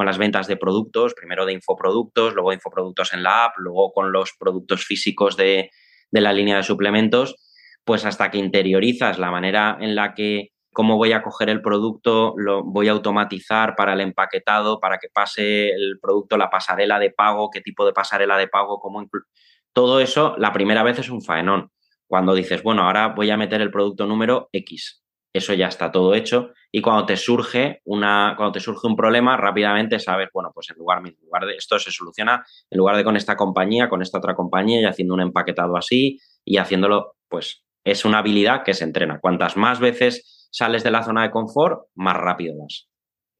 las 0.05 0.17
ventas 0.19 0.45
de 0.45 0.57
productos, 0.57 1.15
primero 1.15 1.47
de 1.47 1.53
infoproductos, 1.53 2.35
luego 2.35 2.51
de 2.51 2.57
infoproductos 2.57 3.13
en 3.13 3.23
la 3.23 3.45
app, 3.45 3.53
luego 3.57 3.91
con 3.91 4.11
los 4.11 4.33
productos 4.37 4.85
físicos 4.85 5.37
de, 5.37 5.71
de 6.11 6.21
la 6.21 6.33
línea 6.33 6.57
de 6.57 6.63
suplementos, 6.63 7.35
pues 7.83 8.05
hasta 8.05 8.29
que 8.29 8.37
interiorizas 8.37 9.17
la 9.17 9.31
manera 9.31 9.77
en 9.79 9.95
la 9.95 10.13
que 10.13 10.49
cómo 10.71 10.97
voy 10.97 11.13
a 11.13 11.23
coger 11.23 11.49
el 11.49 11.61
producto, 11.61 12.33
lo 12.37 12.63
voy 12.63 12.89
a 12.89 12.91
automatizar 12.91 13.75
para 13.75 13.93
el 13.93 14.01
empaquetado, 14.01 14.79
para 14.79 14.97
que 14.99 15.07
pase 15.11 15.69
el 15.69 15.97
producto, 15.99 16.37
la 16.37 16.49
pasarela 16.49 16.99
de 16.99 17.09
pago, 17.09 17.49
qué 17.49 17.61
tipo 17.61 17.85
de 17.85 17.93
pasarela 17.93 18.37
de 18.37 18.47
pago, 18.47 18.79
cómo 18.79 19.07
todo 19.73 19.99
eso 19.99 20.35
la 20.37 20.53
primera 20.53 20.83
vez 20.83 20.99
es 20.99 21.09
un 21.09 21.21
faenón. 21.21 21.71
Cuando 22.07 22.33
dices, 22.33 22.63
bueno, 22.63 22.83
ahora 22.83 23.07
voy 23.09 23.29
a 23.29 23.37
meter 23.37 23.61
el 23.61 23.71
producto 23.71 24.05
número 24.05 24.49
X, 24.51 25.03
eso 25.33 25.53
ya 25.53 25.67
está 25.67 25.91
todo 25.91 26.15
hecho 26.15 26.51
y 26.71 26.81
cuando 26.81 27.05
te 27.05 27.17
surge 27.17 27.81
una 27.85 28.33
cuando 28.35 28.53
te 28.53 28.59
surge 28.59 28.87
un 28.87 28.95
problema 28.95 29.37
rápidamente 29.37 29.99
sabes 29.99 30.29
bueno 30.33 30.51
pues 30.53 30.69
en 30.71 30.77
lugar, 30.77 30.99
en 31.05 31.15
lugar 31.21 31.45
de 31.45 31.55
esto 31.55 31.77
se 31.77 31.91
soluciona 31.91 32.43
en 32.69 32.77
lugar 32.77 32.97
de 32.97 33.03
con 33.03 33.15
esta 33.15 33.35
compañía 33.35 33.89
con 33.89 34.01
esta 34.01 34.17
otra 34.17 34.35
compañía 34.35 34.81
y 34.81 34.85
haciendo 34.85 35.13
un 35.13 35.21
empaquetado 35.21 35.77
así 35.77 36.19
y 36.43 36.57
haciéndolo 36.57 37.15
pues 37.27 37.63
es 37.83 38.05
una 38.05 38.19
habilidad 38.19 38.63
que 38.63 38.73
se 38.73 38.83
entrena 38.83 39.19
cuantas 39.19 39.55
más 39.55 39.79
veces 39.79 40.47
sales 40.51 40.83
de 40.83 40.91
la 40.91 41.03
zona 41.03 41.23
de 41.23 41.31
confort, 41.31 41.87
más 41.95 42.17
rápido 42.17 42.55
vas. 42.57 42.87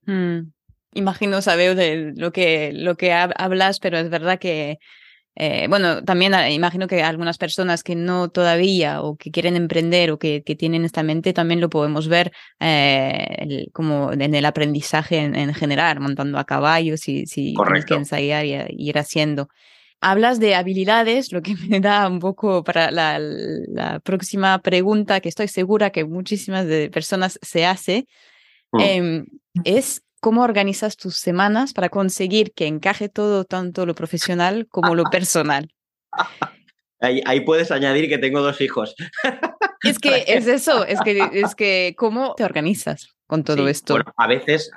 Mm. 0.05 0.51
Imagino, 0.93 1.41
saber 1.41 1.75
de 1.75 2.13
lo 2.15 2.31
que, 2.31 2.71
lo 2.73 2.95
que 2.95 3.13
hablas, 3.13 3.79
pero 3.79 3.99
es 3.99 4.09
verdad 4.09 4.39
que, 4.39 4.79
eh, 5.35 5.67
bueno, 5.69 6.03
también 6.03 6.33
ah, 6.33 6.49
imagino 6.49 6.87
que 6.87 7.01
algunas 7.01 7.37
personas 7.37 7.83
que 7.83 7.95
no 7.95 8.29
todavía 8.29 9.01
o 9.01 9.15
que 9.15 9.31
quieren 9.31 9.55
emprender 9.55 10.11
o 10.11 10.19
que, 10.19 10.43
que 10.43 10.55
tienen 10.55 10.83
esta 10.83 11.03
mente, 11.03 11.33
también 11.33 11.61
lo 11.61 11.69
podemos 11.69 12.07
ver 12.07 12.31
eh, 12.59 13.67
como 13.71 14.11
en 14.11 14.35
el 14.35 14.45
aprendizaje 14.45 15.17
en, 15.17 15.53
general, 15.53 15.99
montando 15.99 16.37
a 16.37 16.45
caballo, 16.45 16.97
si, 16.97 17.25
si 17.25 17.53
tienes 17.53 17.85
que 17.85 17.93
ensayar 17.93 18.45
y, 18.45 18.53
y 18.69 18.89
ir 18.89 18.97
haciendo. 18.97 19.47
Hablas 20.01 20.39
de 20.39 20.55
habilidades, 20.55 21.31
lo 21.31 21.41
que 21.41 21.55
me 21.69 21.79
da 21.79 22.07
un 22.07 22.19
poco 22.19 22.63
para 22.63 22.91
la, 22.91 23.99
próxima 24.03 24.59
pregunta 24.59 25.19
que 25.19 25.29
estoy 25.29 25.47
segura 25.47 25.89
que 25.89 26.05
muchísimas 26.05 26.65
de 26.65 26.89
personas 26.89 27.39
se 27.41 27.65
hace, 27.65 28.07
mm. 28.71 28.79
em, 28.79 29.25
es 29.63 30.03
cómo 30.19 30.43
organizas 30.43 30.97
tus 30.97 31.15
semanas 31.17 31.73
para 31.73 31.89
conseguir 31.89 32.53
que 32.53 32.67
encaje 32.67 33.09
todo, 33.09 33.45
tanto 33.45 33.85
lo 33.85 33.95
profesional 33.95 34.67
como 34.69 34.95
lo 34.95 35.03
personal. 35.05 35.73
Ahí, 37.01 37.21
ahí, 37.25 37.39
puedes 37.39 37.71
añadir 37.71 38.09
que 38.09 38.17
tengo 38.17 38.41
dos 38.41 38.59
hijos. 38.59 38.93
Es 39.81 39.97
que 39.97 40.25
es 40.27 40.45
eso, 40.47 40.85
es 40.85 40.99
que, 40.99 41.29
es 41.31 41.55
que 41.55 41.95
cómo 41.97 42.35
te 42.35 42.43
organizas 42.43 43.15
con 43.27 43.43
todo 43.43 43.67
esto. 43.67 43.93
Bueno, 43.93 44.11
a 44.17 44.27
veces 44.27 44.71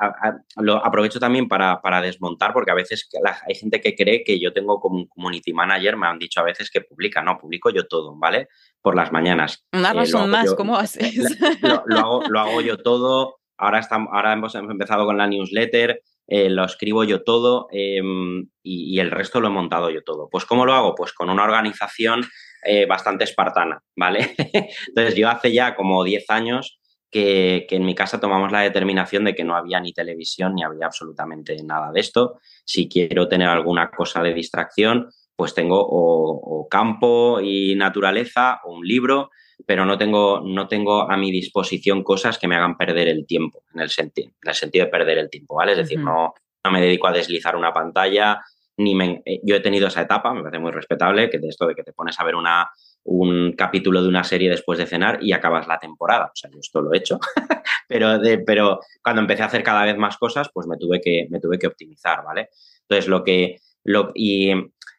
lo 0.57 0.85
aprovecho 0.85 1.19
también 1.19 1.49
para, 1.49 1.81
para 1.81 2.01
desmontar, 2.01 2.53
porque 2.53 2.71
a 2.71 2.75
veces 2.75 3.09
hay 3.47 3.55
gente 3.55 3.81
que 3.81 3.97
cree 3.97 4.23
que 4.23 4.39
yo 4.39 4.53
tengo 4.53 4.79
como 4.79 4.99
un 4.99 5.07
community 5.07 5.53
manager, 5.53 5.97
me 5.97 6.07
han 6.07 6.19
dicho 6.19 6.41
a 6.41 6.45
veces 6.45 6.71
que 6.71 6.83
publica, 6.83 7.23
no, 7.23 7.39
publico 7.39 7.71
yo 7.71 7.89
todo, 7.89 8.15
¿vale? 8.15 8.49
Por 8.81 8.95
las 8.95 9.11
mañanas. 9.11 9.65
Una 9.73 9.91
eh, 9.91 9.95
razón 9.95 10.31
más, 10.31 10.55
¿cómo 10.55 10.77
haces? 10.79 11.37
Lo, 11.63 11.99
hago, 11.99 12.23
lo 12.29 12.41
hago 12.41 12.61
yo 12.61 12.77
todo, 12.77 13.41
ahora, 13.63 13.79
estamos, 13.79 14.09
ahora 14.13 14.33
hemos 14.33 14.55
empezado 14.55 15.07
con 15.07 15.17
la 15.17 15.27
newsletter, 15.27 16.03
eh, 16.27 16.51
lo 16.51 16.65
escribo 16.65 17.05
yo 17.05 17.23
todo 17.23 17.69
em, 17.71 18.49
y, 18.63 18.99
el 18.99 19.11
resto 19.11 19.41
lo 19.41 19.49
he 19.49 19.51
montado 19.51 19.91
yo 19.91 20.03
todo. 20.03 20.29
Pues 20.31 20.45
¿cómo 20.45 20.67
lo 20.67 20.73
hago? 20.73 20.95
Pues 20.95 21.13
con 21.13 21.31
una 21.31 21.45
organización 21.45 22.25
eh, 22.65 22.87
bastante 22.87 23.25
espartana, 23.25 23.83
¿vale? 23.97 24.35
Entonces 24.89 25.15
yo 25.15 25.29
hace 25.29 25.53
ya 25.53 25.75
como 25.75 26.05
10 26.05 26.31
años 26.31 26.81
que, 27.11 27.67
en 27.69 27.85
mi 27.85 27.95
casa 27.95 28.19
tomamos 28.19 28.51
la 28.51 28.63
determinación 28.63 29.25
de 29.25 29.35
que 29.35 29.45
no 29.45 29.55
había 29.55 29.79
ni 29.81 29.93
televisión 29.93 30.55
ni 30.55 30.65
había 30.65 30.87
absolutamente 30.87 31.57
nada 31.63 31.93
de 31.93 32.01
esto. 32.01 32.39
Si 32.65 32.89
quiero 32.89 33.29
tener 33.29 33.49
alguna 33.49 33.91
cosa 33.91 34.23
de 34.23 34.35
distracción, 34.35 35.09
pues 35.37 35.55
tengo 35.55 35.79
o, 35.79 36.67
campo 36.71 37.41
y 37.43 37.75
naturaleza 37.75 38.61
o 38.65 38.75
un 38.75 38.87
libro, 38.87 39.31
pero 39.67 39.85
no 39.85 39.99
tengo, 39.99 40.43
no 40.45 40.69
tengo 40.69 41.11
a 41.11 41.17
mi 41.17 41.31
disposición 41.31 42.03
cosas 42.03 42.39
que 42.39 42.49
me 42.49 42.57
hagan 42.57 42.77
perder 42.77 43.09
el 43.09 43.27
tiempo, 43.27 43.65
en 43.75 43.81
el, 43.81 43.91
sentido, 43.91 44.29
en 44.43 44.49
el 44.49 44.55
sentido 44.55 44.85
de 44.85 44.91
perder 44.91 45.19
el 45.19 45.31
tiempo, 45.31 45.57
¿vale? 45.57 45.73
Es 45.73 45.79
decir, 45.79 45.99
no, 45.99 46.35
no 46.65 46.71
me 46.71 46.81
dedico 46.81 47.07
a 47.07 47.13
deslizar 47.13 47.57
una 47.57 47.73
pantalla, 47.73 48.41
ni 48.77 48.95
me, 48.95 49.23
eh, 49.25 49.41
yo 49.43 49.57
he 49.57 49.61
tenido 49.61 49.89
esa 49.89 50.03
etapa, 50.03 50.33
me 50.33 50.43
parece 50.43 50.59
muy 50.59 50.73
respetable, 50.73 51.31
que 51.31 51.39
de 51.39 51.49
esto 51.49 51.67
de 51.67 51.75
que 51.75 51.83
te 51.83 51.93
pones 51.93 52.19
a 52.19 52.25
ver 52.25 52.35
una, 52.35 52.71
un 53.05 53.53
capítulo 53.53 54.03
de 54.03 54.09
una 54.09 54.25
serie 54.25 54.51
después 54.51 54.79
de 54.79 54.87
cenar 54.87 55.19
y 55.23 55.33
acabas 55.33 55.67
la 55.67 55.79
temporada. 55.79 56.27
O 56.27 56.37
sea, 56.37 56.51
yo 56.51 56.59
esto 56.61 56.81
lo 56.81 56.93
he 56.93 56.99
hecho, 56.99 57.19
pero, 57.89 58.19
de, 58.19 58.39
pero 58.39 58.81
cuando 59.03 59.23
empecé 59.23 59.43
a 59.43 59.47
hacer 59.47 59.63
cada 59.63 59.85
vez 59.85 59.97
más 59.97 60.17
cosas, 60.17 60.49
pues 60.53 60.67
me 60.67 60.77
tuve 60.77 61.01
que, 61.01 61.27
me 61.31 61.41
tuve 61.41 61.59
que 61.59 61.67
optimizar, 61.67 62.25
¿vale? 62.25 62.49
Entonces, 62.83 63.09
lo 63.09 63.25
que... 63.25 63.59
Lo, 63.85 64.13
y, 64.15 64.53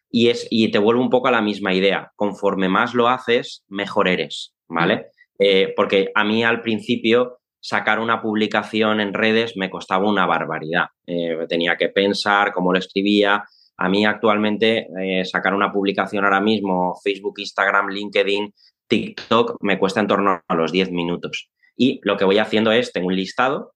y, 0.10 0.28
es, 0.28 0.46
y 0.50 0.70
te 0.70 0.78
vuelvo 0.78 1.02
un 1.02 1.10
poco 1.10 1.30
a 1.30 1.32
la 1.32 1.42
misma 1.42 1.74
idea. 1.74 2.12
Conforme 2.18 2.68
más 2.68 2.94
lo 2.94 3.08
haces, 3.08 3.64
mejor 3.70 4.10
eres, 4.10 4.53
¿vale? 4.68 5.08
Eh, 5.40 5.74
porque 5.76 6.12
a 6.14 6.24
mí 6.24 6.44
al 6.44 6.62
principio 6.62 7.40
sacar 7.60 8.00
una 8.00 8.22
publicación 8.22 9.00
en 9.00 9.14
redes 9.14 9.56
me 9.56 9.70
costaba 9.70 10.08
una 10.10 10.26
barbaridad. 10.26 10.88
Eh, 11.08 11.38
tenía 11.48 11.76
que 11.78 11.90
pensar 11.90 12.54
cómo 12.54 12.72
lo 12.72 12.80
escribía, 12.80 13.44
a 13.78 13.90
mí 13.90 14.06
actualmente 14.06 14.88
eh, 15.02 15.26
sacar 15.26 15.54
una 15.54 15.72
publicación 15.72 16.24
ahora 16.24 16.42
mismo, 16.42 16.96
Facebook, 17.04 17.36
Instagram, 17.38 17.90
LinkedIn, 17.90 18.54
TikTok, 18.88 19.58
me 19.62 19.80
cuesta 19.80 20.00
en 20.00 20.08
torno 20.08 20.42
a 20.48 20.56
los 20.56 20.72
10 20.72 20.92
minutos. 20.92 21.50
Y 21.76 22.00
lo 22.04 22.18
que 22.18 22.26
voy 22.26 22.38
haciendo 22.38 22.72
es, 22.72 22.92
tengo 22.92 23.08
un 23.08 23.16
listado 23.16 23.74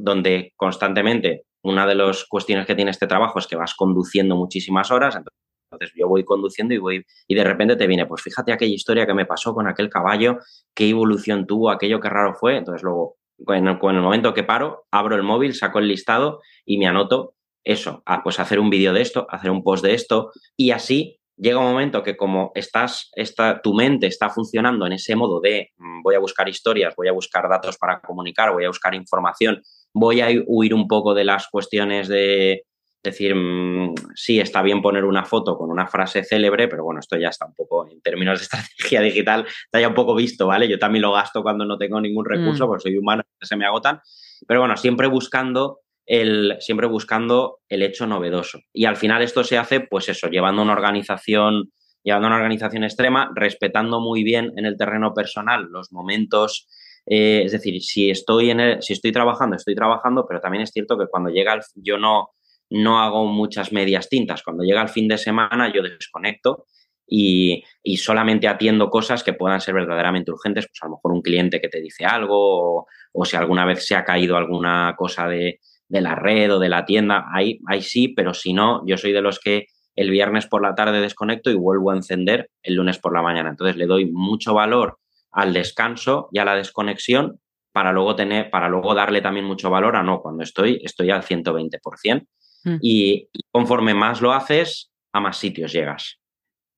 donde 0.00 0.52
constantemente, 0.56 1.44
una 1.62 1.86
de 1.86 1.94
las 1.94 2.24
cuestiones 2.24 2.66
que 2.66 2.74
tiene 2.74 2.90
este 2.90 3.06
trabajo 3.06 3.38
es 3.38 3.46
que 3.46 3.54
vas 3.54 3.74
conduciendo 3.74 4.34
muchísimas 4.34 4.90
horas, 4.90 5.14
entonces 5.14 5.47
yo 5.94 6.08
voy 6.08 6.24
conduciendo 6.24 6.74
y 6.74 6.78
voy 6.78 7.04
y 7.26 7.34
de 7.34 7.44
repente 7.44 7.76
te 7.76 7.86
viene, 7.86 8.06
pues 8.06 8.22
fíjate 8.22 8.52
aquella 8.52 8.74
historia 8.74 9.06
que 9.06 9.14
me 9.14 9.26
pasó 9.26 9.54
con 9.54 9.66
aquel 9.66 9.88
caballo, 9.88 10.38
qué 10.74 10.88
evolución 10.88 11.46
tuvo, 11.46 11.70
aquello 11.70 12.00
que 12.00 12.08
raro 12.08 12.34
fue. 12.34 12.56
Entonces 12.56 12.82
luego, 12.82 13.16
en 13.48 13.66
el, 13.68 13.78
el 13.80 14.00
momento 14.00 14.34
que 14.34 14.44
paro, 14.44 14.86
abro 14.90 15.16
el 15.16 15.22
móvil, 15.22 15.54
saco 15.54 15.78
el 15.78 15.88
listado 15.88 16.40
y 16.64 16.78
me 16.78 16.86
anoto 16.86 17.34
eso, 17.64 18.02
a, 18.06 18.22
pues 18.22 18.40
hacer 18.40 18.60
un 18.60 18.70
vídeo 18.70 18.92
de 18.92 19.02
esto, 19.02 19.26
hacer 19.30 19.50
un 19.50 19.62
post 19.62 19.84
de 19.84 19.94
esto 19.94 20.30
y 20.56 20.70
así 20.70 21.18
llega 21.36 21.60
un 21.60 21.66
momento 21.66 22.02
que 22.02 22.16
como 22.16 22.50
estás, 22.54 23.10
está, 23.14 23.60
tu 23.62 23.74
mente 23.74 24.06
está 24.06 24.28
funcionando 24.30 24.86
en 24.86 24.94
ese 24.94 25.14
modo 25.14 25.40
de 25.40 25.70
mm, 25.76 26.02
voy 26.02 26.14
a 26.14 26.18
buscar 26.18 26.48
historias, 26.48 26.94
voy 26.96 27.08
a 27.08 27.12
buscar 27.12 27.48
datos 27.48 27.76
para 27.78 28.00
comunicar, 28.00 28.52
voy 28.52 28.64
a 28.64 28.68
buscar 28.68 28.94
información, 28.94 29.62
voy 29.94 30.20
a 30.20 30.28
huir 30.46 30.74
un 30.74 30.88
poco 30.88 31.14
de 31.14 31.24
las 31.24 31.48
cuestiones 31.48 32.08
de 32.08 32.64
decir, 33.02 33.34
mm, 33.34 33.94
sí, 34.14 34.40
está 34.40 34.62
bien 34.62 34.82
poner 34.82 35.04
una 35.04 35.24
foto 35.24 35.56
con 35.56 35.70
una 35.70 35.86
frase 35.86 36.24
célebre, 36.24 36.68
pero 36.68 36.84
bueno, 36.84 37.00
esto 37.00 37.16
ya 37.16 37.28
está 37.28 37.46
un 37.46 37.54
poco, 37.54 37.88
en 37.88 38.00
términos 38.00 38.38
de 38.38 38.42
estrategia 38.44 39.00
digital, 39.00 39.46
está 39.64 39.80
ya 39.80 39.88
un 39.88 39.94
poco 39.94 40.14
visto, 40.14 40.46
¿vale? 40.46 40.68
Yo 40.68 40.78
también 40.78 41.02
lo 41.02 41.12
gasto 41.12 41.42
cuando 41.42 41.64
no 41.64 41.78
tengo 41.78 42.00
ningún 42.00 42.24
recurso, 42.24 42.64
mm. 42.64 42.68
porque 42.68 42.82
soy 42.82 42.96
humano, 42.96 43.22
se 43.40 43.56
me 43.56 43.66
agotan, 43.66 44.00
pero 44.46 44.60
bueno, 44.60 44.76
siempre 44.76 45.06
buscando 45.06 45.80
el, 46.06 46.56
siempre 46.60 46.86
buscando 46.86 47.58
el 47.68 47.82
hecho 47.82 48.06
novedoso. 48.06 48.60
Y 48.72 48.86
al 48.86 48.96
final 48.96 49.22
esto 49.22 49.44
se 49.44 49.58
hace, 49.58 49.80
pues 49.80 50.08
eso, 50.08 50.28
llevando 50.28 50.62
una 50.62 50.72
organización, 50.72 51.70
llevando 52.02 52.28
una 52.28 52.36
organización 52.36 52.84
extrema, 52.84 53.30
respetando 53.34 54.00
muy 54.00 54.24
bien 54.24 54.52
en 54.56 54.64
el 54.64 54.76
terreno 54.76 55.12
personal 55.12 55.68
los 55.70 55.92
momentos. 55.92 56.66
Eh, 57.04 57.42
es 57.44 57.52
decir, 57.52 57.80
si 57.82 58.10
estoy, 58.10 58.50
en 58.50 58.82
si 58.82 58.94
estoy 58.94 59.12
trabajando, 59.12 59.56
estoy 59.56 59.74
trabajando, 59.74 60.26
pero 60.26 60.40
también 60.40 60.62
es 60.62 60.70
cierto 60.70 60.98
que 60.98 61.06
cuando 61.06 61.30
llega 61.30 61.52
el, 61.52 61.60
yo 61.74 61.98
no, 61.98 62.30
no 62.70 63.00
hago 63.00 63.26
muchas 63.26 63.72
medias 63.72 64.08
tintas. 64.08 64.42
Cuando 64.42 64.64
llega 64.64 64.82
el 64.82 64.88
fin 64.88 65.08
de 65.08 65.18
semana, 65.18 65.72
yo 65.72 65.82
desconecto 65.82 66.66
y, 67.06 67.62
y, 67.82 67.96
solamente 67.96 68.48
atiendo 68.48 68.90
cosas 68.90 69.24
que 69.24 69.32
puedan 69.32 69.60
ser 69.60 69.74
verdaderamente 69.74 70.30
urgentes, 70.30 70.66
pues 70.66 70.78
a 70.82 70.86
lo 70.86 70.96
mejor 70.96 71.12
un 71.12 71.22
cliente 71.22 71.60
que 71.60 71.68
te 71.68 71.80
dice 71.80 72.04
algo 72.04 72.86
o 73.12 73.24
si 73.24 73.36
alguna 73.36 73.64
vez 73.64 73.86
se 73.86 73.96
ha 73.96 74.04
caído 74.04 74.36
alguna 74.36 74.94
cosa 74.96 75.26
de, 75.26 75.60
de 75.88 76.00
la 76.00 76.14
red 76.14 76.54
o 76.54 76.58
de 76.58 76.68
la 76.68 76.84
tienda, 76.84 77.24
ahí, 77.32 77.60
ahí 77.66 77.82
sí, 77.82 78.08
pero 78.08 78.34
si 78.34 78.52
no, 78.52 78.82
yo 78.86 78.96
soy 78.96 79.12
de 79.12 79.22
los 79.22 79.40
que 79.40 79.66
el 79.96 80.10
viernes 80.10 80.46
por 80.46 80.62
la 80.62 80.74
tarde 80.74 81.00
desconecto 81.00 81.50
y 81.50 81.54
vuelvo 81.54 81.90
a 81.90 81.96
encender 81.96 82.50
el 82.62 82.74
lunes 82.74 82.98
por 82.98 83.12
la 83.12 83.22
mañana. 83.22 83.50
Entonces 83.50 83.76
le 83.76 83.86
doy 83.86 84.06
mucho 84.06 84.54
valor 84.54 84.98
al 85.32 85.52
descanso 85.52 86.28
y 86.30 86.38
a 86.38 86.44
la 86.44 86.54
desconexión 86.54 87.40
para 87.72 87.92
luego 87.92 88.14
tener, 88.14 88.50
para 88.50 88.68
luego 88.68 88.94
darle 88.94 89.20
también 89.20 89.46
mucho 89.46 89.70
valor 89.70 89.96
a 89.96 90.02
no, 90.02 90.20
cuando 90.20 90.42
estoy, 90.42 90.80
estoy 90.84 91.10
al 91.10 91.22
120%. 91.22 92.26
Mm. 92.64 92.76
Y, 92.80 93.28
conforme 93.50 93.94
más 93.94 94.20
lo 94.20 94.32
haces, 94.32 94.90
a 95.12 95.20
más 95.20 95.36
sitios 95.36 95.72
llegas. 95.72 96.18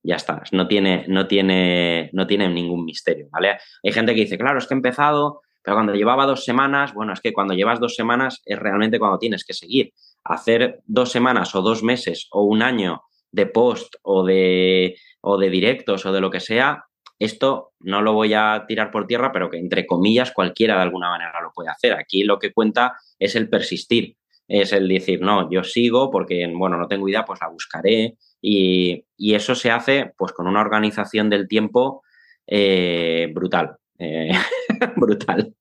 Ya 0.03 0.17
estás. 0.17 0.53
No 0.53 0.67
tiene, 0.67 1.05
no 1.09 1.27
tiene, 1.27 2.11
no 2.13 2.27
tiene 2.27 2.49
ningún 2.49 2.85
misterio, 2.85 3.29
¿vale? 3.31 3.59
Hay 3.83 3.93
gente 3.93 4.15
que 4.15 4.23
dice, 4.23 4.39
claro, 4.39 4.59
es 4.59 4.67
que 4.67 4.75
he 4.75 4.77
empezado 4.77 5.43
pero 5.63 5.77
cuando 5.77 5.95
llevaba 5.95 6.27
dos 6.27 6.45
semanas, 6.45 6.95
bueno, 6.95 7.13
es 7.13 7.21
que 7.21 7.33
cuando 7.33 7.55
llevas 7.55 7.81
dos 7.81 7.95
semanas 7.95 8.41
es 8.45 8.59
realmente 8.59 8.99
cuando 8.99 9.19
tienes 9.19 9.45
que 9.45 9.53
seguir. 9.53 9.93
Hacer 10.25 10.81
dos 10.87 11.11
semanas 11.11 11.55
o 11.55 11.63
dos 11.63 11.83
meses 11.83 12.29
o 12.31 12.43
un 12.43 12.63
año 12.63 13.03
de 13.31 13.47
post 13.47 13.95
o 14.03 14.25
de, 14.25 14.97
o 15.21 15.39
de 15.39 15.51
directos 15.51 16.07
o 16.07 16.13
de 16.13 16.21
lo 16.21 16.31
que 16.31 16.41
sea, 16.41 16.87
esto 17.19 17.73
no 17.81 18.01
lo 18.01 18.15
voy 18.15 18.33
a 18.33 18.65
tirar 18.67 18.91
por 18.91 19.07
tierra, 19.07 19.31
pero 19.33 19.51
que 19.51 19.59
entre 19.59 19.87
comillas 19.87 20.33
cualquiera 20.33 20.77
de 20.77 20.83
alguna 20.83 21.11
manera 21.11 21.41
lo 21.43 21.53
puede 21.53 21.69
hacer. 21.69 21.93
Aquí 21.93 22.25
lo 22.25 22.39
que 22.39 22.53
cuenta 22.53 22.97
es 23.19 23.37
el 23.37 23.51
persistir. 23.51 24.17
Es 24.51 24.73
el 24.73 24.89
decir, 24.89 25.21
no, 25.23 25.49
yo 25.49 25.63
sigo 25.63 26.11
porque, 26.11 26.45
bueno, 26.53 26.77
no 26.77 26.89
tengo 26.89 27.09
idea, 27.09 27.25
pues 27.25 27.41
la 27.41 27.49
buscaré. 27.49 28.17
Y, 28.43 29.05
eso 29.17 29.55
se 29.55 29.71
hace 29.71 30.13
pues 30.17 30.33
con 30.33 30.49
una 30.49 30.61
organización 30.61 31.31
del 31.31 31.47
tiempo 31.47 32.03
eh, 32.47 33.31
brutal. 33.33 33.77
Eh, 33.99 34.33
brutal. 34.97 35.55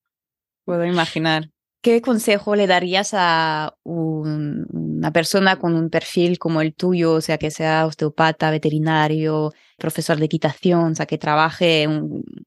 Puedo 0.65 0.85
imaginar. 0.85 1.49
¿Qué 1.81 2.01
consejo 2.01 2.55
le 2.55 2.67
darías 2.67 3.11
a 3.13 3.75
una 3.83 5.13
persona 5.13 5.57
con 5.57 5.75
un 5.75 5.89
perfil 5.89 6.37
como 6.39 6.59
el 6.59 6.73
tuyo, 6.73 7.13
o 7.13 7.21
sea, 7.21 7.37
que 7.37 7.51
sea 7.51 7.85
osteopata, 7.85 8.51
veterinario, 8.51 9.53
profesor 9.77 10.17
de 10.17 10.25
equitación, 10.25 10.91
o 10.91 10.95
sea, 10.95 11.05
que 11.05 11.17
trabaje, 11.17 11.87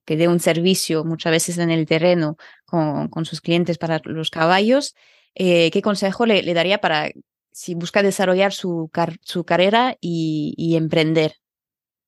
que 0.05 0.17
dé 0.17 0.29
un 0.29 0.41
servicio 0.41 1.05
muchas 1.05 1.31
veces 1.31 1.57
en 1.59 1.71
el 1.71 1.87
terreno 1.87 2.37
con, 2.67 3.25
sus 3.25 3.41
clientes 3.41 3.79
para 3.79 4.03
los 4.05 4.31
caballos? 4.31 4.95
Eh, 5.35 5.71
¿Qué 5.71 5.83
consejo 5.83 6.27
le, 6.27 6.43
daría 6.55 6.79
para 6.79 7.11
si 7.51 7.75
busca 7.75 8.03
desarrollar 8.03 8.53
su, 8.53 8.91
su 9.23 9.45
carrera 9.45 9.97
y, 10.01 10.75
emprender? 10.77 11.35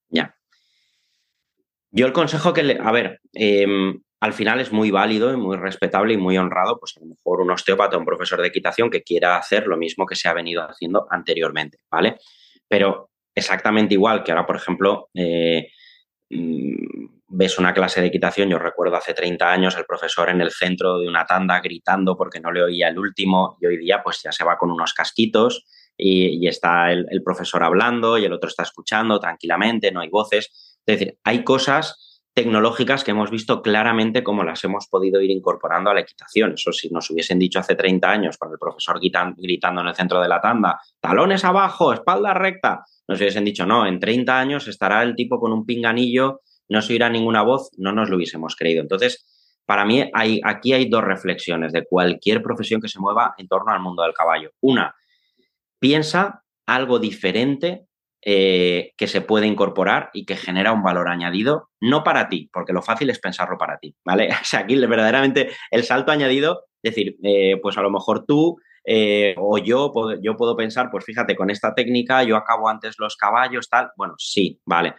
Ya. 0.09 0.37
Yo 1.91 2.07
el 2.07 2.13
consejo 2.13 2.53
que 2.53 2.63
le, 2.63 2.79
a 2.81 2.91
ver, 2.93 3.21
em, 3.33 4.03
al 4.21 4.33
final 4.33 4.61
es 4.61 4.73
muy 4.73 4.91
válido 4.91 5.33
y 5.33 5.37
muy 5.37 5.57
respetable 5.57 6.15
y 6.15 6.17
muy 6.17 6.39
honrado, 6.39 6.79
pues 6.79 6.97
a 6.97 7.01
lo 7.01 7.07
mejor 7.07 7.41
un 7.41 7.51
osteópata 7.51 7.99
un 7.99 8.07
profesor 8.07 8.41
de 8.41 8.49
equitación 8.49 8.91
que 8.91 9.03
quiera 9.03 9.37
hacer 9.37 9.67
lo 9.67 9.77
mismo 9.77 10.07
que 10.07 10.17
se 10.17 10.29
ha 10.29 10.33
venido 10.33 10.63
haciendo 10.63 11.07
anteriormente, 11.11 11.79
¿vale? 11.91 12.17
Pero 12.67 13.11
exactamente 13.35 13.95
igual 13.95 14.25
que 14.25 14.33
ahora, 14.33 14.47
por 14.47 14.57
ejemplo, 14.57 15.11
eh, 15.15 15.69
mm, 16.31 17.14
ves 17.27 17.59
una 17.59 17.73
clase 17.73 18.01
de 18.01 18.09
equitación, 18.09 18.49
yo 18.49 18.59
recuerdo 18.59 18.97
hace 18.97 19.15
30 19.15 19.51
años 19.51 19.77
el 19.77 19.85
profesor 19.85 20.29
en 20.29 20.41
el 20.41 20.51
centro 20.51 20.99
de 20.99 21.09
una 21.09 21.25
tanda 21.25 21.61
gritando 21.61 22.17
porque 22.17 22.41
no 22.41 22.53
le 22.53 22.63
oía 22.63 22.89
el 22.89 22.99
último 22.99 23.57
y 23.61 23.67
hoy 23.67 23.79
día 23.79 24.03
pues 24.03 24.23
ya 24.23 24.33
se 24.33 24.45
va 24.45 24.59
con 24.59 24.71
unos 24.71 24.93
casquitos 24.93 25.65
y, 25.97 26.47
está 26.47 26.91
el, 26.93 27.07
el 27.11 27.23
profesor 27.23 27.63
hablando 27.63 28.19
y 28.19 28.25
el 28.25 28.33
otro 28.33 28.49
está 28.49 28.65
escuchando 28.65 29.19
tranquilamente, 29.21 29.93
no 29.93 30.01
hay 30.01 30.09
voces. 30.09 30.79
Es 30.85 30.99
decir, 30.99 31.19
hay 31.23 31.45
cosas 31.45 32.15
tecnológicas 32.35 33.05
que 33.05 33.13
hemos 33.13 33.31
visto 33.31 33.63
claramente 33.63 34.25
cómo 34.25 34.43
las 34.43 34.63
hemos 34.65 34.89
podido 34.89 35.21
ir 35.21 35.31
incorporando 35.31 35.91
a 35.91 35.95
la 35.95 36.01
equitación. 36.01 36.55
Eso 36.55 36.73
si 36.73 36.91
nos 36.91 37.09
hubiesen 37.11 37.39
dicho 37.39 37.61
hace 37.61 37.77
30 37.77 38.11
años, 38.11 38.37
con 38.37 38.51
el 38.51 38.59
profesor 38.59 38.99
gritando 39.01 39.81
en 39.81 39.87
el 39.87 39.95
centro 39.95 40.21
de 40.21 40.29
la 40.29 40.41
tanda, 40.41 40.81
talones 41.01 41.45
abajo, 41.45 41.93
espalda 41.93 42.35
recta, 42.35 42.85
nos 43.07 43.21
hubiesen 43.21 43.45
dicho, 43.45 43.65
no, 43.65 43.87
en 43.87 44.01
30 44.01 44.39
años 44.39 44.67
estará 44.67 45.05
el 45.05 45.15
tipo 45.15 45.39
con 45.39 45.53
un 45.53 45.65
pinganillo, 45.65 46.41
no 46.69 46.83
se 46.83 46.93
oirá 46.93 47.09
ninguna 47.09 47.43
voz, 47.43 47.71
no 47.77 47.93
nos 47.93 48.11
lo 48.11 48.17
hubiésemos 48.17 48.57
creído. 48.57 48.83
Entonces, 48.83 49.27
para 49.67 49.85
mí 49.85 50.11
hay, 50.13 50.41
aquí 50.45 50.73
hay 50.73 50.89
dos 50.89 51.03
reflexiones 51.03 51.73
de 51.73 51.85
cualquier 51.85 52.43
profesión 52.43 52.81
que 52.81 52.89
se 52.89 53.01
mueva 53.01 53.35
en 53.39 53.49
torno 53.49 53.73
al 53.73 53.81
mundo 53.81 54.03
del 54.03 54.13
caballo. 54.13 54.51
Una, 54.61 54.95
piensa 55.79 56.43
algo 56.67 56.99
diferente 56.99 57.87
eh, 58.27 58.93
que 58.97 59.07
se 59.07 59.21
puede 59.21 59.47
incorporar 59.47 60.09
y 60.15 60.25
que 60.25 60.37
genera 60.37 60.73
un 60.73 60.83
valor 60.83 61.09
añadido, 61.09 61.69
no 61.81 62.03
para 62.03 62.29
ti, 62.31 62.49
porque 62.53 62.73
lo 62.73 62.81
fácil 62.81 63.11
es 63.11 63.19
pensarlo 63.19 63.59
para 63.59 63.79
ti, 63.79 63.95
¿vale? 64.05 64.29
O 64.41 64.45
sea, 64.45 64.61
aquí 64.61 64.77
verdaderamente 64.77 65.51
el 65.71 65.85
salto 65.85 66.11
añadido, 66.11 66.65
es 66.83 66.95
decir, 66.95 67.17
eh, 67.23 67.59
pues 67.61 67.77
a 67.77 67.83
lo 67.83 67.91
mejor 67.91 68.25
tú 68.25 68.59
eh, 68.85 69.35
o 69.39 69.59
yo, 69.59 69.93
yo 70.23 70.37
puedo 70.37 70.57
pensar, 70.57 70.91
pues 70.91 71.05
fíjate, 71.05 71.35
con 71.35 71.51
esta 71.51 71.75
técnica 71.75 72.23
yo 72.23 72.37
acabo 72.37 72.69
antes 72.69 72.97
los 72.99 73.17
caballos, 73.17 73.69
tal, 73.69 73.91
bueno, 73.97 74.15
sí, 74.19 74.61
vale, 74.65 74.95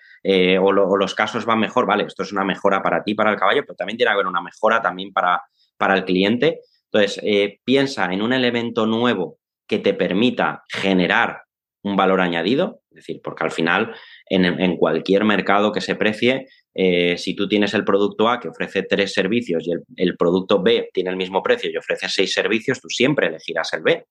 o, 0.59 0.71
los 0.71 1.15
casos 1.15 1.45
van 1.45 1.59
mejor, 1.59 1.85
vale, 1.85 2.05
esto 2.05 2.23
es 2.23 2.31
una 2.31 2.43
mejora 2.43 2.81
para 2.81 3.03
ti, 3.03 3.13
para 3.13 3.31
el 3.31 3.37
caballo, 3.37 3.61
pero 3.65 3.75
también 3.75 3.97
tiene 3.97 4.09
que 4.09 4.13
haber 4.13 4.27
una 4.27 4.41
mejora 4.41 4.81
también 4.81 5.13
para, 5.13 5.41
para 5.77 5.95
el 5.95 6.05
cliente. 6.05 6.61
Entonces, 6.91 7.21
piensa 7.63 8.05
en 8.05 8.21
un 8.21 8.33
elemento 8.33 8.85
nuevo 8.85 9.37
que 9.67 9.79
te 9.79 9.93
permita 9.93 10.63
generar 10.69 11.44
un 11.85 11.95
valor 11.95 12.19
añadido, 12.19 12.81
es 12.89 12.95
decir, 12.95 13.21
porque 13.23 13.43
al 13.43 13.51
final 13.51 13.95
en, 14.27 14.75
cualquier 14.77 15.23
mercado 15.23 15.71
que 15.71 15.81
se 15.81 15.93
precie, 15.93 16.47
eh, 16.73 17.15
si 17.17 17.35
tú 17.35 17.47
tienes 17.47 17.75
el 17.75 17.85
producto 17.85 18.27
A 18.27 18.39
que 18.39 18.49
ofrece 18.49 18.81
tres 18.81 19.13
servicios 19.13 19.63
y 19.67 20.01
el, 20.01 20.17
producto 20.17 20.63
B 20.63 20.89
tiene 20.91 21.11
el 21.11 21.15
mismo 21.15 21.43
precio 21.43 21.69
y 21.69 21.77
ofrece 21.77 22.09
seis 22.09 22.33
servicios, 22.33 22.81
tú 22.81 22.89
siempre 22.89 23.27
elegirás 23.27 23.71
el 23.73 23.83
B. 23.83 24.03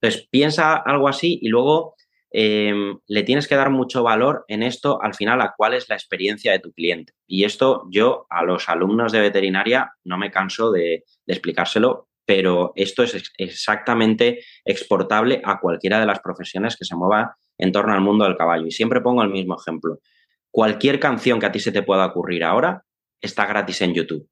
Entonces, 0.00 0.28
piensa 0.30 0.76
algo 0.76 1.08
así 1.08 1.40
y 1.42 1.48
luego 1.48 1.96
em, 2.30 2.96
le 3.08 3.22
tienes 3.24 3.48
que 3.48 3.56
dar 3.56 3.70
mucho 3.70 4.04
valor 4.04 4.44
en 4.46 4.62
esto 4.62 5.02
al 5.02 5.14
final 5.14 5.40
a 5.40 5.52
cuál 5.56 5.74
es 5.74 5.88
la 5.88 5.96
experiencia 5.96 6.52
de 6.52 6.60
tu 6.60 6.72
cliente. 6.72 7.12
Y 7.26 7.42
esto 7.42 7.88
yo 7.90 8.26
a 8.30 8.44
los 8.44 8.68
alumnos 8.68 9.10
de 9.10 9.20
veterinaria 9.20 9.90
no 10.04 10.16
me 10.16 10.30
canso 10.30 10.70
de 10.70 11.02
explicárselo 11.26 12.06
pero 12.26 12.72
esto 12.74 13.04
es 13.04 13.32
exactamente 13.38 14.40
exportable 14.64 15.40
a 15.44 15.60
cualquiera 15.60 16.00
de 16.00 16.06
las 16.06 16.20
profesiones 16.20 16.76
que 16.76 16.84
se 16.84 16.96
mueva 16.96 17.36
en 17.56 17.72
torno 17.72 17.94
al 17.94 18.00
mundo 18.00 18.24
del 18.24 18.36
caballo. 18.36 18.66
Y 18.66 18.72
siempre 18.72 19.00
pongo 19.00 19.22
el 19.22 19.30
mismo 19.30 19.56
ejemplo. 19.58 20.00
Cualquier 20.50 20.98
canción 20.98 21.38
que 21.38 21.46
a 21.46 21.52
ti 21.52 21.60
se 21.60 21.72
te 21.72 21.82
pueda 21.82 22.04
ocurrir 22.04 22.44
ahora 22.44 22.82
está 23.20 23.46
gratis 23.46 23.80
en 23.80 23.94
YouTube, 23.94 24.28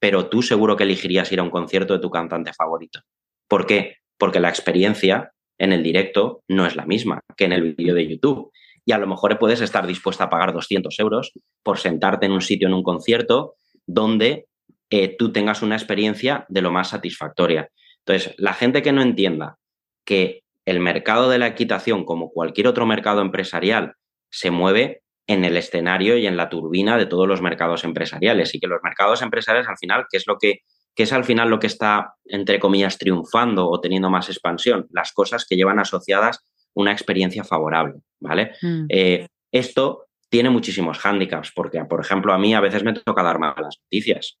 pero 0.00 0.28
tú 0.28 0.42
seguro 0.42 0.76
que 0.76 0.84
elegirías 0.84 1.30
ir 1.30 1.40
a 1.40 1.42
un 1.42 1.50
concierto 1.50 1.92
de 1.92 2.00
tu 2.00 2.10
cantante 2.10 2.52
favorito. 2.52 3.00
¿Por 3.46 3.66
qué? 3.66 3.96
Porque 4.18 4.40
la 4.40 4.48
experiencia 4.48 5.32
en 5.58 5.72
el 5.72 5.82
directo 5.82 6.42
no 6.48 6.66
es 6.66 6.74
la 6.74 6.86
misma 6.86 7.20
que 7.36 7.44
en 7.44 7.52
el 7.52 7.74
vídeo 7.74 7.94
de 7.94 8.08
YouTube. 8.08 8.50
Y 8.86 8.92
a 8.92 8.98
lo 8.98 9.06
mejor 9.06 9.38
puedes 9.38 9.60
estar 9.60 9.86
dispuesta 9.86 10.24
a 10.24 10.30
pagar 10.30 10.52
200 10.54 10.98
euros 11.00 11.32
por 11.62 11.78
sentarte 11.78 12.26
en 12.26 12.32
un 12.32 12.40
sitio 12.40 12.66
en 12.66 12.74
un 12.74 12.82
concierto 12.82 13.54
donde 13.86 14.46
eh, 14.90 15.16
tú 15.16 15.32
tengas 15.32 15.62
una 15.62 15.76
experiencia 15.76 16.44
de 16.48 16.62
lo 16.62 16.72
más 16.72 16.90
satisfactoria. 16.90 17.70
Entonces, 18.04 18.34
la 18.38 18.54
gente 18.54 18.82
que 18.82 18.92
no 18.92 19.02
entienda 19.02 19.56
que 20.04 20.42
el 20.66 20.80
mercado 20.80 21.30
de 21.30 21.38
la 21.38 21.46
equitación, 21.46 22.04
como 22.04 22.30
cualquier 22.30 22.66
otro 22.66 22.86
mercado 22.86 23.20
empresarial, 23.22 23.94
se 24.30 24.50
mueve 24.50 25.02
en 25.26 25.44
el 25.44 25.56
escenario 25.56 26.16
y 26.16 26.26
en 26.26 26.36
la 26.36 26.48
turbina 26.48 26.96
de 26.96 27.06
todos 27.06 27.28
los 27.28 27.40
mercados 27.40 27.84
empresariales 27.84 28.54
y 28.54 28.60
que 28.60 28.66
los 28.66 28.80
mercados 28.82 29.22
empresariales 29.22 29.68
al 29.68 29.78
final, 29.78 30.06
¿qué 30.10 30.16
es 30.16 30.26
lo 30.26 30.38
que, 30.38 30.62
es 30.96 31.12
al 31.14 31.24
final 31.24 31.48
lo 31.48 31.58
que 31.58 31.66
está, 31.66 32.14
entre 32.26 32.58
comillas, 32.58 32.98
triunfando 32.98 33.68
o 33.68 33.80
teniendo 33.80 34.10
más 34.10 34.28
expansión? 34.28 34.86
Las 34.90 35.12
cosas 35.12 35.46
que 35.48 35.56
llevan 35.56 35.78
asociadas 35.78 36.44
una 36.74 36.92
experiencia 36.92 37.42
favorable, 37.42 38.00
¿vale? 38.20 38.52
Mm. 38.60 38.86
Eh, 38.88 39.26
esto 39.50 40.06
tiene 40.28 40.50
muchísimos 40.50 40.98
hándicaps 40.98 41.52
porque, 41.54 41.84
por 41.84 42.00
ejemplo, 42.00 42.32
a 42.32 42.38
mí 42.38 42.54
a 42.54 42.60
veces 42.60 42.84
me 42.84 42.92
toca 42.92 43.22
dar 43.22 43.38
malas 43.38 43.78
noticias. 43.84 44.38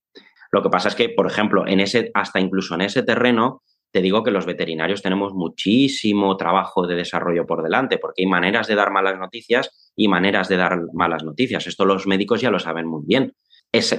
Lo 0.50 0.62
que 0.62 0.70
pasa 0.70 0.88
es 0.88 0.94
que, 0.94 1.08
por 1.08 1.26
ejemplo, 1.26 1.66
en 1.66 1.80
ese, 1.80 2.10
hasta 2.14 2.40
incluso 2.40 2.74
en 2.74 2.82
ese 2.82 3.02
terreno, 3.02 3.62
te 3.92 4.02
digo 4.02 4.22
que 4.22 4.30
los 4.30 4.46
veterinarios 4.46 5.02
tenemos 5.02 5.32
muchísimo 5.34 6.36
trabajo 6.36 6.86
de 6.86 6.94
desarrollo 6.94 7.46
por 7.46 7.62
delante, 7.62 7.98
porque 7.98 8.22
hay 8.22 8.26
maneras 8.26 8.68
de 8.68 8.76
dar 8.76 8.92
malas 8.92 9.18
noticias 9.18 9.92
y 9.96 10.08
maneras 10.08 10.48
de 10.48 10.56
dar 10.56 10.78
malas 10.92 11.24
noticias. 11.24 11.66
Esto 11.66 11.84
los 11.84 12.06
médicos 12.06 12.40
ya 12.40 12.50
lo 12.50 12.58
saben 12.58 12.86
muy 12.86 13.02
bien. 13.06 13.34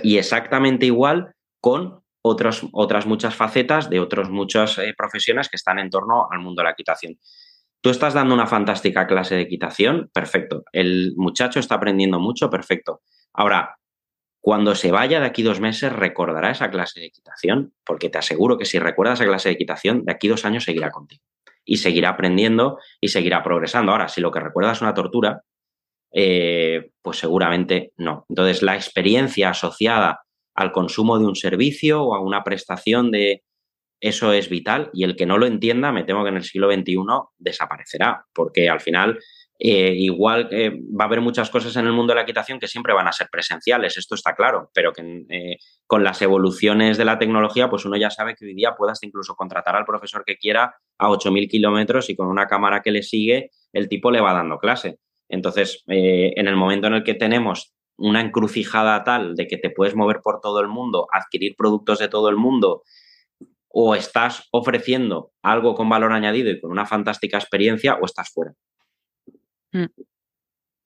Y 0.04 0.18
exactamente 0.18 0.86
igual 0.86 1.34
con 1.60 2.02
otros, 2.22 2.68
otras 2.72 3.06
muchas 3.06 3.36
facetas 3.36 3.90
de 3.90 4.00
otras 4.00 4.30
muchas 4.30 4.78
eh, 4.78 4.94
profesiones 4.98 5.50
que 5.50 5.56
están 5.56 5.80
en 5.80 5.90
torno 5.90 6.28
al 6.32 6.40
mundo 6.40 6.62
de 6.62 6.66
la 6.66 6.72
equitación. 6.72 7.18
Tú 7.82 7.90
estás 7.90 8.14
dando 8.14 8.36
una 8.36 8.46
fantástica 8.46 9.08
clase 9.08 9.36
de 9.36 9.42
equitación, 9.42 10.10
perfecto. 10.14 10.64
El 10.72 11.14
muchacho 11.18 11.60
está 11.60 11.76
aprendiendo 11.76 12.20
mucho, 12.20 12.50
perfecto. 12.50 13.02
Ahora, 13.34 13.76
cuando 14.42 14.74
se 14.74 14.92
vaya 14.92 15.20
de 15.20 15.28
aquí 15.28 15.44
dos 15.44 15.60
meses, 15.60 15.94
recordará 15.94 16.50
esa 16.50 16.72
clase 16.72 17.00
de 17.00 17.06
equitación, 17.06 17.74
porque 17.86 18.10
te 18.10 18.18
aseguro 18.18 18.58
que 18.58 18.66
si 18.66 18.80
recuerda 18.80 19.14
esa 19.14 19.26
clase 19.26 19.50
de 19.50 19.54
equitación, 19.54 20.04
de 20.04 20.12
aquí 20.12 20.28
dos 20.28 20.46
años 20.46 20.64
seguirá 20.64 20.90
contigo. 20.90 21.24
Y 21.64 21.78
seguirá 21.78 22.10
aprendiendo 22.10 22.80
y 23.00 23.10
seguirá 23.10 23.44
progresando. 23.44 23.92
Ahora, 23.92 24.08
si 24.08 24.20
lo 24.20 24.32
que 24.32 24.40
recuerda 24.40 24.72
es 24.72 24.82
una 24.82 24.96
tortura, 24.96 25.44
eh, 26.12 26.90
pues 27.04 27.20
seguramente 27.20 27.94
no. 27.98 28.26
Entonces, 28.30 28.64
la 28.64 28.76
experiencia 28.76 29.52
asociada 29.52 30.22
al 30.56 30.72
consumo 30.72 31.20
de 31.20 31.26
un 31.26 31.36
servicio 31.36 32.04
o 32.04 32.16
a 32.16 32.20
una 32.20 32.44
prestación 32.44 33.12
de 33.12 33.44
eso 34.02 34.34
es 34.34 34.50
vital 34.50 34.90
y 34.92 35.04
el 35.04 35.16
que 35.16 35.28
no 35.28 35.38
lo 35.38 35.46
entienda, 35.46 35.92
me 35.92 36.04
temo 36.04 36.24
que 36.24 36.30
en 36.30 36.38
el 36.38 36.44
siglo 36.44 36.74
XXI 36.74 36.98
desaparecerá, 37.38 38.26
porque 38.34 38.68
al 38.68 38.82
final 38.82 39.20
eh, 39.64 39.94
igual 39.96 40.48
eh, 40.50 40.72
va 41.00 41.04
a 41.04 41.08
haber 41.08 41.22
muchas 41.22 41.52
cosas 41.52 41.76
en 41.76 41.86
el 41.86 41.94
mundo 41.94 42.14
de 42.14 42.16
la 42.16 42.24
equitación 42.24 42.60
que 42.60 42.68
siempre 42.68 42.96
van 42.96 43.08
a 43.08 43.12
ser 43.12 43.28
presenciales, 43.32 43.96
esto 43.96 44.16
está 44.16 44.34
claro, 44.34 44.72
pero 44.74 44.92
que 44.92 45.24
eh, 45.30 45.58
con 45.86 46.04
las 46.04 46.20
evoluciones 46.24 46.98
de 46.98 47.06
la 47.06 47.20
tecnología, 47.20 47.70
pues 47.70 47.86
uno 47.86 47.96
ya 47.96 48.10
sabe 48.10 48.34
que 48.34 48.46
hoy 48.46 48.56
día 48.56 48.74
puedas 48.76 49.04
incluso 49.04 49.36
contratar 49.36 49.76
al 49.76 49.86
profesor 49.86 50.24
que 50.26 50.38
quiera 50.38 50.74
a 50.98 51.10
8.000 51.10 51.48
kilómetros 51.48 52.10
y 52.10 52.16
con 52.16 52.28
una 52.28 52.48
cámara 52.48 52.82
que 52.82 52.90
le 52.90 53.04
sigue, 53.04 53.52
el 53.72 53.88
tipo 53.88 54.10
le 54.10 54.20
va 54.20 54.34
dando 54.34 54.58
clase. 54.58 54.98
Entonces, 55.30 55.84
en 55.86 56.48
el 56.48 56.56
momento 56.56 56.88
en 56.88 56.96
el 56.96 57.04
que 57.04 57.14
tenemos 57.14 57.72
una 57.98 58.20
encrucijada 58.20 59.04
tal 59.04 59.36
de 59.36 59.46
que 59.46 59.58
te 59.58 59.70
puedes 59.70 59.96
mover 59.96 60.22
por 60.24 60.42
todo 60.42 60.60
el 60.60 60.70
mundo, 60.70 61.08
adquirir 61.14 61.56
productos 61.56 62.00
de 62.00 62.08
todo 62.08 62.30
el 62.30 62.36
mundo, 62.36 62.82
o 63.70 63.94
estás 63.94 64.48
ofreciendo 64.52 65.32
algo 65.44 65.76
con 65.76 65.88
valor 65.88 66.14
añadido 66.14 66.50
y 66.50 66.60
con 66.60 66.72
una 66.72 66.88
fantástica 66.88 67.38
experiencia, 67.38 68.00
o 68.02 68.06
estás 68.06 68.32
fuera. 68.34 68.54
Mm. 69.72 69.86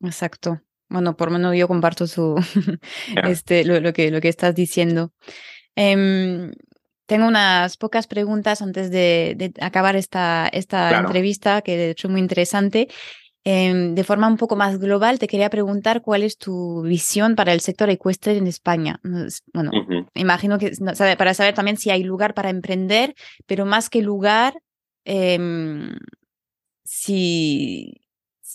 Exacto. 0.06 0.62
Bueno, 0.90 1.16
por 1.16 1.32
lo 1.32 1.38
menos 1.38 1.56
yo 1.56 1.68
comparto 1.68 2.08
su, 2.08 2.36
este, 3.24 3.66
lo, 3.66 3.94
que, 3.94 4.12
lo 4.12 4.22
que 4.22 4.30
estás 4.30 4.54
diciendo. 4.54 5.14
Em, 5.76 6.52
Tengo 7.06 7.28
unas 7.28 7.78
pocas 7.78 8.08
preguntas 8.08 8.62
antes 8.62 8.92
de, 8.92 9.54
acabar 9.62 9.96
esta, 9.96 10.48
esta 10.52 11.00
entrevista, 11.00 11.62
que 11.62 11.78
de 11.78 11.90
hecho 11.92 12.08
es 12.08 12.12
muy 12.12 12.22
interesante. 12.22 12.88
Em, 13.48 13.94
de 13.94 14.04
forma 14.04 14.28
un 14.28 14.38
poco 14.38 14.56
más 14.56 14.80
global, 14.80 15.20
te 15.20 15.28
quería 15.28 15.52
preguntar 15.52 16.02
cuál 16.02 16.24
es 16.24 16.38
tu 16.40 16.82
visión 16.82 17.36
para 17.36 17.54
el 17.54 17.62
sector 17.62 17.92
ecuestre 17.92 18.36
en 18.38 18.48
España. 18.48 19.00
Bueno, 19.54 19.70
imagino 20.16 20.58
que 20.58 20.72
para 21.16 21.34
saber 21.36 21.54
también 21.54 21.78
si 21.78 21.92
hay 21.92 22.04
lugar 22.04 22.34
para 22.34 22.50
emprender, 22.50 23.14
pero 23.46 23.68
más 23.68 23.92
que 23.92 24.02
lugar, 24.02 24.56
em, 25.04 25.96
si, 26.84 28.02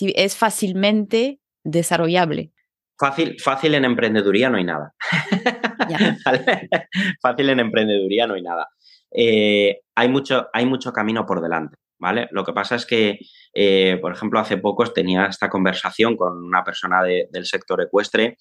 si 0.01 0.15
es 0.17 0.35
fácilmente 0.35 1.41
desarrollable. 1.63 2.53
Fácil, 2.99 3.37
fácil 3.39 3.75
en 3.75 3.85
emprendeduría 3.85 4.49
no 4.49 4.57
hay 4.57 4.65
nada. 4.65 4.95
fácil 7.23 7.51
en 7.51 7.61
emprendeduría 7.61 8.27
no 8.27 8.33
hay 8.33 8.41
nada. 8.41 8.67
Eh, 9.15 9.81
hay, 9.95 10.09
mucho, 10.09 10.49
hay 10.55 10.65
mucho 10.65 10.93
camino 10.93 11.27
por 11.27 11.43
delante, 11.43 11.77
¿vale? 11.99 12.29
Lo 12.31 12.45
que 12.45 12.55
pasa 12.55 12.77
es 12.77 12.87
que, 12.87 13.19
eh, 13.53 13.99
por 14.01 14.13
ejemplo, 14.13 14.41
hace 14.41 14.57
poco 14.57 14.85
tenía 14.85 15.27
esta 15.27 15.51
conversación 15.51 16.17
con 16.17 16.45
una 16.45 16.65
persona 16.65 17.03
del 17.03 17.45
sector 17.45 17.83
ecuestre. 17.83 18.39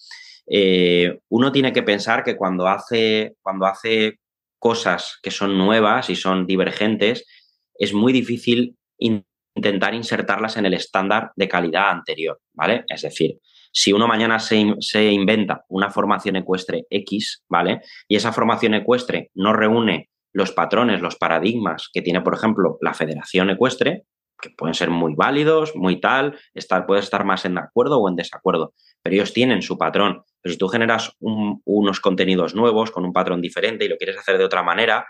Eh, 0.47 1.19
uno 1.27 1.51
tiene 1.51 1.73
que 1.73 1.83
pensar 1.83 2.23
que 2.23 2.37
cuando 2.37 2.69
hace, 2.69 3.35
cuando 3.41 3.65
hace 3.65 4.19
cosas 4.59 5.19
que 5.21 5.31
son 5.31 5.57
nuevas 5.57 6.09
y 6.09 6.15
son 6.15 6.45
divergentes, 6.45 7.27
es 7.75 7.93
muy 7.93 8.13
difícil 8.13 8.77
intentar 9.59 9.93
insertarlas 9.93 10.55
en 10.57 10.65
el 10.65 10.73
estándar 10.73 11.31
de 11.35 11.47
calidad 11.47 11.89
anterior, 11.89 12.39
¿vale? 12.53 12.85
Es 12.87 13.01
decir, 13.01 13.37
si 13.71 13.91
uno 13.91 14.07
mañana 14.07 14.39
se, 14.39 14.73
se, 14.79 15.11
inventa 15.11 15.65
una 15.67 15.89
formación 15.91 16.37
ecuestre 16.37 16.85
X, 16.89 17.43
¿vale? 17.49 17.81
Y 18.07 18.15
esa 18.15 18.31
formación 18.31 18.73
ecuestre 18.73 19.31
no 19.35 19.53
reúne 19.53 20.09
los 20.31 20.51
patrones, 20.51 21.01
los 21.01 21.17
paradigmas 21.17 21.89
que 21.91 22.01
tiene, 22.01 22.21
por 22.21 22.35
ejemplo, 22.35 22.77
la 22.81 22.93
Federación 22.93 23.49
Ecuestre, 23.49 24.05
que 24.41 24.51
pueden 24.51 24.73
ser 24.73 24.89
muy 24.89 25.15
válidos, 25.15 25.75
muy 25.75 25.99
tal, 25.99 26.39
puedes 26.87 27.03
estar 27.03 27.25
más 27.25 27.43
en 27.43 27.57
acuerdo 27.57 27.99
o 27.99 28.07
en 28.07 28.15
desacuerdo, 28.15 28.73
pero 29.01 29.15
ellos 29.15 29.33
tienen 29.33 29.61
su 29.61 29.77
patrón. 29.77 30.23
Pero 30.41 30.53
si 30.53 30.57
tú 30.57 30.69
generas 30.69 31.11
unos 31.19 31.99
contenidos 31.99 32.55
nuevos 32.55 32.91
con 32.91 33.03
un 33.03 33.11
patrón 33.11 33.41
diferente 33.41 33.83
y 33.83 33.89
lo 33.89 33.97
quieres 33.97 34.17
hacer 34.17 34.37
de 34.37 34.45
otra 34.45 34.63
manera, 34.63 35.05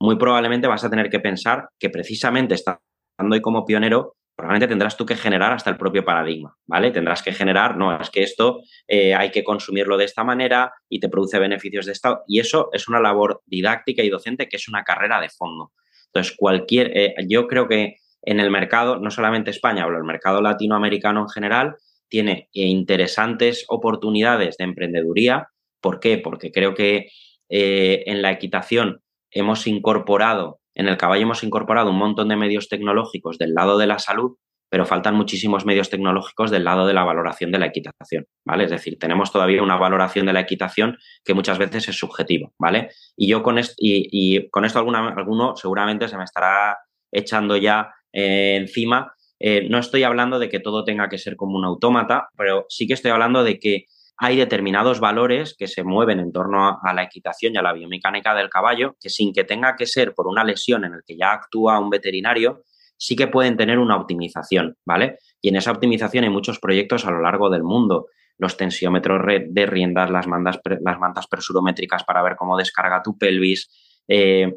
muy 0.00 0.16
probablemente 0.16 0.66
vas 0.66 0.82
a 0.82 0.90
tener 0.90 1.08
que 1.08 1.20
pensar 1.20 1.68
que 1.78 1.90
precisamente 1.90 2.54
estando 2.54 2.80
ahí 3.16 3.40
como 3.40 3.64
pionero, 3.64 4.16
probablemente 4.36 4.68
tendrás 4.68 4.96
tú 4.96 5.06
que 5.06 5.16
generar 5.16 5.52
hasta 5.52 5.70
el 5.70 5.76
propio 5.76 6.04
paradigma, 6.04 6.56
¿vale? 6.66 6.90
Tendrás 6.90 7.22
que 7.22 7.32
generar, 7.32 7.76
no, 7.76 7.96
es 7.98 8.10
que 8.10 8.22
esto 8.22 8.62
eh, 8.88 9.14
hay 9.14 9.30
que 9.30 9.44
consumirlo 9.44 9.96
de 9.96 10.04
esta 10.04 10.24
manera 10.24 10.72
y 10.88 10.98
te 11.00 11.08
produce 11.08 11.38
beneficios 11.38 11.86
de 11.86 11.92
esta, 11.92 12.22
y 12.26 12.40
eso 12.40 12.68
es 12.72 12.88
una 12.88 13.00
labor 13.00 13.42
didáctica 13.46 14.02
y 14.02 14.10
docente 14.10 14.48
que 14.48 14.56
es 14.56 14.68
una 14.68 14.82
carrera 14.82 15.20
de 15.20 15.28
fondo. 15.28 15.72
Entonces, 16.06 16.34
cualquier, 16.36 16.96
eh, 16.96 17.14
yo 17.28 17.46
creo 17.46 17.68
que 17.68 17.96
en 18.22 18.40
el 18.40 18.50
mercado, 18.50 18.96
no 18.96 19.10
solamente 19.10 19.50
España, 19.50 19.84
hablo 19.84 19.98
el 19.98 20.04
mercado 20.04 20.40
latinoamericano 20.40 21.20
en 21.20 21.28
general, 21.28 21.76
tiene 22.08 22.48
eh, 22.54 22.66
interesantes 22.66 23.64
oportunidades 23.68 24.56
de 24.56 24.64
emprendeduría. 24.64 25.48
¿Por 25.80 26.00
qué? 26.00 26.18
Porque 26.18 26.50
creo 26.50 26.74
que 26.74 27.08
en 27.46 28.22
la 28.22 28.32
equitación 28.32 29.02
hemos 29.30 29.66
incorporado 29.66 30.60
en 30.74 30.88
el 30.88 30.96
caballo 30.96 31.22
hemos 31.22 31.44
incorporado 31.44 31.90
un 31.90 31.98
montón 31.98 32.28
de 32.28 32.36
medios 32.36 32.68
tecnológicos 32.68 33.38
del 33.38 33.54
lado 33.54 33.78
de 33.78 33.86
la 33.86 33.98
salud, 33.98 34.36
pero 34.70 34.86
faltan 34.86 35.14
muchísimos 35.14 35.64
medios 35.64 35.88
tecnológicos 35.88 36.50
del 36.50 36.64
lado 36.64 36.84
de 36.86 36.94
la 36.94 37.04
valoración 37.04 37.52
de 37.52 37.60
la 37.60 37.66
equitación, 37.66 38.26
¿vale? 38.44 38.64
Es 38.64 38.70
decir, 38.70 38.98
tenemos 38.98 39.30
todavía 39.30 39.62
una 39.62 39.76
valoración 39.76 40.26
de 40.26 40.32
la 40.32 40.40
equitación 40.40 40.98
que 41.24 41.32
muchas 41.32 41.58
veces 41.58 41.88
es 41.88 41.96
subjetiva, 41.96 42.50
¿vale? 42.58 42.90
Y 43.16 43.28
yo 43.28 43.42
con 43.44 43.58
esto, 43.58 43.74
y, 43.78 44.48
con 44.50 44.64
esto 44.64 44.80
alguna, 44.80 45.10
alguno 45.10 45.54
seguramente 45.54 46.08
se 46.08 46.16
me 46.16 46.24
estará 46.24 46.76
echando 47.12 47.56
ya 47.56 47.90
eh, 48.12 48.56
encima. 48.56 49.14
Eh, 49.38 49.68
no 49.68 49.78
estoy 49.78 50.02
hablando 50.02 50.38
de 50.38 50.48
que 50.48 50.58
todo 50.58 50.84
tenga 50.84 51.08
que 51.08 51.18
ser 51.18 51.36
como 51.36 51.56
un 51.56 51.64
autómata, 51.64 52.30
pero 52.36 52.66
sí 52.68 52.88
que 52.88 52.94
estoy 52.94 53.12
hablando 53.12 53.44
de 53.44 53.60
que 53.60 53.84
hay 54.16 54.36
determinados 54.36 55.00
valores 55.00 55.54
que 55.58 55.66
se 55.66 55.82
mueven 55.82 56.20
en 56.20 56.32
torno 56.32 56.78
a, 56.80 56.94
la 56.94 57.02
equitación 57.02 57.54
y 57.54 57.58
a 57.58 57.62
la 57.62 57.72
biomecánica 57.72 58.34
del 58.34 58.48
caballo 58.48 58.96
que 59.00 59.10
sin 59.10 59.32
que 59.32 59.44
tenga 59.44 59.74
que 59.76 59.86
ser 59.86 60.14
por 60.14 60.28
una 60.28 60.44
lesión 60.44 60.84
en 60.84 60.94
el 60.94 61.00
que 61.04 61.16
ya 61.16 61.32
actúa 61.32 61.80
un 61.80 61.90
veterinario, 61.90 62.62
sí 62.96 63.16
que 63.16 63.26
pueden 63.26 63.56
tener 63.56 63.78
una 63.78 63.96
optimización, 63.96 64.76
¿vale? 64.86 65.18
Y 65.40 65.48
en 65.48 65.56
esa 65.56 65.72
optimización 65.72 66.24
hay 66.24 66.30
muchos 66.30 66.60
proyectos 66.60 67.06
a 67.06 67.10
lo 67.10 67.20
largo 67.20 67.50
del 67.50 67.64
mundo. 67.64 68.06
Los 68.38 68.56
tensiómetros 68.56 69.20
de 69.48 69.66
riendas, 69.66 70.10
las, 70.10 70.26
mandas, 70.26 70.60
las 70.64 70.98
mantas 70.98 71.26
persurométricas 71.26 72.04
para 72.04 72.22
ver 72.22 72.36
cómo 72.36 72.56
descarga 72.56 73.02
tu 73.02 73.16
pelvis, 73.18 73.68
eh, 74.08 74.52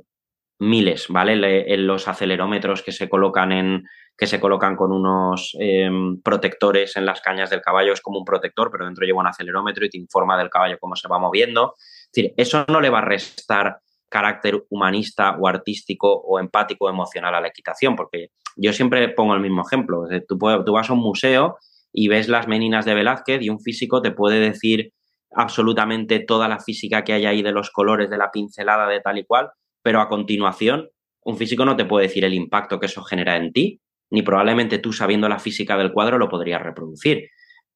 miles, 0.60 1.08
¿vale? 1.10 1.36
los 1.78 2.08
acelerómetros 2.08 2.82
que 2.82 2.92
se 2.92 3.08
colocan 3.08 3.52
en, 3.52 3.84
que 4.18 4.26
se 4.26 4.40
colocan 4.40 4.76
con 4.76 4.92
unos 4.92 5.56
em, 5.60 6.20
protectores 6.22 6.98
en 6.98 7.06
las 7.06 7.22
cañas 7.22 7.50
del 7.50 7.62
caballo, 7.62 7.94
es 7.94 8.02
como 8.02 8.20
un 8.20 8.26
protector, 8.26 8.72
pero 8.72 8.86
dentro 8.86 9.06
lleva 9.06 9.20
un 9.20 9.28
acelerómetro 9.28 9.86
y 9.86 9.90
te 9.90 9.98
informa 9.98 10.38
del 10.38 10.50
caballo 10.50 10.78
cómo 10.80 10.96
se 10.96 11.08
va 11.08 11.20
moviendo. 11.20 11.76
Es 11.78 12.12
decir, 12.14 12.34
eso 12.38 12.66
no 12.68 12.82
le 12.82 12.90
va 12.90 13.00
a 13.00 13.06
restar 13.06 13.80
carácter 14.10 14.64
humanista 14.70 15.38
o 15.40 15.48
artístico 15.48 16.12
o 16.12 16.40
empático 16.40 16.86
o 16.86 16.90
emocional 16.90 17.36
a 17.36 17.42
la 17.42 17.50
equitación, 17.50 17.96
porque 17.96 18.30
yo 18.56 18.74
siempre 18.74 19.08
pongo 19.10 19.36
el 19.36 19.42
mismo 19.42 19.62
ejemplo. 19.66 20.06
Tú, 20.28 20.38
tú 20.38 20.72
vas 20.74 20.90
a 20.90 20.94
un 20.94 21.00
museo 21.00 21.58
y 21.94 22.08
ves 22.08 22.28
las 22.28 22.48
meninas 22.48 22.86
de 22.86 22.96
Velázquez 22.96 23.42
y 23.42 23.50
un 23.50 23.60
físico 23.60 24.02
te 24.02 24.12
puede 24.12 24.40
decir 24.40 24.94
absolutamente 25.32 26.20
toda 26.20 26.48
la 26.48 26.60
física 26.60 27.04
que 27.04 27.14
hay 27.14 27.26
ahí 27.26 27.42
de 27.44 27.52
los 27.52 27.70
colores, 27.70 28.10
de 28.10 28.18
la 28.18 28.32
pincelada, 28.32 28.88
de 28.88 29.02
tal 29.02 29.18
y 29.18 29.26
cual, 29.26 29.52
pero 29.88 30.02
a 30.02 30.10
continuación 30.10 30.90
un 31.24 31.38
físico 31.38 31.64
no 31.64 31.78
te 31.78 31.86
puede 31.86 32.08
decir 32.08 32.26
el 32.26 32.34
impacto 32.34 32.78
que 32.78 32.88
eso 32.88 33.04
genera 33.04 33.38
en 33.38 33.54
ti, 33.54 33.80
ni 34.10 34.22
probablemente 34.22 34.80
tú 34.80 34.92
sabiendo 34.92 35.30
la 35.30 35.40
física 35.40 35.78
del 35.78 35.94
cuadro 35.94 36.18
lo 36.18 36.28
podrías 36.28 36.62
reproducir. 36.62 37.30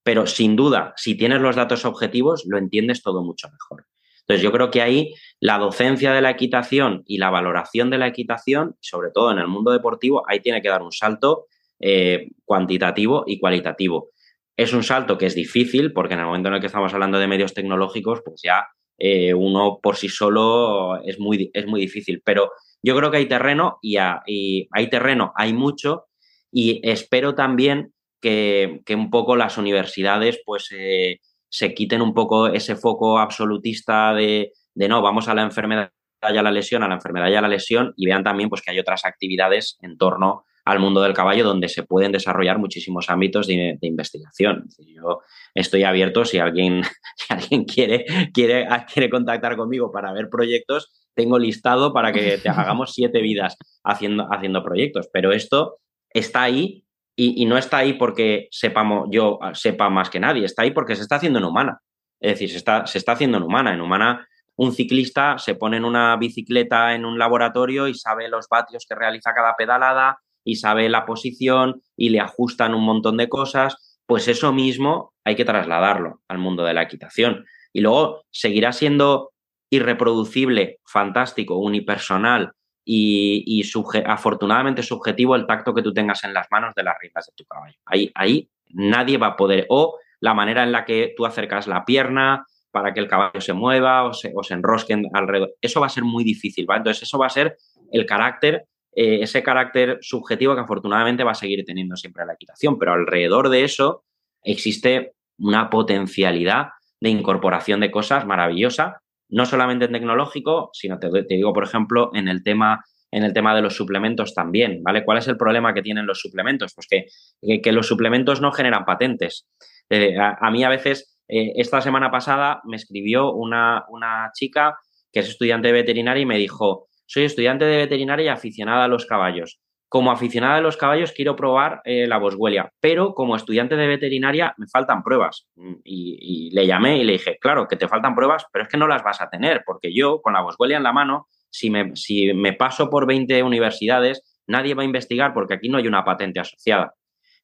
Pero 0.03 0.27
sin 0.27 0.57
duda, 0.57 0.91
si 0.97 1.15
tienes 1.15 1.39
los 1.39 1.55
datos 1.55 1.85
objetivos, 1.85 2.43
lo 2.45 2.57
entiendes 2.57 3.01
todo 3.01 3.23
mucho 3.23 3.47
mejor. 3.49 3.85
Entonces 4.23 4.43
yo 4.43 4.51
creo 4.51 4.69
que 4.71 4.81
ahí 4.81 5.13
la 5.39 5.57
docencia 5.57 6.11
de 6.11 6.19
la 6.19 6.31
equitación 6.31 7.03
y 7.05 7.17
la 7.17 7.29
valoración 7.29 7.89
de 7.89 7.99
la 7.99 8.07
equitación, 8.07 8.75
sobre 8.81 9.11
todo 9.11 9.31
en 9.31 9.39
el 9.39 9.47
mundo 9.47 9.71
deportivo, 9.71 10.25
ahí 10.27 10.41
tiene 10.41 10.61
que 10.61 10.67
dar 10.67 10.81
un 10.81 10.91
salto 10.91 11.45
eh, 11.79 12.27
cuantitativo 12.43 13.23
y 13.25 13.39
cualitativo. 13.39 14.09
Es 14.57 14.73
un 14.73 14.83
salto 14.83 15.17
que 15.17 15.27
es 15.27 15.35
difícil 15.35 15.93
porque 15.93 16.15
en 16.15 16.19
el 16.19 16.25
momento 16.25 16.49
en 16.49 16.55
el 16.55 16.59
que 16.59 16.67
estamos 16.67 16.93
hablando 16.93 17.19
de 17.19 17.27
medios 17.29 17.53
tecnológicos, 17.53 18.21
pues 18.25 18.41
ya 18.43 18.67
eh, 19.03 19.33
uno 19.33 19.79
por 19.81 19.95
sí 19.95 20.09
solo 20.09 21.01
es 21.01 21.19
muy, 21.19 21.49
es 21.55 21.65
muy 21.65 21.81
difícil. 21.81 22.21
Pero 22.23 22.51
yo 22.83 22.95
creo 22.95 23.09
que 23.09 23.17
hay 23.17 23.25
terreno 23.25 23.79
y, 23.81 23.97
hay 23.97 24.89
terreno, 24.91 25.33
hay 25.35 25.53
mucho 25.53 26.05
y 26.51 26.87
espero 26.87 27.33
también 27.33 27.93
que, 28.21 28.83
un 28.89 29.09
poco 29.09 29.35
las 29.35 29.57
universidades 29.57 30.39
pues 30.45 30.69
eh, 30.77 31.19
se 31.49 31.73
quiten 31.73 32.03
un 32.03 32.13
poco 32.13 32.47
ese 32.47 32.75
foco 32.75 33.17
absolutista 33.17 34.13
de, 34.13 34.51
no, 34.75 35.01
vamos 35.01 35.27
a 35.27 35.33
la 35.33 35.41
enfermedad 35.41 35.91
y 36.21 36.37
a 36.37 36.43
la 36.43 36.51
lesión, 36.51 36.83
a 36.83 36.87
la 36.87 36.93
enfermedad 36.93 37.31
y 37.31 37.35
a 37.35 37.41
la 37.41 37.47
lesión 37.47 37.95
y 37.97 38.05
vean 38.05 38.23
también 38.23 38.49
pues 38.49 38.61
que 38.61 38.69
hay 38.69 38.79
otras 38.79 39.03
actividades 39.05 39.79
en 39.81 39.97
torno 39.97 40.45
al 40.65 40.79
mundo 40.79 41.01
del 41.01 41.13
caballo 41.13 41.43
donde 41.43 41.69
se 41.69 41.83
pueden 41.83 42.11
desarrollar 42.11 42.59
muchísimos 42.59 43.09
ámbitos 43.09 43.47
de, 43.47 43.77
investigación. 43.81 44.67
Yo 44.79 45.21
estoy 45.53 45.83
abierto 45.83 46.25
si 46.25 46.39
alguien, 46.39 46.83
si 47.15 47.33
alguien 47.33 47.65
quiere, 47.65 48.05
quiere, 48.33 48.67
quiere 48.93 49.09
contactar 49.09 49.57
conmigo 49.57 49.91
para 49.91 50.13
ver 50.13 50.29
proyectos, 50.29 50.91
tengo 51.13 51.39
listado 51.39 51.93
para 51.93 52.11
que 52.11 52.37
te 52.37 52.49
hagamos 52.49 52.93
siete 52.93 53.21
vidas 53.21 53.57
haciendo, 53.83 54.27
haciendo 54.31 54.63
proyectos. 54.63 55.09
Pero 55.11 55.31
esto 55.31 55.79
está 56.09 56.43
ahí 56.43 56.85
y, 57.15 57.45
no 57.45 57.57
está 57.57 57.77
ahí 57.77 57.93
porque 57.93 58.47
sepamos, 58.51 59.07
yo 59.11 59.39
sepa 59.53 59.89
más 59.89 60.09
que 60.09 60.19
nadie, 60.19 60.45
está 60.45 60.63
ahí 60.63 60.71
porque 60.71 60.95
se 60.95 61.03
está 61.03 61.15
haciendo 61.15 61.39
en 61.39 61.45
humana. 61.45 61.79
Es 62.19 62.33
decir, 62.33 62.49
se 62.49 62.57
está, 62.57 62.87
se 62.87 62.97
está 62.97 63.11
haciendo 63.11 63.37
en 63.37 63.43
humana. 63.43 63.73
En 63.73 63.81
humana, 63.81 64.27
un 64.55 64.71
ciclista 64.71 65.37
se 65.37 65.55
pone 65.55 65.77
en 65.77 65.85
una 65.85 66.15
bicicleta 66.17 66.95
en 66.95 67.05
un 67.05 67.19
laboratorio 67.19 67.87
y 67.87 67.93
sabe 67.93 68.29
los 68.29 68.47
vatios 68.47 68.85
que 68.87 68.95
realiza 68.95 69.33
cada 69.33 69.55
pedalada 69.55 70.19
y 70.43 70.55
sabe 70.55 70.89
la 70.89 71.05
posición 71.05 71.81
y 71.95 72.09
le 72.09 72.19
ajustan 72.19 72.73
un 72.73 72.83
montón 72.83 73.17
de 73.17 73.29
cosas. 73.29 73.99
Pues 74.05 74.27
eso 74.27 74.51
mismo 74.53 75.13
hay 75.23 75.35
que 75.35 75.45
trasladarlo 75.45 76.21
al 76.27 76.37
mundo 76.37 76.63
de 76.63 76.73
la 76.73 76.83
equitación. 76.83 77.45
Y 77.73 77.81
luego 77.81 78.23
seguirá 78.31 78.73
siendo 78.73 79.31
irreproducible, 79.69 80.79
fantástico, 80.85 81.57
unipersonal 81.57 82.51
y, 82.83 83.63
afortunadamente 84.05 84.83
subjetivo 84.83 85.35
el 85.35 85.47
tacto 85.47 85.73
que 85.73 85.81
tú 85.81 85.93
tengas 85.93 86.23
en 86.23 86.33
las 86.33 86.47
manos 86.51 86.73
de 86.75 86.83
las 86.83 86.95
riendas 86.99 87.27
de 87.27 87.33
tu 87.35 87.45
caballo. 87.45 87.77
Ahí, 87.85 88.11
ahí 88.15 88.49
nadie 88.69 89.17
va 89.17 89.27
a 89.27 89.35
poder, 89.35 89.65
o 89.69 89.97
la 90.19 90.33
manera 90.33 90.63
en 90.63 90.71
la 90.71 90.85
que 90.85 91.13
tú 91.15 91.25
acercas 91.25 91.67
la 91.67 91.85
pierna 91.85 92.45
para 92.71 92.93
que 92.93 92.99
el 92.99 93.07
caballo 93.07 93.41
se 93.41 93.53
mueva 93.53 94.03
o 94.03 94.13
se, 94.13 94.31
o 94.35 94.43
se 94.43 94.53
enrosquen 94.53 95.05
alrededor, 95.13 95.53
eso 95.61 95.79
va 95.81 95.87
a 95.87 95.89
ser 95.89 96.03
muy 96.03 96.23
difícil, 96.23 96.69
¿va? 96.69 96.77
Entonces 96.77 97.03
eso 97.03 97.17
va 97.17 97.27
a 97.27 97.29
ser 97.29 97.57
el 97.91 98.05
carácter, 98.05 98.65
eh, 98.93 99.19
ese 99.21 99.43
carácter 99.43 99.99
subjetivo 100.01 100.55
que 100.55 100.61
afortunadamente 100.61 101.23
va 101.23 101.31
a 101.31 101.35
seguir 101.35 101.63
teniendo 101.65 101.95
siempre 101.95 102.25
la 102.25 102.33
equitación, 102.33 102.77
pero 102.77 102.93
alrededor 102.93 103.49
de 103.49 103.63
eso 103.63 104.03
existe 104.43 105.13
una 105.37 105.69
potencialidad 105.69 106.69
de 106.99 107.09
incorporación 107.09 107.79
de 107.79 107.91
cosas 107.91 108.25
maravillosa 108.25 109.01
no 109.31 109.45
solamente 109.45 109.85
en 109.85 109.93
tecnológico, 109.93 110.69
sino 110.73 110.99
te, 110.99 111.09
digo, 111.29 111.53
por 111.53 111.63
ejemplo, 111.63 112.11
en 112.13 112.27
el 112.27 112.43
tema 112.43 112.83
en 113.13 113.23
el 113.23 113.33
tema 113.33 113.53
de 113.53 113.61
los 113.61 113.75
suplementos 113.75 114.33
también, 114.33 114.81
¿vale? 114.83 115.03
¿Cuál 115.03 115.17
es 115.17 115.27
el 115.27 115.35
problema 115.35 115.73
que 115.73 115.81
tienen 115.81 116.05
los 116.05 116.21
suplementos? 116.21 116.73
Pues 116.73 116.87
que, 116.89 117.59
que, 117.61 117.71
los 117.73 117.85
suplementos 117.85 118.39
no 118.39 118.53
generan 118.53 118.85
patentes. 118.85 119.49
Eh, 119.89 120.15
a, 120.17 120.49
mí 120.49 120.63
a 120.63 120.69
veces, 120.69 121.19
eh, 121.27 121.51
esta 121.57 121.81
semana 121.81 122.09
pasada 122.09 122.61
me 122.63 122.77
escribió 122.77 123.33
una, 123.33 123.83
una 123.89 124.31
chica 124.33 124.77
que 125.11 125.19
es 125.19 125.27
estudiante 125.27 125.73
veterinaria 125.73 126.21
y 126.21 126.25
me 126.25 126.37
dijo, 126.37 126.87
soy 127.11 127.25
estudiante 127.25 127.65
de 127.65 127.77
veterinaria 127.77 128.25
y 128.25 128.29
aficionada 128.29 128.85
a 128.85 128.87
los 128.87 129.05
caballos 129.05 129.59
como 129.91 130.09
aficionada 130.09 130.55
a 130.55 130.61
los 130.61 130.77
caballos 130.77 131.11
quiero 131.11 131.35
probar 131.35 131.81
eh, 131.83 132.07
la 132.07 132.17
boswellia, 132.17 132.71
pero 132.79 133.13
como 133.13 133.35
estudiante 133.35 133.75
de 133.75 133.87
veterinaria 133.87 134.53
me 134.55 134.65
faltan 134.67 135.03
pruebas. 135.03 135.49
Y, 135.83 136.49
le 136.53 136.65
llamé 136.65 136.99
y 136.99 137.03
le 137.03 137.13
dije, 137.13 137.37
claro, 137.41 137.67
que 137.67 137.75
te 137.75 137.89
faltan 137.89 138.15
pruebas, 138.15 138.45
pero 138.53 138.63
es 138.63 138.69
que 138.69 138.77
no 138.77 138.87
las 138.87 139.03
vas 139.03 139.19
a 139.19 139.29
tener, 139.29 139.63
porque 139.65 139.93
yo 139.93 140.21
con 140.21 140.31
la 140.31 140.41
boswellia 140.43 140.77
en 140.77 140.83
la 140.83 140.93
mano, 140.93 141.27
si 141.49 141.69
me, 141.69 141.93
si 141.97 142.33
me 142.33 142.53
paso 142.53 142.89
por 142.89 143.05
20 143.05 143.43
universidades, 143.43 144.23
nadie 144.47 144.75
va 144.75 144.83
a 144.83 144.85
investigar 144.85 145.33
porque 145.33 145.55
aquí 145.55 145.67
no 145.67 145.77
hay 145.77 145.87
una 145.87 146.05
patente 146.05 146.39
asociada, 146.39 146.93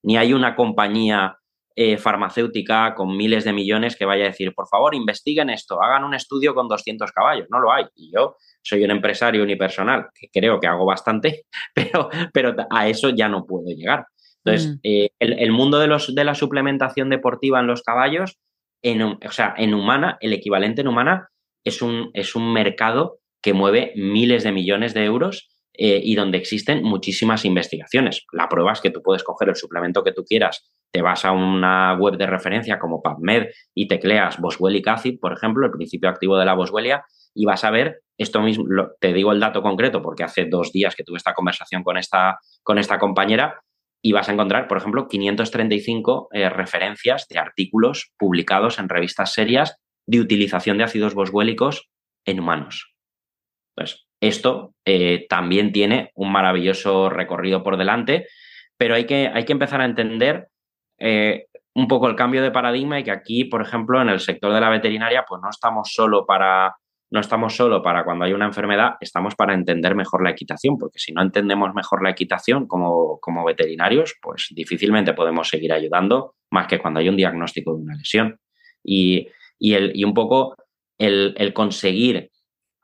ni 0.02 0.16
hay 0.16 0.32
una 0.32 0.56
compañía 0.56 1.40
eh, 1.80 2.00
farmacéutica 2.00 2.96
con 2.96 3.16
miles 3.16 3.44
de 3.44 3.54
millones 3.54 3.96
que 3.96 4.06
vaya 4.06 4.24
a 4.24 4.30
decir, 4.30 4.52
por 4.56 4.68
favor, 4.68 4.96
investiguen 4.96 5.52
esto, 5.52 5.80
hagan 5.80 6.04
un 6.04 6.16
estudio 6.16 6.56
con 6.56 6.68
200 6.68 7.12
caballos. 7.12 7.46
No 7.52 7.60
lo 7.60 7.72
hay. 7.72 7.86
Y 7.96 8.12
yo 8.12 8.36
soy 8.64 8.84
un 8.84 8.90
empresario 8.90 9.44
unipersonal, 9.44 10.08
que 10.20 10.28
creo 10.34 10.60
que 10.60 10.66
hago 10.66 10.86
bastante, 10.86 11.46
pero, 11.76 12.10
pero 12.34 12.56
a 12.72 12.88
eso 12.88 13.12
ya 13.12 13.30
no 13.30 13.46
puedo 13.46 13.68
llegar. 13.68 14.08
Entonces, 14.44 14.72
mm. 14.72 14.80
eh, 14.82 15.10
el, 15.20 15.52
mundo 15.52 15.78
de, 15.78 15.86
los, 15.86 16.16
de 16.16 16.24
la 16.24 16.34
suplementación 16.34 17.12
deportiva 17.12 17.60
en 17.60 17.68
los 17.68 17.84
caballos, 17.84 18.40
en, 18.82 19.04
o 19.04 19.20
sea, 19.30 19.54
en 19.56 19.76
humana, 19.76 20.18
el 20.20 20.34
equivalente 20.34 20.82
en 20.82 20.88
humana 20.88 21.30
es 21.64 21.84
un, 21.84 22.10
es 22.16 22.36
un 22.36 22.54
mercado 22.54 23.20
que 23.40 23.54
mueve 23.54 23.94
miles 23.96 24.44
de 24.44 24.52
millones 24.52 24.96
de 24.96 25.06
euros 25.06 25.48
eh, 25.80 26.02
y 26.04 26.16
donde 26.16 26.40
existen 26.40 26.84
muchísimas 26.84 27.46
investigaciones. 27.46 28.26
La 28.32 28.50
prueba 28.50 28.74
es 28.74 28.82
que 28.82 28.90
tú 28.90 29.04
puedes 29.04 29.24
coger 29.24 29.50
el 29.50 29.56
suplemento 29.56 30.04
que 30.04 30.12
tú 30.12 30.26
quieras, 30.26 30.68
te 30.92 31.04
vas 31.04 31.24
a 31.24 31.32
una 31.32 31.96
web 31.96 32.18
de 32.18 32.26
referencia 32.26 32.80
como 32.80 33.02
PubMed 33.04 33.50
y 33.76 33.88
tecleas 33.88 34.40
Boswellic 34.40 34.88
acid, 34.88 35.20
por 35.20 35.34
ejemplo, 35.34 35.66
el 35.66 35.72
principio 35.72 36.10
activo 36.10 36.38
de 36.38 36.46
la 36.46 36.56
Boswellia, 36.56 37.06
y 37.36 37.46
vas 37.46 37.64
a 37.64 37.70
ver 37.70 38.02
esto 38.18 38.42
mismo, 38.42 38.66
te 39.00 39.14
digo 39.14 39.32
el 39.32 39.40
dato 39.40 39.62
concreto 39.62 40.02
porque 40.02 40.24
hace 40.24 40.46
dos 40.46 40.72
días 40.72 40.96
que 40.96 41.04
tuve 41.04 41.18
esta 41.18 41.36
conversación 41.36 41.84
con 41.84 41.98
esta, 41.98 42.40
con 42.64 42.80
esta 42.80 42.98
compañera 42.98 43.62
y 44.02 44.14
vas 44.14 44.30
a 44.30 44.34
encontrar, 44.34 44.68
por 44.68 44.80
ejemplo, 44.80 45.08
535 45.08 46.30
eh, 46.32 46.50
referencias 46.50 47.28
de 47.28 47.38
artículos 47.38 48.14
publicados 48.18 48.80
en 48.80 48.90
revistas 48.90 49.34
serias 49.34 49.78
de 50.08 50.22
utilización 50.22 50.80
de 50.80 50.86
ácidos 50.86 51.14
boswélicos 51.14 51.90
en 52.26 52.40
humanos. 52.40 52.96
Entonces, 53.76 54.07
esto 54.22 54.74
eh, 54.86 55.26
también 55.30 55.72
tiene 55.72 56.12
un 56.16 56.32
maravilloso 56.32 57.10
recorrido 57.10 57.64
por 57.64 57.78
delante, 57.78 58.28
pero 58.78 58.96
hay 58.96 59.06
que, 59.06 59.30
hay 59.34 59.46
que 59.46 59.54
empezar 59.54 59.82
a 59.82 59.86
entender 59.86 60.48
eh, 61.00 61.46
un 61.76 61.88
poco 61.88 62.08
el 62.08 62.16
cambio 62.16 62.42
de 62.42 62.52
paradigma 62.52 63.00
y 63.00 63.04
que 63.04 63.12
aquí, 63.12 63.46
por 63.46 63.62
ejemplo, 63.62 64.02
en 64.02 64.10
el 64.10 64.20
sector 64.20 64.54
de 64.54 64.62
la 64.62 64.70
veterinaria, 64.70 65.26
pues 65.28 65.42
no 65.42 65.50
estamos 65.50 65.94
solo 65.94 66.26
para 66.26 66.76
no 67.10 67.22
estamos 67.22 67.56
solo 67.56 67.82
para 67.82 68.04
cuando 68.04 68.26
hay 68.26 68.34
una 68.34 68.46
enfermedad, 68.46 68.96
estamos 69.00 69.36
para 69.36 69.54
entender 69.54 69.96
mejor 69.96 70.24
la 70.24 70.32
equitación, 70.32 70.78
porque 70.78 71.00
si 71.00 71.14
no 71.14 71.22
entendemos 71.22 71.74
mejor 71.74 72.04
la 72.04 72.10
equitación 72.10 72.68
como, 72.68 73.20
como 73.22 73.46
veterinarios, 73.46 74.16
pues 74.22 74.48
difícilmente 74.52 75.14
podemos 75.14 75.48
seguir 75.48 75.72
ayudando 75.72 76.36
más 76.52 76.68
que 76.68 76.80
cuando 76.80 77.00
hay 77.00 77.08
un 77.08 77.16
diagnóstico 77.16 77.74
de 77.76 77.82
una 77.82 77.96
lesión. 77.96 78.40
Y, 78.84 79.30
el, 79.60 79.92
y 79.96 80.04
un 80.04 80.14
poco 80.14 80.56
el, 80.98 81.34
el, 81.38 81.54
conseguir 81.54 82.30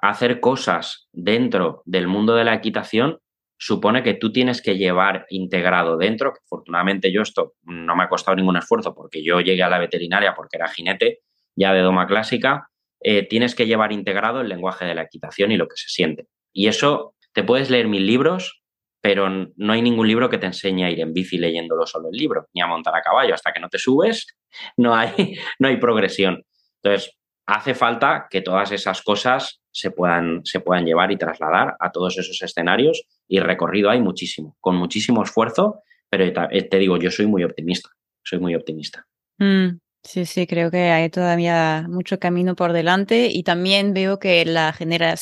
hacer 0.09 0.41
cosas 0.41 1.07
dentro 1.13 1.81
del 1.85 2.07
mundo 2.07 2.35
de 2.35 2.43
la 2.43 2.53
equitación 2.53 3.19
supone 3.57 4.03
que 4.03 4.13
tú 4.13 4.33
tienes 4.33 4.61
que 4.61 4.77
llevar 4.77 5.25
integrado 5.29 5.95
dentro, 5.97 6.33
afortunadamente 6.45 7.13
yo 7.13 7.21
esto 7.21 7.53
no 7.63 7.95
me 7.95 8.03
ha 8.03 8.09
costado 8.09 8.35
ningún 8.35 8.57
esfuerzo 8.57 8.93
porque 8.93 9.23
yo 9.23 9.39
llegué 9.39 9.63
a 9.63 9.69
la 9.69 9.79
veterinaria 9.79 10.33
porque 10.35 10.57
era 10.57 10.67
jinete 10.67 11.19
ya 11.55 11.71
de 11.71 11.79
doma 11.79 12.05
clásica, 12.05 12.67
eh, 12.99 13.25
tienes 13.27 13.55
que 13.55 13.65
llevar 13.65 13.93
integrado 13.93 14.41
el 14.41 14.49
lenguaje 14.49 14.83
de 14.83 14.93
la 14.93 15.03
equitación 15.03 15.53
y 15.53 15.57
lo 15.57 15.67
que 15.67 15.77
se 15.77 15.87
siente. 15.87 16.27
Y 16.51 16.67
eso 16.67 17.15
te 17.31 17.43
puedes 17.43 17.69
leer 17.69 17.87
mil 17.87 18.05
libros, 18.05 18.61
pero 18.99 19.29
no 19.29 19.73
hay 19.73 19.81
ningún 19.81 20.07
libro 20.07 20.29
que 20.29 20.37
te 20.37 20.47
enseñe 20.47 20.83
a 20.83 20.91
ir 20.91 20.99
en 20.99 21.13
bici 21.13 21.37
leyéndolo 21.37 21.85
solo 21.85 22.09
el 22.11 22.17
libro, 22.17 22.47
ni 22.53 22.61
a 22.61 22.67
montar 22.67 22.95
a 22.95 23.01
caballo. 23.01 23.33
Hasta 23.33 23.53
que 23.53 23.61
no 23.61 23.69
te 23.69 23.77
subes, 23.77 24.27
no 24.77 24.95
hay, 24.95 25.37
no 25.59 25.69
hay 25.69 25.77
progresión. 25.77 26.43
Entonces, 26.81 27.15
hace 27.45 27.75
falta 27.75 28.27
que 28.29 28.41
todas 28.41 28.71
esas 28.71 29.01
cosas 29.01 29.61
se 29.71 29.91
puedan, 29.91 30.41
se 30.45 30.59
puedan 30.59 30.85
llevar 30.85 31.11
y 31.11 31.17
trasladar 31.17 31.75
a 31.79 31.91
todos 31.91 32.17
esos 32.17 32.41
escenarios 32.41 33.03
y 33.27 33.39
recorrido 33.39 33.89
hay 33.89 34.01
muchísimo, 34.01 34.55
con 34.61 34.75
muchísimo 34.75 35.23
esfuerzo, 35.23 35.81
pero 36.09 36.31
te 36.49 36.77
digo, 36.77 36.97
yo 36.97 37.11
soy 37.11 37.25
muy 37.25 37.43
optimista, 37.43 37.89
soy 38.23 38.39
muy 38.39 38.55
optimista. 38.55 39.05
Mm. 39.39 39.79
Sí, 40.05 40.25
sí, 40.25 40.47
creo 40.47 40.69
que 40.69 40.89
hay 40.89 41.09
todavía 41.09 41.85
mucho 41.89 42.19
camino 42.19 42.57
por 42.57 42.73
delante 42.73 43.27
y 43.27 43.43
también 43.43 43.93
veo 43.93 44.19
que 44.19 44.43
la, 44.43 44.73
genera, 44.73 45.15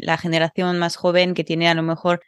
la 0.00 0.16
generación 0.16 0.78
más 0.78 0.94
joven 0.94 1.34
que 1.34 1.42
tiene 1.42 1.68
a 1.68 1.74
lo 1.74 1.82
mejor 1.82 2.20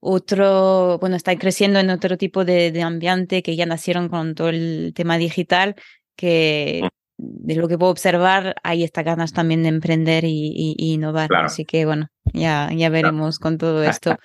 otro, 0.00 0.98
bueno, 0.98 1.14
está 1.14 1.38
creciendo 1.38 1.78
en 1.78 1.90
otro 1.90 2.16
tipo 2.18 2.44
de, 2.44 2.82
ambiente, 2.82 3.44
que 3.44 3.54
ya 3.54 3.66
nacieron 3.66 4.08
con 4.08 4.34
todo 4.34 4.48
el 4.48 4.92
tema 4.96 5.16
digital, 5.18 5.76
que 6.16 6.80
mm. 6.82 6.86
De 7.22 7.54
lo 7.54 7.68
que 7.68 7.78
puedo 7.78 7.92
observar 7.92 8.56
hay 8.62 8.84
estas 8.84 9.04
ganas 9.04 9.32
también 9.32 9.62
de 9.62 9.68
emprender 9.68 10.24
y, 10.24 10.74
innovar. 10.76 11.30
Así 11.34 11.64
que 11.64 11.86
bueno, 11.86 12.08
ya, 12.32 12.70
ya 12.74 12.88
veremos 12.88 13.38
con 13.38 13.58
todo 13.58 13.82
esto. 13.84 14.16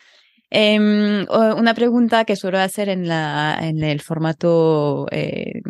Em, 0.49 1.25
una 1.29 1.73
pregunta 1.73 2.25
que 2.25 2.35
suelo 2.35 2.59
hacer 2.59 2.89
en, 2.89 3.07
la, 3.07 3.57
en 3.61 3.83
el 3.83 4.01
formato 4.01 5.05
eh, 5.11 5.61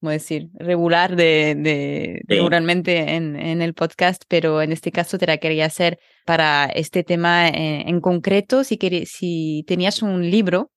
como 0.00 0.12
decir, 0.12 0.48
regular 0.54 1.16
de, 1.16 1.56
de 1.56 2.22
regularmente 2.28 3.14
en, 3.16 3.34
en, 3.36 3.62
el 3.62 3.74
podcast, 3.74 4.22
pero 4.28 4.62
en 4.62 4.70
este 4.70 4.92
caso 4.92 5.18
te 5.18 5.26
la 5.26 5.38
quería 5.38 5.66
hacer 5.66 5.98
para 6.24 6.66
este 6.66 7.02
tema 7.02 7.48
en, 7.48 8.00
concreto, 8.00 8.62
si, 8.62 8.78
si 9.06 9.64
tenías 9.66 10.02
un 10.02 10.30
libro 10.30 10.70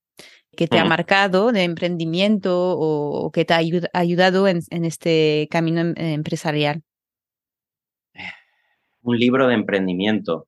que 0.56 0.68
te 0.68 0.80
ha 0.80 0.86
marcado 0.86 1.52
de 1.52 1.64
emprendimiento 1.64 2.76
o, 2.78 3.32
que 3.32 3.46
te 3.46 3.54
ha 3.54 3.62
ayudado 3.94 4.48
en, 4.48 4.62
en 4.70 4.86
este 4.86 5.48
camino 5.50 5.82
em, 5.82 5.94
empresarial. 5.98 6.82
Un 9.02 9.18
libro 9.18 9.48
de 9.48 9.56
emprendimiento. 9.56 10.48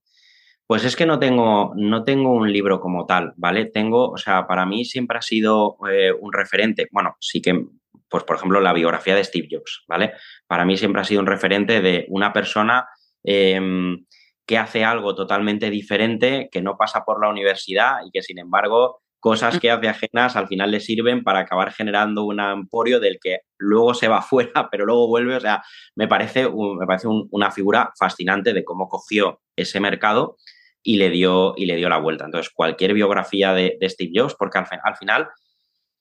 Pues 0.68 0.86
es 0.86 0.96
que 0.96 1.06
no 1.06 1.20
tengo, 1.20 1.74
no 1.76 2.04
tengo 2.04 2.34
un 2.34 2.52
libro 2.52 2.80
como 2.80 3.06
tal, 3.06 3.34
¿vale? 3.36 3.66
Tengo, 3.66 4.10
o 4.12 4.18
sea, 4.18 4.48
para 4.48 4.66
mí 4.66 4.86
siempre 4.86 5.18
ha 5.18 5.22
sido 5.22 5.78
eh, 5.90 6.12
un 6.12 6.32
referente. 6.32 6.88
Bueno, 6.92 7.16
sí 7.20 7.42
que 7.42 7.68
pues 8.14 8.26
por 8.26 8.36
ejemplo, 8.36 8.62
la 8.62 8.74
biografía 8.74 9.16
de 9.16 9.24
Steve 9.24 9.48
Jobs, 9.50 9.86
¿vale? 9.88 10.14
Para 10.46 10.66
mí 10.66 10.78
siempre 10.78 11.02
ha 11.02 11.04
sido 11.04 11.22
un 11.22 11.26
referente 11.26 11.82
de 11.82 12.06
una 12.10 12.32
persona 12.32 12.88
em, 13.24 14.06
que 14.46 14.60
hace 14.60 14.86
algo 14.86 15.16
totalmente 15.16 15.72
diferente, 15.72 16.48
que 16.52 16.62
no 16.62 16.78
pasa 16.78 17.04
por 17.06 17.20
la 17.20 17.32
universidad 17.32 18.06
y 18.06 18.12
que, 18.12 18.22
sin 18.22 18.38
embargo, 18.38 19.02
cosas 19.24 19.58
que 19.58 19.72
hace 19.72 19.88
ajenas 19.88 20.36
al 20.36 20.50
final 20.50 20.70
le 20.70 20.82
sirven 20.82 21.24
para 21.24 21.40
acabar 21.40 21.72
generando 21.72 22.26
un 22.26 22.42
emporio 22.42 23.00
del 23.00 23.20
que 23.22 23.40
luego 23.58 23.94
se 23.94 24.10
va 24.10 24.22
fuera, 24.22 24.68
pero 24.70 24.86
luego 24.86 25.08
vuelve. 25.08 25.38
O 25.38 25.40
sea, 25.40 25.64
me 25.96 26.10
parece, 26.10 26.50
me 26.50 26.86
parece 26.86 27.08
una 27.08 27.50
figura 27.50 27.94
fascinante 27.98 28.52
de 28.52 28.66
cómo 28.66 28.90
cogió 28.90 29.40
ese 29.56 29.80
mercado 29.80 30.36
y 30.84 30.98
le 30.98 31.10
dio, 31.10 31.54
y 31.56 31.68
le 31.68 31.78
dio 31.78 31.88
la 31.88 32.00
vuelta. 32.00 32.26
Entonces, 32.26 32.52
cualquier 32.54 32.94
biografía 32.94 33.54
de, 33.54 33.78
Steve 33.84 34.12
Jobs, 34.14 34.36
porque 34.38 34.58
al, 34.58 34.98
final 34.98 35.30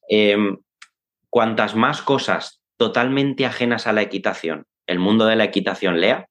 em, 0.08 0.58
cuantas 1.30 1.76
más 1.76 2.02
cosas 2.02 2.60
totalmente 2.76 3.46
ajenas 3.46 3.86
a 3.86 3.92
la 3.92 4.02
equitación 4.02 4.66
el 4.88 4.98
mundo 4.98 5.26
de 5.26 5.36
la 5.36 5.44
equitación 5.44 6.00
lea, 6.00 6.26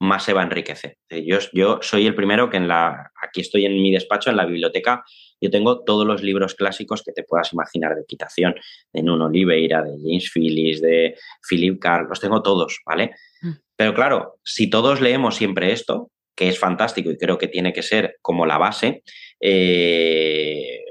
más 0.00 0.24
se 0.24 0.32
va 0.32 0.42
a 0.42 0.44
enriquecer. 0.44 0.96
Yo, 1.08 1.38
yo 1.52 1.78
soy 1.82 2.06
el 2.06 2.14
primero 2.14 2.50
que 2.50 2.56
en 2.56 2.68
la, 2.68 3.10
aquí 3.22 3.40
estoy 3.40 3.64
en 3.64 3.80
mi 3.80 3.92
despacho, 3.92 4.30
en 4.30 4.36
la 4.36 4.46
biblioteca, 4.46 5.04
yo 5.40 5.50
tengo 5.50 5.84
todos 5.84 6.06
los 6.06 6.22
libros 6.22 6.54
clásicos 6.54 7.02
que 7.02 7.12
te 7.12 7.22
puedas 7.22 7.52
imaginar 7.52 7.94
de 7.94 8.02
equitación, 8.02 8.54
de 8.92 9.02
Nuno 9.02 9.26
Oliveira, 9.26 9.82
de 9.82 9.96
James 10.02 10.30
Phillips, 10.32 10.80
de 10.80 11.16
Philip 11.48 11.80
Carr, 11.80 12.06
los 12.08 12.20
tengo 12.20 12.42
todos, 12.42 12.80
¿vale? 12.86 13.12
Mm. 13.42 13.52
Pero 13.76 13.94
claro, 13.94 14.36
si 14.42 14.70
todos 14.70 15.00
leemos 15.00 15.36
siempre 15.36 15.72
esto, 15.72 16.10
que 16.36 16.48
es 16.48 16.58
fantástico 16.58 17.10
y 17.10 17.18
creo 17.18 17.38
que 17.38 17.48
tiene 17.48 17.72
que 17.72 17.82
ser 17.82 18.16
como 18.20 18.46
la 18.46 18.58
base, 18.58 19.02
eh, 19.40 20.82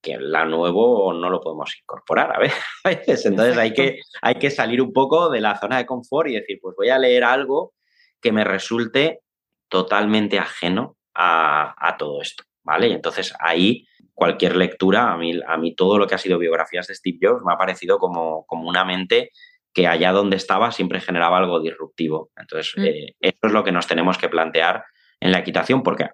que 0.00 0.16
la 0.18 0.44
nuevo 0.44 1.12
no 1.12 1.30
lo 1.30 1.40
podemos 1.40 1.76
incorporar 1.80 2.32
a 2.34 2.38
veces. 2.84 3.26
Entonces 3.26 3.56
hay 3.56 3.72
que, 3.72 4.00
hay 4.22 4.36
que 4.36 4.50
salir 4.50 4.80
un 4.80 4.92
poco 4.92 5.28
de 5.28 5.40
la 5.40 5.58
zona 5.58 5.78
de 5.78 5.86
confort 5.86 6.30
y 6.30 6.34
decir, 6.34 6.58
pues 6.60 6.74
voy 6.76 6.88
a 6.88 6.98
leer 6.98 7.24
algo 7.24 7.74
que 8.20 8.32
me 8.32 8.44
resulte 8.44 9.20
totalmente 9.68 10.38
ajeno 10.38 10.96
a, 11.14 11.96
todo 11.98 12.22
esto, 12.22 12.44
¿vale? 12.62 12.88
Y 12.88 12.92
entonces 12.92 13.34
ahí 13.40 13.86
cualquier 14.14 14.56
lectura, 14.56 15.12
a 15.12 15.16
mí, 15.16 15.38
a 15.46 15.56
mí 15.56 15.74
todo 15.74 15.98
lo 15.98 16.06
que 16.06 16.14
ha 16.14 16.18
sido 16.18 16.38
biografías 16.38 16.86
de 16.86 16.94
Steve 16.94 17.18
Jobs 17.20 17.42
me 17.44 17.52
ha 17.52 17.58
parecido 17.58 17.98
como, 17.98 18.44
como 18.46 18.68
una 18.68 18.84
mente 18.84 19.30
que 19.72 19.86
allá 19.86 20.12
donde 20.12 20.36
estaba 20.36 20.72
siempre 20.72 21.00
generaba 21.00 21.38
algo 21.38 21.60
disruptivo. 21.60 22.30
Entonces, 22.36 22.72
mm. 22.76 22.84
eh, 22.84 23.16
eso 23.20 23.38
es 23.42 23.52
lo 23.52 23.64
que 23.64 23.72
nos 23.72 23.86
tenemos 23.86 24.18
que 24.18 24.28
plantear 24.28 24.84
en 25.20 25.32
la 25.32 25.38
equitación, 25.38 25.82
porque 25.82 26.08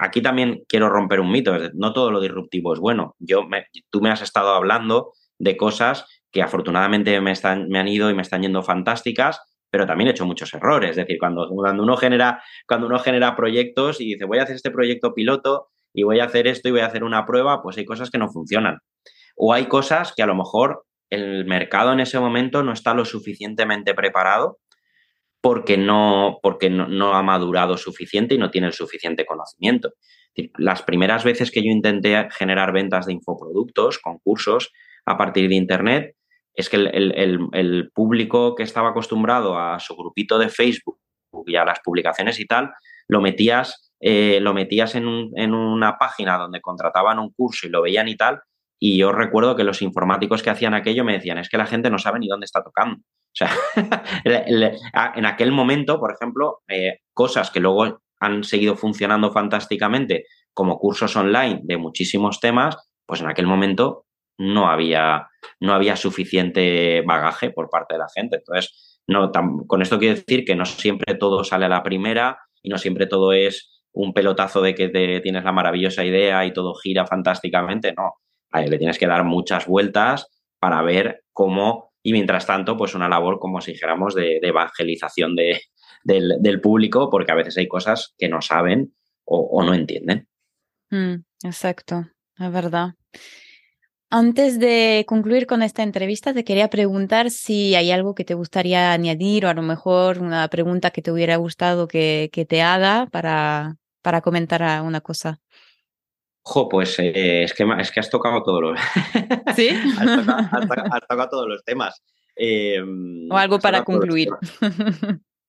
aquí 0.00 0.22
también 0.22 0.64
quiero 0.68 0.88
romper 0.88 1.20
un 1.20 1.30
mito, 1.30 1.56
no 1.74 1.92
todo 1.92 2.10
lo 2.10 2.20
disruptivo 2.20 2.74
es 2.74 2.80
bueno. 2.80 3.14
Yo 3.18 3.48
tú 3.90 4.00
me 4.00 4.10
has 4.10 4.22
estado 4.22 4.54
hablando 4.54 5.12
de 5.38 5.56
cosas 5.56 6.06
que 6.32 6.42
afortunadamente 6.42 7.20
me, 7.20 7.30
están, 7.30 7.68
me 7.68 7.78
han 7.78 7.88
ido 7.88 8.10
y 8.10 8.14
me 8.14 8.22
están 8.22 8.42
yendo 8.42 8.62
fantásticas, 8.62 9.40
pero 9.72 9.86
también 9.86 10.08
he 10.08 10.10
hecho 10.10 10.26
muchos 10.26 10.52
errores. 10.52 10.90
Es 10.90 10.96
decir, 10.96 11.16
cuando, 11.18 11.48
cuando, 11.48 11.82
uno 11.82 11.96
genera, 11.96 12.42
cuando 12.68 12.86
uno 12.86 12.98
genera 12.98 13.34
proyectos 13.34 14.02
y 14.02 14.04
dice, 14.04 14.26
voy 14.26 14.38
a 14.38 14.42
hacer 14.42 14.56
este 14.56 14.70
proyecto 14.70 15.14
piloto 15.14 15.68
y 15.94 16.02
voy 16.02 16.20
a 16.20 16.24
hacer 16.24 16.46
esto 16.46 16.68
y 16.68 16.72
voy 16.72 16.82
a 16.82 16.86
hacer 16.86 17.04
una 17.04 17.24
prueba, 17.24 17.62
pues 17.62 17.78
hay 17.78 17.86
cosas 17.86 18.10
que 18.10 18.18
no 18.18 18.28
funcionan. 18.28 18.80
O 19.34 19.54
hay 19.54 19.64
cosas 19.66 20.12
que 20.14 20.22
a 20.22 20.26
lo 20.26 20.34
mejor 20.34 20.84
el 21.08 21.46
mercado 21.46 21.90
en 21.90 22.00
ese 22.00 22.20
momento 22.20 22.62
no 22.62 22.74
está 22.74 22.92
lo 22.92 23.06
suficientemente 23.06 23.94
preparado 23.94 24.58
porque 25.40 25.78
no, 25.78 26.38
porque 26.42 26.68
no, 26.68 27.14
ha 27.14 27.22
madurado 27.22 27.78
suficiente 27.78 28.34
y 28.34 28.38
no 28.38 28.50
tiene 28.50 28.66
el 28.66 28.74
suficiente 28.74 29.24
conocimiento. 29.24 29.94
Las 30.58 30.82
primeras 30.82 31.24
veces 31.24 31.50
que 31.50 31.62
yo 31.64 31.70
intenté 31.70 32.28
generar 32.30 32.74
ventas 32.74 33.06
de 33.06 33.14
infoproductos, 33.14 33.98
concursos 33.98 34.70
a 35.06 35.16
partir 35.16 35.48
de 35.48 35.54
Internet, 35.54 36.14
es 36.54 36.68
que 36.68 36.76
el, 36.76 37.90
público 37.94 38.54
que 38.54 38.62
estaba 38.62 38.90
acostumbrado 38.90 39.58
a 39.58 39.78
su 39.80 39.96
grupito 39.96 40.38
de 40.38 40.48
Facebook 40.48 40.98
y 41.46 41.56
a 41.56 41.64
las 41.64 41.80
publicaciones 41.80 42.38
y 42.40 42.46
tal, 42.46 42.70
lo 43.08 43.20
metías, 43.20 43.92
eh, 44.00 44.38
lo 44.40 44.54
metías 44.54 44.94
en, 44.94 45.30
en, 45.34 45.54
una 45.54 45.96
página 45.98 46.38
donde 46.38 46.60
contrataban 46.60 47.18
un 47.18 47.32
curso 47.32 47.66
y 47.66 47.70
lo 47.70 47.82
veían 47.82 48.08
y 48.08 48.16
tal, 48.16 48.40
y 48.84 48.98
yo 48.98 49.12
recuerdo 49.12 49.54
que 49.54 49.62
los 49.62 49.80
informáticos 49.80 50.42
que 50.42 50.50
hacían 50.50 50.74
aquello 50.74 51.04
me 51.04 51.12
decían, 51.12 51.38
es 51.38 51.48
que 51.48 51.56
la 51.56 51.66
gente 51.66 51.88
no 51.88 52.00
sabe 52.00 52.18
ni 52.18 52.26
dónde 52.26 52.46
está 52.46 52.64
tocando. 52.64 52.96
O 52.96 53.32
sea, 53.32 53.48
en 55.14 55.24
aquel 55.24 55.52
momento, 55.52 56.00
por 56.00 56.12
ejemplo, 56.12 56.62
eh, 56.66 56.98
cosas 57.14 57.52
que 57.52 57.60
luego 57.60 58.00
han 58.18 58.42
seguido 58.42 58.74
funcionando 58.74 59.30
fantásticamente, 59.30 60.26
como 60.52 60.80
cursos 60.80 61.14
online 61.14 61.60
de 61.62 61.76
muchísimos 61.76 62.40
temas, 62.40 62.76
pues 63.06 63.20
en 63.20 63.28
aquel 63.28 63.46
momento 63.46 64.06
no 64.38 64.68
había, 64.68 65.28
no 65.60 65.74
había 65.74 65.96
suficiente 65.96 67.02
bagaje 67.02 67.50
por 67.50 67.70
parte 67.70 67.94
de 67.94 67.98
la 67.98 68.08
gente. 68.14 68.36
Entonces, 68.36 69.00
no, 69.06 69.30
con 69.66 69.82
esto 69.82 69.98
quiero 69.98 70.14
decir 70.14 70.44
que 70.44 70.54
no 70.54 70.64
siempre 70.64 71.14
todo 71.14 71.44
sale 71.44 71.66
a 71.66 71.68
la 71.70 71.82
primera 71.82 72.38
y 72.62 72.68
no 72.68 72.78
siempre 72.78 73.06
todo 73.06 73.32
es 73.32 73.82
un 73.92 74.12
pelotazo 74.12 74.62
de 74.62 74.74
que 74.74 74.88
te, 74.88 75.20
tienes 75.20 75.44
la 75.44 75.52
maravillosa 75.52 76.04
idea 76.04 76.44
y 76.46 76.52
todo 76.52 76.74
gira 76.74 77.06
fantásticamente. 77.06 77.92
No, 77.92 78.14
le 78.54 78.78
tienes 78.78 78.98
que 78.98 79.06
dar 79.06 79.24
muchas 79.24 79.66
vueltas 79.66 80.28
para 80.58 80.82
ver 80.82 81.24
cómo, 81.32 81.92
y 82.02 82.12
mientras 82.12 82.46
tanto, 82.46 82.76
pues 82.76 82.94
una 82.94 83.08
labor, 83.08 83.38
como 83.38 83.60
si 83.60 83.72
dijéramos, 83.72 84.14
de, 84.14 84.38
evangelización 84.42 85.34
de, 85.34 85.60
del, 86.04 86.60
público, 86.60 87.10
porque 87.10 87.32
a 87.32 87.36
veces 87.36 87.58
hay 87.58 87.68
cosas 87.68 88.14
que 88.18 88.28
no 88.28 88.40
saben 88.40 88.94
o, 89.24 89.62
no 89.62 89.74
entienden. 89.74 90.28
Mm, 90.90 91.24
exacto, 91.44 92.06
es 92.38 92.52
verdad. 92.52 92.94
Antes 94.14 94.60
de 94.60 95.06
concluir 95.08 95.46
con 95.46 95.62
esta 95.62 95.82
entrevista, 95.82 96.34
te 96.34 96.44
quería 96.44 96.68
preguntar 96.68 97.30
si 97.30 97.74
hay 97.74 97.90
algo 97.90 98.14
que 98.14 98.26
te 98.26 98.34
gustaría 98.34 98.92
añadir 98.92 99.46
o 99.46 99.48
a 99.48 99.54
lo 99.54 99.62
mejor 99.62 100.18
una 100.18 100.46
pregunta 100.48 100.90
que 100.90 101.00
te 101.00 101.10
hubiera 101.10 101.36
gustado 101.36 101.88
que, 101.88 102.28
te 102.46 102.60
haga 102.60 103.06
para, 103.10 103.78
para 104.02 104.20
comentar 104.20 104.82
una 104.82 105.00
cosa. 105.00 105.40
Jo, 106.42 106.68
pues 106.68 106.98
eh, 106.98 107.44
es, 107.44 107.54
que, 107.54 107.66
es 107.78 107.90
que 107.90 108.00
has 108.00 108.10
tocado 108.10 108.42
todos 108.42 108.60
los. 108.60 108.78
¿Sí? 109.56 109.70
has, 109.98 111.06
tocado, 111.08 111.28
todos 111.30 111.48
los 111.48 111.64
temas. 111.64 112.02
Em, 112.36 113.32
o 113.32 113.38
algo 113.38 113.60
para 113.60 113.82
concluir. 113.82 114.28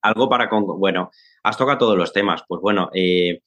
algo 0.01 0.30
para. 0.30 0.49
Bueno, 0.49 1.11
has 1.43 1.57
tocado 1.57 1.80
todos 1.80 1.97
los 1.97 2.14
temas. 2.14 2.43
Pues 2.47 2.61
bueno, 2.61 2.89
eh, 2.93 3.41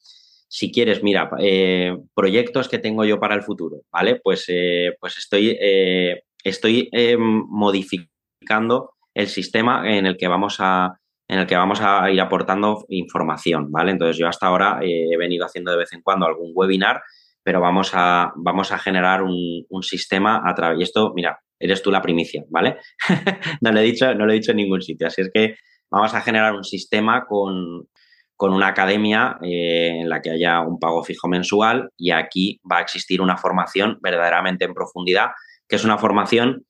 si 0.47 0.71
quieres, 0.71 1.03
mira, 1.03 1.29
eh, 1.39 1.97
proyectos 2.13 2.69
que 2.69 2.79
tengo 2.79 3.03
yo 3.05 3.19
para 3.19 3.35
el 3.35 3.43
futuro, 3.43 3.81
¿vale? 3.91 4.19
Pues, 4.23 4.45
eh, 4.47 4.95
pues 4.99 5.17
estoy, 5.17 5.57
eh, 5.59 6.23
estoy 6.43 6.89
modificando 7.17 8.91
el 9.13 9.27
sistema 9.27 9.89
en 9.91 10.05
el 10.05 10.17
que 10.17 10.27
vamos 10.27 10.57
a 10.59 10.99
en 11.29 11.39
el 11.39 11.45
que 11.47 11.57
vamos 11.57 11.81
a 11.81 12.09
ir 12.09 12.21
aportando 12.21 12.85
información, 12.87 13.69
¿vale? 13.69 13.91
Entonces 13.91 14.15
yo 14.15 14.29
hasta 14.29 14.47
ahora 14.47 14.79
he 14.81 15.17
venido 15.17 15.45
haciendo 15.45 15.71
de 15.71 15.77
vez 15.79 15.91
en 15.91 16.01
cuando 16.01 16.25
algún 16.25 16.53
webinar, 16.55 17.01
pero 17.43 17.59
vamos 17.59 17.91
a, 17.93 18.31
vamos 18.37 18.71
a 18.71 18.77
generar 18.77 19.23
un, 19.23 19.65
un 19.67 19.83
sistema 19.83 20.41
a 20.45 20.55
través, 20.55 20.79
y 20.79 20.83
esto, 20.83 21.11
mira, 21.13 21.37
eres 21.59 21.81
tú 21.81 21.91
la 21.91 22.01
primicia, 22.01 22.45
¿vale? 22.49 22.77
no, 23.61 23.73
lo 23.73 23.79
he 23.81 23.83
dicho, 23.83 24.13
no 24.15 24.25
lo 24.25 24.31
he 24.31 24.35
dicho 24.35 24.51
en 24.51 24.57
ningún 24.57 24.81
sitio, 24.81 25.07
así 25.07 25.21
es 25.21 25.29
que 25.33 25.57
vamos 25.91 26.13
a 26.13 26.21
generar 26.21 26.53
un 26.53 26.63
sistema 26.63 27.25
con, 27.25 27.89
con 28.37 28.53
una 28.53 28.67
academia 28.67 29.37
eh, 29.41 29.97
en 29.99 30.09
la 30.09 30.21
que 30.21 30.29
haya 30.29 30.61
un 30.61 30.79
pago 30.79 31.03
fijo 31.03 31.27
mensual 31.27 31.89
y 31.97 32.11
aquí 32.11 32.61
va 32.71 32.77
a 32.77 32.81
existir 32.81 33.19
una 33.19 33.35
formación 33.35 33.97
verdaderamente 33.99 34.63
en 34.63 34.75
profundidad, 34.75 35.29
que 35.67 35.75
es 35.75 35.83
una 35.83 35.97
formación 35.97 36.63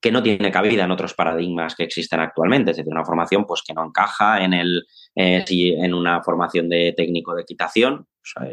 que 0.00 0.10
no 0.10 0.22
tiene 0.22 0.50
cabida 0.50 0.84
en 0.84 0.90
otros 0.90 1.12
paradigmas 1.12 1.74
que 1.74 1.84
existen 1.84 2.20
actualmente, 2.20 2.70
es 2.70 2.78
decir, 2.78 2.90
una 2.90 3.04
formación 3.04 3.44
pues, 3.44 3.62
que 3.62 3.74
no 3.74 3.84
encaja 3.84 4.42
en, 4.42 4.54
el, 4.54 4.86
eh, 5.14 5.44
en 5.46 5.92
una 5.92 6.22
formación 6.22 6.70
de 6.70 6.94
técnico 6.96 7.34
de 7.34 7.42
equitación. 7.42 8.06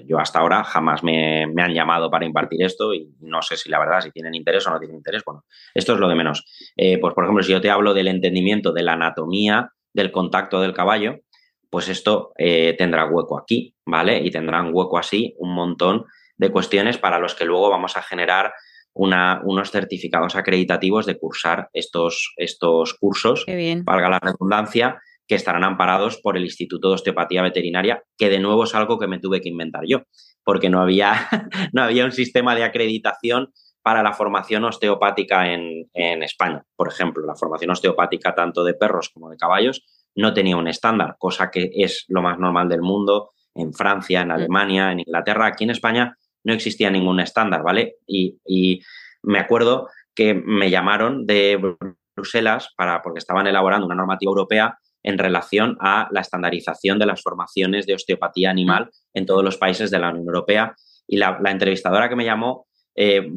yo 0.06 0.20
hasta 0.20 0.40
ahora 0.40 0.66
jamás 0.66 1.04
me, 1.04 1.44
han 1.44 1.74
llamado 1.74 2.12
para 2.12 2.26
impartir 2.26 2.62
esto 2.64 2.94
y 2.94 3.14
no 3.22 3.42
sé 3.42 3.56
si 3.56 3.70
la 3.70 3.80
verdad, 3.80 4.02
si 4.02 4.12
tienen 4.12 4.36
interés 4.36 4.68
o 4.68 4.72
no 4.72 4.80
tienen 4.80 4.98
interés. 4.98 5.24
Bueno, 5.26 5.46
esto 5.74 5.94
es 5.94 6.00
lo 6.00 6.10
de 6.10 6.16
menos. 6.16 6.44
Eh, 6.76 6.98
pues, 7.00 7.14
por 7.14 7.24
ejemplo, 7.24 7.44
si 7.44 7.54
yo 7.54 7.62
te 7.62 7.70
hablo 7.70 7.94
del 7.94 8.10
entendimiento 8.10 8.74
de 8.74 8.84
la 8.84 8.94
anatomía 8.94 9.72
del 9.94 10.12
contacto 10.12 10.62
del 10.62 10.74
caballo, 10.74 11.22
pues 11.70 11.90
esto 11.90 12.32
eh, 12.38 12.76
tendrá 12.78 13.06
hueco 13.06 13.38
aquí, 13.38 13.76
¿vale? 13.86 14.20
Y 14.24 14.32
tendrán 14.32 14.72
hueco 14.74 14.98
así 14.98 15.36
un 15.38 15.54
montón 15.54 16.06
de 16.38 16.52
cuestiones 16.52 16.98
para 16.98 17.20
los 17.20 17.36
que 17.36 17.46
luego 17.46 17.70
vamos 17.70 17.98
a 17.98 18.02
generar 18.02 18.54
una, 18.94 19.42
unos 19.44 19.72
certificados 19.72 20.36
acreditativos 20.36 21.06
de 21.06 21.18
cursar 21.18 21.70
estos, 21.74 22.34
estos 22.38 22.94
cursos, 22.96 23.46
valga 23.84 24.10
la 24.10 24.20
redundancia, 24.20 25.00
que 25.28 25.36
estarán 25.36 25.64
amparados 25.64 26.18
por 26.18 26.38
el 26.38 26.44
Instituto 26.44 26.88
de 26.88 26.96
Osteopatía 26.96 27.42
Veterinaria, 27.42 28.02
que 28.18 28.30
de 28.30 28.40
nuevo 28.40 28.64
es 28.64 28.74
algo 28.74 28.98
que 28.98 29.08
me 29.08 29.20
tuve 29.20 29.42
que 29.42 29.50
inventar 29.50 29.84
yo, 29.86 30.04
porque 30.44 30.70
no 30.70 30.82
había, 30.82 31.28
no 31.74 31.84
había 31.84 32.06
un 32.06 32.12
sistema 32.12 32.56
de 32.56 32.64
acreditación 32.64 33.52
para 33.82 34.04
la 34.04 34.14
formación 34.14 34.64
osteopática 34.64 35.54
en, 35.54 35.90
en 35.94 36.24
España. 36.24 36.64
Por 36.76 36.88
ejemplo, 36.90 37.26
la 37.26 37.36
formación 37.36 37.72
osteopática 37.72 38.36
tanto 38.36 38.64
de 38.64 38.74
perros 38.74 39.10
como 39.10 39.30
de 39.30 39.38
caballos 39.38 39.86
no 40.18 40.34
tenía 40.34 40.58
un 40.58 40.68
estándar, 40.68 41.16
cosa 41.20 41.50
que 41.50 41.70
es 41.74 42.06
lo 42.10 42.22
más 42.22 42.38
normal 42.40 42.68
del 42.68 42.82
mundo 42.82 43.32
en 43.54 43.72
Francia, 43.74 44.22
en 44.22 44.30
mm. 44.30 44.32
Alemania, 44.32 44.92
en 44.92 45.00
Inglaterra. 45.00 45.46
Aquí 45.46 45.64
en 45.64 45.70
España 45.70 46.18
no 46.44 46.54
existía 46.54 46.90
ningún 46.90 47.20
estándar, 47.20 47.64
¿vale? 47.64 47.96
Y, 48.06 48.82
me 49.24 49.40
acuerdo 49.40 49.90
que 50.16 50.34
me 50.34 50.70
llamaron 50.70 51.26
de 51.26 51.60
Bruselas 52.16 52.70
para, 52.78 53.02
porque 53.02 53.18
estaban 53.18 53.48
elaborando 53.48 53.86
una 53.86 53.96
normativa 53.96 54.30
europea 54.30 54.78
en 55.04 55.18
relación 55.18 55.76
a 55.82 56.08
la 56.12 56.22
estandarización 56.22 56.98
de 56.98 57.08
las 57.08 57.22
formaciones 57.22 57.86
de 57.88 57.96
osteopatía 57.96 58.50
animal 58.50 58.86
mm. 58.86 59.18
en 59.18 59.26
todos 59.26 59.44
los 59.44 59.58
países 59.58 59.92
de 59.92 60.00
la 60.00 60.10
Unión 60.10 60.26
Europea. 60.26 60.76
Y 61.08 61.18
la, 61.18 61.40
la 61.42 61.52
entrevistadora 61.52 62.10
que 62.10 62.16
me 62.16 62.26
llamó 62.26 62.67
eh, 63.00 63.32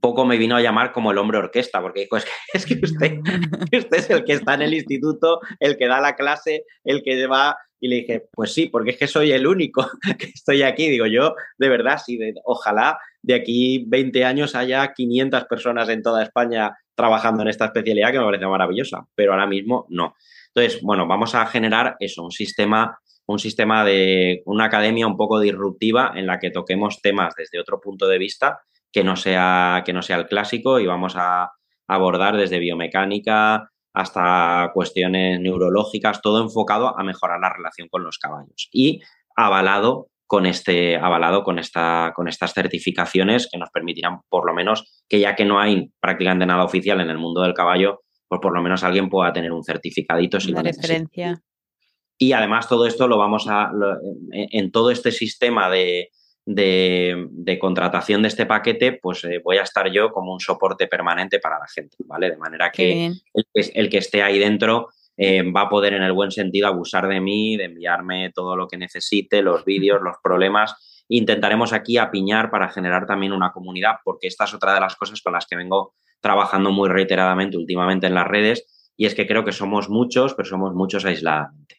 poco 0.00 0.24
me 0.24 0.38
vino 0.38 0.56
a 0.56 0.62
llamar 0.62 0.90
como 0.90 1.10
el 1.10 1.18
hombre 1.18 1.36
orquesta, 1.36 1.82
porque 1.82 2.00
dijo, 2.00 2.16
es 2.16 2.64
que, 2.64 2.80
usted, 2.82 3.18
usted 3.78 3.96
es 3.96 4.10
el 4.10 4.24
que 4.24 4.32
está 4.32 4.54
en 4.54 4.62
el 4.62 4.74
instituto, 4.74 5.40
el 5.60 5.76
que 5.76 5.86
da 5.86 6.00
la 6.00 6.16
clase, 6.16 6.64
el 6.82 7.02
que 7.02 7.26
va... 7.26 7.56
Y 7.78 7.88
le 7.88 7.96
dije, 7.96 8.24
pues 8.32 8.54
sí, 8.54 8.68
porque 8.68 8.92
es 8.92 8.96
que 8.96 9.06
soy 9.06 9.32
el 9.32 9.46
único 9.46 9.86
que 10.18 10.26
estoy 10.26 10.62
aquí. 10.62 10.88
Digo, 10.88 11.04
yo, 11.04 11.34
de 11.58 11.68
verdad, 11.68 12.00
sí, 12.04 12.18
ojalá 12.44 12.98
de 13.20 13.34
aquí 13.34 13.84
20 13.86 14.24
años 14.24 14.54
haya 14.54 14.94
500 14.94 15.44
personas 15.44 15.88
en 15.90 16.02
toda 16.02 16.22
España 16.22 16.74
trabajando 16.94 17.42
en 17.42 17.48
esta 17.48 17.66
especialidad 17.66 18.12
que 18.12 18.18
me 18.18 18.24
parece 18.24 18.46
maravillosa, 18.46 19.06
pero 19.14 19.32
ahora 19.32 19.46
mismo 19.46 19.86
no. 19.90 20.14
Entonces, 20.54 20.80
bueno, 20.80 21.06
vamos 21.06 21.34
a 21.34 21.44
generar 21.46 21.96
eso, 22.00 22.22
un 22.22 22.30
sistema 22.30 22.98
un 23.28 23.40
sistema 23.40 23.84
de 23.84 24.42
una 24.46 24.66
academia 24.66 25.06
un 25.06 25.16
poco 25.16 25.40
disruptiva 25.40 26.12
en 26.14 26.26
la 26.26 26.38
que 26.38 26.52
toquemos 26.52 27.02
temas 27.02 27.34
desde 27.34 27.58
otro 27.58 27.80
punto 27.80 28.06
de 28.06 28.18
vista 28.18 28.60
que 28.92 29.04
no 29.04 29.16
sea, 29.16 29.82
que 29.84 29.92
no 29.92 30.02
sea 30.02 30.16
el 30.16 30.26
clásico 30.26 30.80
y 30.80 30.86
vamos 30.86 31.14
a 31.16 31.52
abordar 31.86 32.36
desde 32.36 32.58
biomecánica 32.58 33.70
hasta 33.92 34.70
cuestiones 34.74 35.40
neurológicas, 35.40 36.20
todo 36.20 36.42
enfocado 36.42 36.98
a 36.98 37.02
mejorar 37.02 37.40
la 37.40 37.52
relación 37.52 37.88
con 37.88 38.04
los 38.04 38.18
caballos 38.18 38.68
y 38.70 39.00
avalado 39.36 40.08
con 40.26 40.44
este 40.44 40.96
avalado 40.96 41.44
con 41.44 41.58
esta 41.58 42.12
con 42.14 42.28
estas 42.28 42.52
certificaciones 42.52 43.48
que 43.50 43.58
nos 43.58 43.70
permitirán 43.70 44.20
por 44.28 44.44
lo 44.44 44.52
menos 44.52 45.04
que 45.08 45.20
ya 45.20 45.36
que 45.36 45.44
no 45.44 45.60
hay 45.60 45.92
prácticamente 46.00 46.46
nada 46.46 46.64
oficial 46.64 47.00
en 47.00 47.10
el 47.10 47.18
mundo 47.18 47.42
del 47.42 47.54
caballo, 47.54 48.02
pues 48.28 48.40
por 48.40 48.52
lo 48.52 48.62
menos 48.62 48.82
alguien 48.82 49.08
pueda 49.08 49.32
tener 49.32 49.52
un 49.52 49.62
certificadito 49.62 50.40
si 50.40 50.52
referencia. 50.52 51.40
Y 52.18 52.32
además 52.32 52.68
todo 52.68 52.86
esto 52.86 53.08
lo 53.08 53.18
vamos 53.18 53.46
a 53.48 53.70
en 54.32 54.72
todo 54.72 54.90
este 54.90 55.12
sistema 55.12 55.70
de 55.70 56.10
de, 56.46 57.58
contratación 57.60 58.22
de 58.22 58.28
este 58.28 58.46
paquete, 58.46 58.92
pues 59.02 59.24
eh, 59.24 59.40
voy 59.44 59.58
a 59.58 59.62
estar 59.62 59.90
yo 59.90 60.10
como 60.12 60.32
un 60.32 60.40
soporte 60.40 60.86
permanente 60.86 61.40
para 61.40 61.58
la 61.58 61.66
gente, 61.66 61.96
¿vale? 62.06 62.30
De 62.30 62.36
manera 62.36 62.70
que 62.70 63.12
el, 63.52 63.90
que 63.90 63.98
esté 63.98 64.22
ahí 64.22 64.38
dentro 64.38 64.88
eh, 65.16 65.42
va 65.50 65.62
a 65.62 65.68
poder 65.68 65.94
en 65.94 66.02
el 66.02 66.12
buen 66.12 66.30
sentido 66.30 66.68
abusar 66.68 67.08
de 67.08 67.20
mí, 67.20 67.56
de 67.56 67.64
enviarme 67.64 68.30
todo 68.32 68.56
lo 68.56 68.68
que 68.68 68.76
necesite, 68.76 69.42
los 69.42 69.64
vídeos, 69.64 70.00
los 70.02 70.16
problemas. 70.22 71.04
Intentaremos 71.08 71.72
aquí 71.72 71.98
apiñar 71.98 72.50
para 72.50 72.68
generar 72.68 73.06
también 73.06 73.32
una 73.32 73.52
comunidad, 73.52 73.96
porque 74.04 74.28
esta 74.28 74.44
es 74.44 74.54
otra 74.54 74.74
de 74.74 74.80
las 74.80 74.94
cosas 74.94 75.20
con 75.20 75.32
las 75.32 75.46
que 75.46 75.56
vengo 75.56 75.94
trabajando 76.20 76.70
muy 76.70 76.88
reiteradamente 76.88 77.56
últimamente 77.56 78.06
en 78.06 78.14
las 78.14 78.26
redes, 78.26 78.92
y 78.96 79.06
es 79.06 79.14
que 79.14 79.26
creo 79.26 79.44
que 79.44 79.52
somos 79.52 79.88
muchos, 79.88 80.34
pero 80.34 80.48
somos 80.48 80.74
muchos 80.74 81.04
aisladamente. 81.04 81.75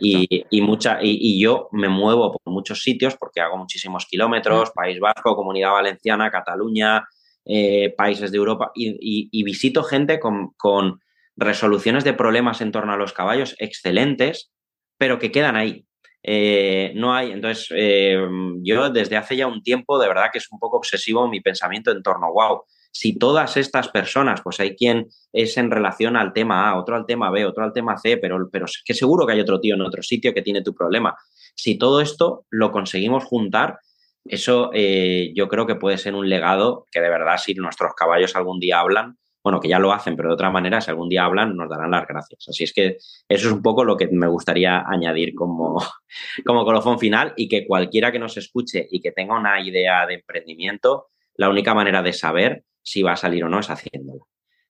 Y, 0.00 0.60
mucha, 0.60 0.98
y, 1.00 1.40
yo 1.40 1.68
me 1.72 1.88
muevo 1.88 2.32
por 2.32 2.52
muchos 2.52 2.82
sitios 2.82 3.16
porque 3.16 3.40
hago 3.40 3.56
muchísimos 3.56 4.04
kilómetros, 4.04 4.70
País 4.72 5.00
Vasco, 5.00 5.34
Comunidad 5.34 5.72
Valenciana, 5.72 6.30
Cataluña, 6.30 7.08
eh, 7.46 7.94
países 7.96 8.30
de 8.30 8.36
Europa, 8.36 8.70
y, 8.74 9.42
visito 9.42 9.82
gente 9.82 10.20
con, 10.20 11.00
resoluciones 11.34 12.04
de 12.04 12.12
problemas 12.12 12.60
en 12.60 12.72
torno 12.72 12.92
a 12.92 12.98
los 12.98 13.14
caballos 13.14 13.56
excelentes, 13.58 14.52
pero 14.98 15.18
que 15.18 15.32
quedan 15.32 15.56
ahí. 15.56 15.86
Eh, 16.22 16.92
no 16.94 17.14
hay, 17.14 17.32
entonces 17.32 17.68
eh, 17.74 18.16
yo 18.62 18.90
desde 18.90 19.16
hace 19.16 19.36
ya 19.36 19.48
un 19.48 19.62
tiempo 19.62 19.98
de 19.98 20.06
verdad 20.06 20.26
que 20.30 20.38
es 20.38 20.52
un 20.52 20.60
poco 20.60 20.76
obsesivo 20.76 21.26
mi 21.26 21.40
pensamiento 21.40 21.90
en 21.90 22.02
torno, 22.02 22.30
wow, 22.32 22.62
si 22.92 23.18
todas 23.18 23.56
estas 23.56 23.88
personas, 23.88 24.42
pues 24.42 24.60
hay 24.60 24.76
quien 24.76 25.08
es 25.32 25.56
en 25.56 25.70
relación 25.70 26.16
al 26.16 26.32
tema 26.32 26.68
A, 26.68 26.78
otro 26.78 26.94
al 26.94 27.06
tema 27.06 27.30
B, 27.30 27.46
otro 27.46 27.64
al 27.64 27.72
tema 27.72 27.96
C, 27.96 28.18
pero, 28.18 28.48
pero 28.52 28.66
es 28.66 28.82
que 28.84 28.94
seguro 28.94 29.26
que 29.26 29.32
hay 29.32 29.40
otro 29.40 29.58
tío 29.58 29.74
en 29.74 29.80
otro 29.80 30.02
sitio 30.02 30.34
que 30.34 30.42
tiene 30.42 30.62
tu 30.62 30.74
problema. 30.74 31.16
Si 31.54 31.78
todo 31.78 32.00
esto 32.00 32.44
lo 32.50 32.70
conseguimos 32.70 33.24
juntar, 33.24 33.78
eso 34.24 34.70
eh, 34.74 35.32
yo 35.34 35.48
creo 35.48 35.66
que 35.66 35.74
puede 35.74 35.98
ser 35.98 36.14
un 36.14 36.28
legado 36.28 36.86
que 36.92 37.00
de 37.00 37.08
verdad 37.08 37.38
si 37.38 37.54
nuestros 37.54 37.94
caballos 37.94 38.36
algún 38.36 38.60
día 38.60 38.78
hablan, 38.78 39.18
bueno, 39.42 39.58
que 39.58 39.68
ya 39.68 39.80
lo 39.80 39.92
hacen, 39.92 40.14
pero 40.14 40.28
de 40.28 40.34
otra 40.34 40.50
manera, 40.50 40.80
si 40.80 40.90
algún 40.90 41.08
día 41.08 41.24
hablan, 41.24 41.56
nos 41.56 41.68
darán 41.68 41.90
las 41.90 42.06
gracias. 42.06 42.46
Así 42.48 42.62
es 42.62 42.72
que 42.72 42.98
eso 43.28 43.48
es 43.48 43.52
un 43.52 43.62
poco 43.62 43.84
lo 43.84 43.96
que 43.96 44.06
me 44.06 44.28
gustaría 44.28 44.84
añadir 44.86 45.34
como, 45.34 45.82
como 46.46 46.64
colofón 46.64 46.98
final 46.98 47.32
y 47.36 47.48
que 47.48 47.66
cualquiera 47.66 48.12
que 48.12 48.20
nos 48.20 48.36
escuche 48.36 48.86
y 48.90 49.00
que 49.00 49.10
tenga 49.12 49.36
una 49.36 49.60
idea 49.60 50.06
de 50.06 50.14
emprendimiento, 50.14 51.08
la 51.34 51.48
única 51.48 51.74
manera 51.74 52.02
de 52.02 52.12
saber 52.12 52.64
si 52.82 53.02
va 53.02 53.12
a 53.12 53.16
salir 53.16 53.44
o 53.44 53.48
no 53.48 53.60
es 53.60 53.70
haciéndolo. 53.70 54.28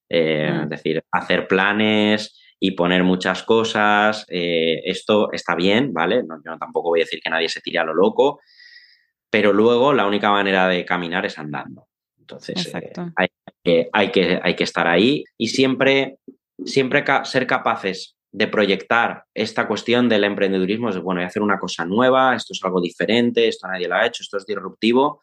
Eh, 0.09 0.49
mm. 0.51 0.63
Es 0.63 0.69
decir, 0.69 1.03
hacer 1.11 1.47
planes 1.47 2.39
y 2.59 2.71
poner 2.71 3.03
muchas 3.03 3.43
cosas, 3.43 4.25
eh, 4.29 4.81
esto 4.85 5.31
está 5.31 5.55
bien, 5.55 5.93
¿vale? 5.93 6.23
No, 6.23 6.41
yo 6.45 6.57
tampoco 6.57 6.89
voy 6.89 7.01
a 7.01 7.03
decir 7.03 7.19
que 7.21 7.29
nadie 7.29 7.49
se 7.49 7.61
tire 7.61 7.79
a 7.79 7.83
lo 7.83 7.93
loco, 7.93 8.39
pero 9.29 9.51
luego 9.51 9.93
la 9.93 10.05
única 10.05 10.31
manera 10.31 10.67
de 10.67 10.85
caminar 10.85 11.25
es 11.25 11.37
andando. 11.37 11.87
Entonces, 12.19 12.73
eh, 12.73 12.93
hay, 13.15 13.27
que, 13.63 13.89
hay, 13.91 14.11
que, 14.11 14.39
hay, 14.41 14.55
que, 14.55 14.63
estar 14.63 14.87
ahí 14.87 15.25
y 15.37 15.47
siempre, 15.47 16.19
siempre 16.63 17.03
ser 17.25 17.45
capaces 17.47 18.15
de 18.31 18.47
proyectar 18.47 19.25
esta 19.33 19.67
cuestión 19.67 20.07
del 20.07 20.23
emprendedurismo, 20.23 20.89
es 20.89 20.97
bueno, 20.99 21.19
voy 21.19 21.25
a 21.25 21.27
hacer 21.27 21.41
una 21.41 21.59
cosa 21.59 21.85
nueva, 21.85 22.35
esto 22.35 22.53
es 22.53 22.63
algo 22.63 22.81
diferente, 22.81 23.47
esto 23.47 23.67
nadie 23.67 23.87
lo 23.87 23.95
ha 23.95 24.05
hecho, 24.05 24.23
esto 24.23 24.37
es 24.37 24.45
disruptivo, 24.45 25.21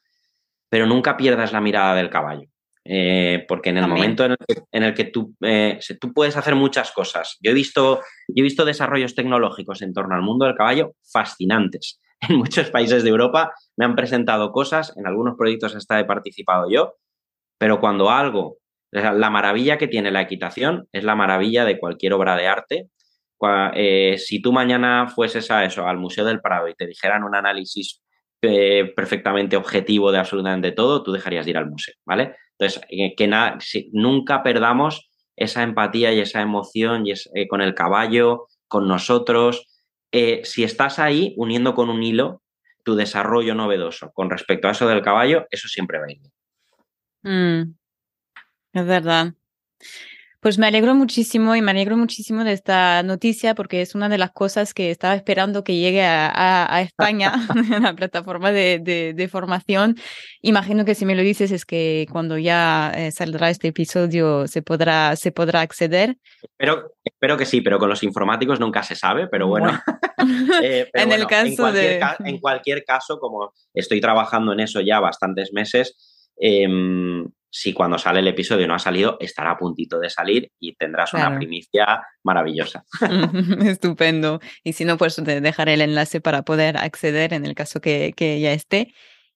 pero 0.68 0.86
nunca 0.86 1.16
pierdas 1.16 1.52
la 1.52 1.60
mirada 1.60 1.94
del 1.94 2.10
caballo. 2.10 2.48
Eh, 2.84 3.44
porque 3.46 3.70
en 3.70 3.78
el 3.78 3.86
momento 3.86 4.24
en 4.24 4.82
el 4.82 4.94
que, 4.94 5.04
tú, 5.04 5.34
eh, 5.42 5.78
tú 6.00 6.12
puedes 6.12 6.36
hacer 6.36 6.54
muchas 6.54 6.92
cosas. 6.92 7.36
Yo 7.40 7.50
he, 7.50 7.54
visto, 7.54 8.00
yo 8.28 8.40
he 8.40 8.42
visto 8.42 8.64
desarrollos 8.64 9.14
tecnológicos 9.14 9.82
en 9.82 9.92
torno 9.92 10.14
al 10.14 10.22
mundo 10.22 10.46
del 10.46 10.54
caballo 10.54 10.94
fascinantes. 11.12 12.00
En 12.28 12.36
muchos 12.36 12.70
países 12.70 13.02
de 13.02 13.08
Europa 13.08 13.54
me 13.78 13.86
han 13.86 13.96
presentado 13.96 14.52
cosas, 14.52 14.94
en 14.98 15.06
algunos 15.06 15.38
proyectos 15.38 15.74
hasta 15.74 15.98
he 15.98 16.04
participado 16.04 16.70
yo, 16.70 16.96
pero 17.56 17.80
cuando 17.80 18.10
algo, 18.10 18.58
la 18.90 19.30
maravilla 19.30 19.78
que 19.78 19.88
tiene 19.88 20.10
la 20.10 20.20
equitación 20.20 20.86
es 20.92 21.02
la 21.02 21.14
maravilla 21.14 21.64
de 21.64 21.78
cualquier 21.78 22.12
obra 22.12 22.36
de 22.36 22.46
arte. 22.46 22.90
Eh, 23.74 24.18
si 24.18 24.42
tú 24.42 24.52
mañana 24.52 25.08
fueses 25.08 25.50
a 25.50 25.64
eso, 25.64 25.86
al 25.86 25.96
Museo 25.96 26.26
del 26.26 26.42
Prado, 26.42 26.68
y 26.68 26.74
te 26.74 26.86
dijeran 26.86 27.24
un 27.24 27.34
análisis 27.34 28.02
perfectamente 28.38 29.56
objetivo 29.56 30.12
de 30.12 30.18
absolutamente 30.18 30.72
todo, 30.72 31.02
tú 31.02 31.12
dejarías 31.12 31.46
de 31.46 31.52
ir 31.52 31.56
al 31.56 31.70
museo, 31.70 31.94
¿vale? 32.04 32.34
Entonces, 32.60 32.82
eh, 32.90 33.14
que 33.16 33.30
nunca 33.92 34.42
perdamos 34.42 35.10
esa 35.34 35.62
empatía 35.62 36.12
y 36.12 36.20
esa 36.20 36.42
emoción 36.42 37.06
y 37.06 37.12
eh, 37.12 37.48
con 37.48 37.62
el 37.62 37.74
caballo, 37.74 38.48
con 38.68 38.86
nosotros. 38.86 39.66
Eh, 40.12 40.42
si 40.44 40.62
estás 40.62 40.98
ahí 40.98 41.34
uniendo 41.38 41.74
con 41.74 41.88
un 41.88 42.02
hilo 42.02 42.42
tu 42.84 42.96
desarrollo 42.96 43.54
novedoso 43.54 44.10
con 44.12 44.28
respecto 44.28 44.68
a 44.68 44.72
eso 44.72 44.86
del 44.86 45.00
caballo, 45.00 45.46
eso 45.50 45.68
siempre 45.68 45.98
va 45.98 46.06
a 46.06 46.12
ir. 46.12 46.20
Mm, 47.22 47.74
es 48.74 48.86
verdad. 48.86 49.34
Pues 50.40 50.58
me 50.58 50.66
alegro 50.66 50.94
muchísimo 50.94 51.54
y 51.54 51.60
me 51.60 51.70
alegro 51.70 51.98
muchísimo 51.98 52.44
de 52.44 52.52
esta 52.52 53.02
noticia 53.02 53.54
porque 53.54 53.82
es 53.82 53.94
una 53.94 54.08
de 54.08 54.16
las 54.16 54.30
cosas 54.30 54.72
que 54.72 54.90
estaba 54.90 55.14
esperando 55.14 55.64
que 55.64 55.76
llegue 55.76 56.02
a, 56.02 56.80
España, 56.82 57.32
en 57.76 57.82
la 57.82 57.94
plataforma 57.94 58.50
de, 58.50 59.28
formación. 59.30 59.96
Imagino 60.40 60.86
que 60.86 60.94
si 60.94 61.04
me 61.04 61.14
lo 61.14 61.20
dices 61.20 61.50
es 61.52 61.66
que 61.66 62.06
cuando 62.10 62.38
ya 62.38 62.90
eh, 62.96 63.12
saldrá 63.12 63.50
este 63.50 63.68
episodio 63.68 64.46
se 64.46 64.62
podrá, 64.62 65.14
se 65.14 65.30
podrá 65.30 65.60
acceder. 65.60 66.16
Espero, 66.42 66.94
espero 67.04 67.36
que 67.36 67.44
sí, 67.44 67.60
pero 67.60 67.78
con 67.78 67.90
los 67.90 68.02
informáticos 68.02 68.58
nunca 68.58 68.82
se 68.82 68.96
sabe, 68.96 69.28
pero 69.28 69.46
bueno. 69.46 69.78
Eh, 70.62 70.90
en 70.92 71.12
el 71.12 71.26
caso 71.26 71.56
cualquier, 71.56 72.02
en 72.26 72.38
cualquier 72.40 72.84
caso, 72.84 73.18
como 73.18 73.54
estoy 73.72 74.02
trabajando 74.02 74.52
en 74.52 74.60
eso 74.60 74.82
ya 74.82 75.00
bastantes 75.00 75.50
meses, 75.54 76.28
em, 76.36 77.26
si 77.50 77.72
cuando 77.72 77.98
sale 77.98 78.20
el 78.20 78.28
episodio 78.28 78.66
no 78.66 78.74
ha 78.74 78.78
salido, 78.78 79.16
estará 79.20 79.52
a 79.52 79.58
puntito 79.58 79.98
de 79.98 80.08
salir 80.08 80.52
y 80.60 80.74
tendrás 80.76 81.12
una 81.14 81.36
primicia 81.36 82.02
maravillosa. 82.22 82.84
Estupendo. 83.64 84.40
Y 84.62 84.72
si 84.72 84.84
no, 84.84 84.96
pues 84.96 85.16
te 85.16 85.40
dejaré 85.40 85.74
el 85.74 85.80
enlace 85.80 86.20
para 86.20 86.42
poder 86.42 86.76
acceder 86.76 87.32
en 87.32 87.44
el 87.44 87.54
caso 87.54 87.80
que, 87.80 88.14
que 88.16 88.40
ya 88.40 88.52
esté. 88.52 88.94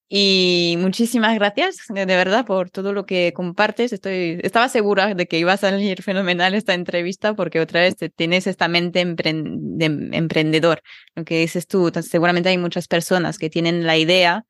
Y 0.09 0.77
muchísimas 0.79 1.35
gracias, 1.35 1.79
de 1.89 2.05
verdad, 2.05 2.45
por 2.45 2.71
todo 2.71 2.93
lo 2.93 3.07
que 3.07 3.33
compartes. 3.35 3.93
Estoy, 3.93 4.39
estaba 4.43 4.69
segura 4.69 5.15
de 5.15 5.27
que 5.27 5.39
iba 5.39 5.55
a 5.55 5.57
salir 5.57 6.03
fenomenal 6.03 6.55
esta 6.55 6.75
entrevista 6.75 7.35
porque 7.35 7.61
otra 7.61 7.81
vez 7.81 7.97
tienes 8.15 8.47
esta 8.47 8.69
mente 8.69 9.03
de 9.05 9.85
emprendedor. 10.13 10.83
Lo 11.17 11.25
que 11.25 11.41
dices 11.41 11.67
tú, 11.67 11.91
seguramente 12.03 12.51
hay 12.51 12.59
muchas 12.59 12.87
personas 12.87 13.39
que 13.39 13.51
tienen 13.51 13.87
la 13.87 13.97
idea, 13.97 14.45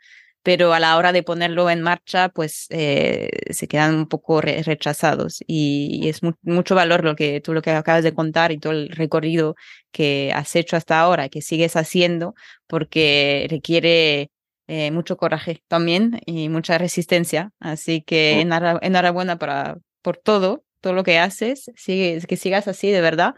pero 0.45 0.75
a 0.75 0.79
la 0.79 0.99
hora 0.99 1.13
de 1.13 1.23
ponerlo 1.23 1.71
en 1.71 1.81
marcha, 1.81 2.29
pues 2.29 2.67
eh, 2.69 3.31
se 3.51 3.67
quedan 3.67 3.95
un 3.95 4.07
poco 4.07 4.43
rechazados 4.43 5.43
y, 5.47 6.07
es 6.09 6.21
mucho 6.43 6.75
valor 6.75 7.03
lo 7.03 7.17
que 7.17 7.41
tú 7.41 7.55
lo 7.55 7.63
que 7.63 7.71
acabas 7.71 8.05
de 8.05 8.13
contar 8.15 8.53
y 8.53 8.59
todo 8.59 8.75
el 8.75 8.91
recorrido 8.91 9.57
que 9.91 10.33
has 10.35 10.55
hecho 10.55 10.77
hasta 10.77 11.01
ahora, 11.01 11.31
que 11.31 11.41
sigues 11.41 11.77
haciendo, 11.77 12.35
porque 12.67 13.47
requiere 13.49 14.31
eh, 14.69 14.91
mucho 14.91 15.17
coraje 15.17 15.63
también 15.67 16.21
y 16.27 16.51
mucha 16.51 16.77
resistencia. 16.77 17.51
Así 17.59 18.03
que 18.03 18.37
oh. 18.39 18.79
enhorabuena 18.83 19.39
para, 19.39 19.79
por 20.03 20.19
todo, 20.19 20.63
todo 20.83 20.93
lo 20.93 21.05
que 21.05 21.19
haces, 21.19 21.71
sigue, 21.75 22.21
que 22.29 22.37
sigas 22.37 22.69
así 22.69 22.91
de 22.91 23.01
verdad 23.01 23.35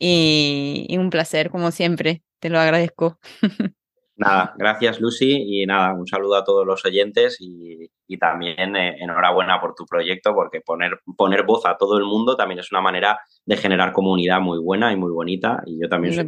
y 0.00 0.96
un 0.98 1.10
placer 1.10 1.50
como 1.50 1.70
siempre, 1.70 2.22
te 2.40 2.50
lo 2.50 2.58
agradezco. 2.58 3.20
Nada, 4.20 4.54
gracias 4.58 5.00
Lucy 5.00 5.62
y 5.62 5.64
nada, 5.64 5.94
un 5.94 6.06
saludo 6.06 6.36
a 6.36 6.44
todos 6.44 6.66
los 6.66 6.84
oyentes 6.84 7.38
y, 7.40 7.88
también 8.18 8.76
eh, 8.76 8.96
enhorabuena 9.00 9.60
por 9.60 9.74
tu 9.74 9.86
proyecto 9.86 10.34
porque 10.34 10.60
poner, 10.60 11.00
poner 11.16 11.44
voz 11.44 11.64
a 11.64 11.78
todo 11.78 11.96
el 11.96 12.04
mundo 12.04 12.36
también 12.36 12.58
es 12.58 12.70
una 12.70 12.82
manera 12.82 13.18
de 13.46 13.56
generar 13.56 13.92
comunidad 13.92 14.40
muy 14.40 14.58
buena 14.58 14.92
y 14.92 14.96
muy 14.96 15.10
bonita 15.10 15.62
y 15.64 15.80
yo 15.80 15.88
también 15.88 16.14
soy 16.14 16.26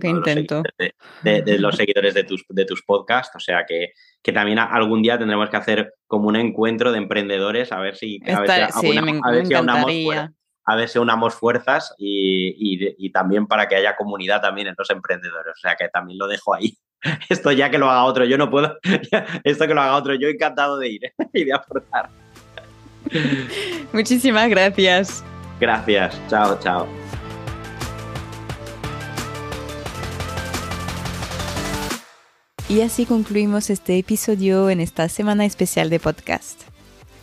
de, 1.23 1.59
los 1.59 1.77
seguidores 1.77 2.15
de 2.15 2.25
tus, 2.25 2.45
de 2.49 2.65
tus 2.65 2.83
podcasts, 2.83 3.37
o 3.37 3.41
sea 3.41 3.65
que, 3.67 3.93
que 4.23 4.33
también 4.33 4.59
algún 4.59 5.03
día 5.03 5.19
tendremos 5.19 5.51
que 5.51 5.57
hacer 5.57 5.95
como 6.07 6.29
un 6.29 6.37
encuentro 6.37 6.93
de 6.93 6.99
emprendedores 6.99 7.73
a 7.73 7.81
ver 7.81 7.97
si, 7.97 8.21
a 8.27 8.41
ver 8.41 8.71
si, 8.73 8.95
a 10.65 10.77
ver 10.77 10.89
si 10.89 10.99
unamos 10.99 11.35
fuerzas 11.35 11.95
y, 11.99 13.11
también 13.13 13.47
para 13.47 13.69
que 13.69 13.77
haya 13.77 13.97
comunidad 13.97 14.41
también 14.41 14.69
en 14.69 14.75
los 14.79 14.89
emprendedores. 14.91 15.55
O 15.57 15.61
sea 15.61 15.75
que 15.77 15.89
también 15.89 16.19
lo 16.19 16.29
dejo 16.29 16.55
ahí. 16.55 16.79
Esto 17.29 17.53
ya 17.53 17.71
que 17.71 17.79
lo 17.79 17.91
haga 17.91 18.05
otro, 18.05 18.25
yo 18.25 18.39
no 18.39 18.51
puedo. 18.51 18.79
Esto 19.45 19.67
que 19.67 19.75
lo 19.75 19.81
haga 19.81 19.97
otro, 19.97 20.15
yo 20.15 20.29
encantado 20.29 20.79
de 20.79 20.89
ir 20.89 21.13
y 21.33 21.45
de 21.45 21.53
aportar. 21.53 22.09
Muchísimas 23.93 24.49
gracias. 24.49 25.25
Gracias. 25.61 26.21
Chao, 26.29 26.59
chao. 26.61 26.89
Y 32.69 32.81
así 32.81 33.05
concluimos 33.05 33.69
este 33.69 33.99
episodio 33.99 34.71
en 34.71 34.81
esta 34.81 35.09
semana 35.11 35.45
especial 35.45 35.91
de 35.91 36.01
podcast. 36.01 36.63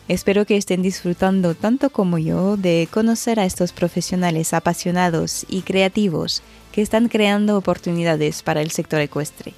Espero 0.07 0.45
que 0.45 0.57
estén 0.57 0.83
disfrutando 0.83 1.55
tanto 1.55 1.89
como 1.89 2.19
yo 2.19 2.55
de 2.55 2.87
conocer 2.91 3.39
a 3.39 3.45
estos 3.45 3.73
profesionales 3.73 4.53
apasionados 4.53 5.45
y 5.49 5.61
creativos 5.61 6.43
que 6.71 6.83
están 6.83 7.07
creando 7.07 7.57
oportunidades 7.57 8.43
para 8.43 8.61
el 8.61 8.69
sector 8.69 9.01
ecuestre. 9.01 9.53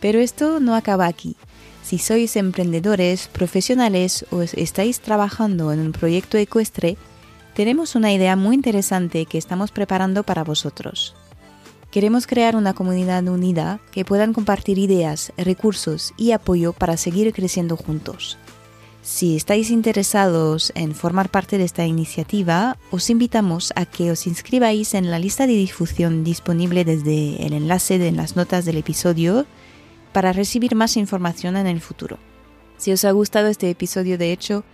Pero 0.00 0.18
esto 0.18 0.60
no 0.60 0.74
acaba 0.74 1.06
aquí. 1.06 1.36
Si 1.82 1.98
sois 1.98 2.36
emprendedores, 2.36 3.28
profesionales 3.28 4.24
o 4.30 4.42
estáis 4.42 5.00
trabajando 5.00 5.72
en 5.72 5.80
un 5.80 5.92
proyecto 5.92 6.38
ecuestre, 6.38 6.96
tenemos 7.54 7.94
una 7.94 8.12
idea 8.12 8.36
muy 8.36 8.54
interesante 8.54 9.26
que 9.26 9.38
estamos 9.38 9.70
preparando 9.70 10.22
para 10.22 10.44
vosotros. 10.44 11.14
Queremos 11.90 12.26
crear 12.26 12.54
una 12.54 12.72
comunidad 12.72 13.26
unida 13.26 13.80
que 13.90 14.04
puedan 14.04 14.32
compartir 14.32 14.78
ideas, 14.78 15.32
recursos 15.36 16.14
y 16.16 16.30
apoyo 16.30 16.72
para 16.72 16.96
seguir 16.96 17.32
creciendo 17.32 17.76
juntos. 17.76 18.38
Si 19.02 19.34
estáis 19.34 19.70
interesados 19.70 20.72
en 20.76 20.94
formar 20.94 21.30
parte 21.30 21.58
de 21.58 21.64
esta 21.64 21.86
iniciativa, 21.86 22.76
os 22.90 23.10
invitamos 23.10 23.72
a 23.74 23.86
que 23.86 24.12
os 24.12 24.26
inscribáis 24.26 24.94
en 24.94 25.10
la 25.10 25.18
lista 25.18 25.46
de 25.46 25.54
difusión 25.54 26.22
disponible 26.22 26.84
desde 26.84 27.44
el 27.44 27.54
enlace 27.54 27.98
de 27.98 28.12
las 28.12 28.36
notas 28.36 28.64
del 28.64 28.76
episodio 28.76 29.46
para 30.12 30.32
recibir 30.32 30.74
más 30.74 30.96
información 30.96 31.56
en 31.56 31.66
el 31.66 31.80
futuro. 31.80 32.18
Si 32.76 32.92
os 32.92 33.04
ha 33.04 33.10
gustado 33.10 33.48
este 33.48 33.70
episodio 33.70 34.18
de 34.18 34.32
hecho 34.32 34.64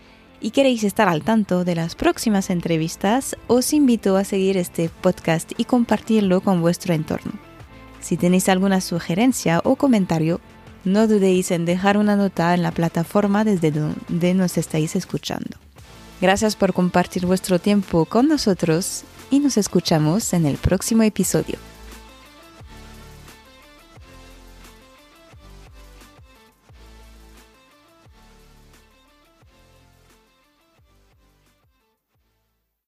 y 0.41 0.51
queréis 0.51 0.85
estar 0.85 1.09
al 1.09 1.23
tanto 1.23 1.65
de 1.65 1.75
las 1.75 1.95
próximas 1.95 2.51
entrevistas, 2.51 3.37
os 3.47 3.73
invito 3.73 4.17
a 4.17 4.25
seguir 4.25 4.57
este 4.57 4.89
podcast 4.89 5.53
y 5.57 5.65
compartirlo 5.65 6.41
con 6.41 6.61
vuestro 6.61 6.95
entorno. 6.95 7.33
Si 8.01 8.17
tenéis 8.17 8.49
alguna 8.49 8.81
sugerencia 8.81 9.61
o 9.65 9.77
comentario, 9.77 10.41
no 10.85 11.09
dudéis 11.09 11.51
en 11.51 11.65
dejar 11.65 11.99
una 11.99 12.15
nota 12.15 12.55
en 12.55 12.63
la 12.63 12.71
plataforma 12.71 13.43
desde 13.45 13.73
donde 13.73 14.35
nos 14.35 14.57
estáis 14.57 14.95
escuchando. 14.95 15.59
Gracias 16.21 16.55
por 16.55 16.73
compartir 16.73 17.27
vuestro 17.27 17.59
tiempo 17.59 18.05
con 18.05 18.29
nosotros 18.29 19.03
y 19.31 19.41
nos 19.41 19.57
escuchamos 19.57 20.33
en 20.33 20.47
el 20.47 20.57
próximo 20.57 21.03
episodio. 21.03 21.59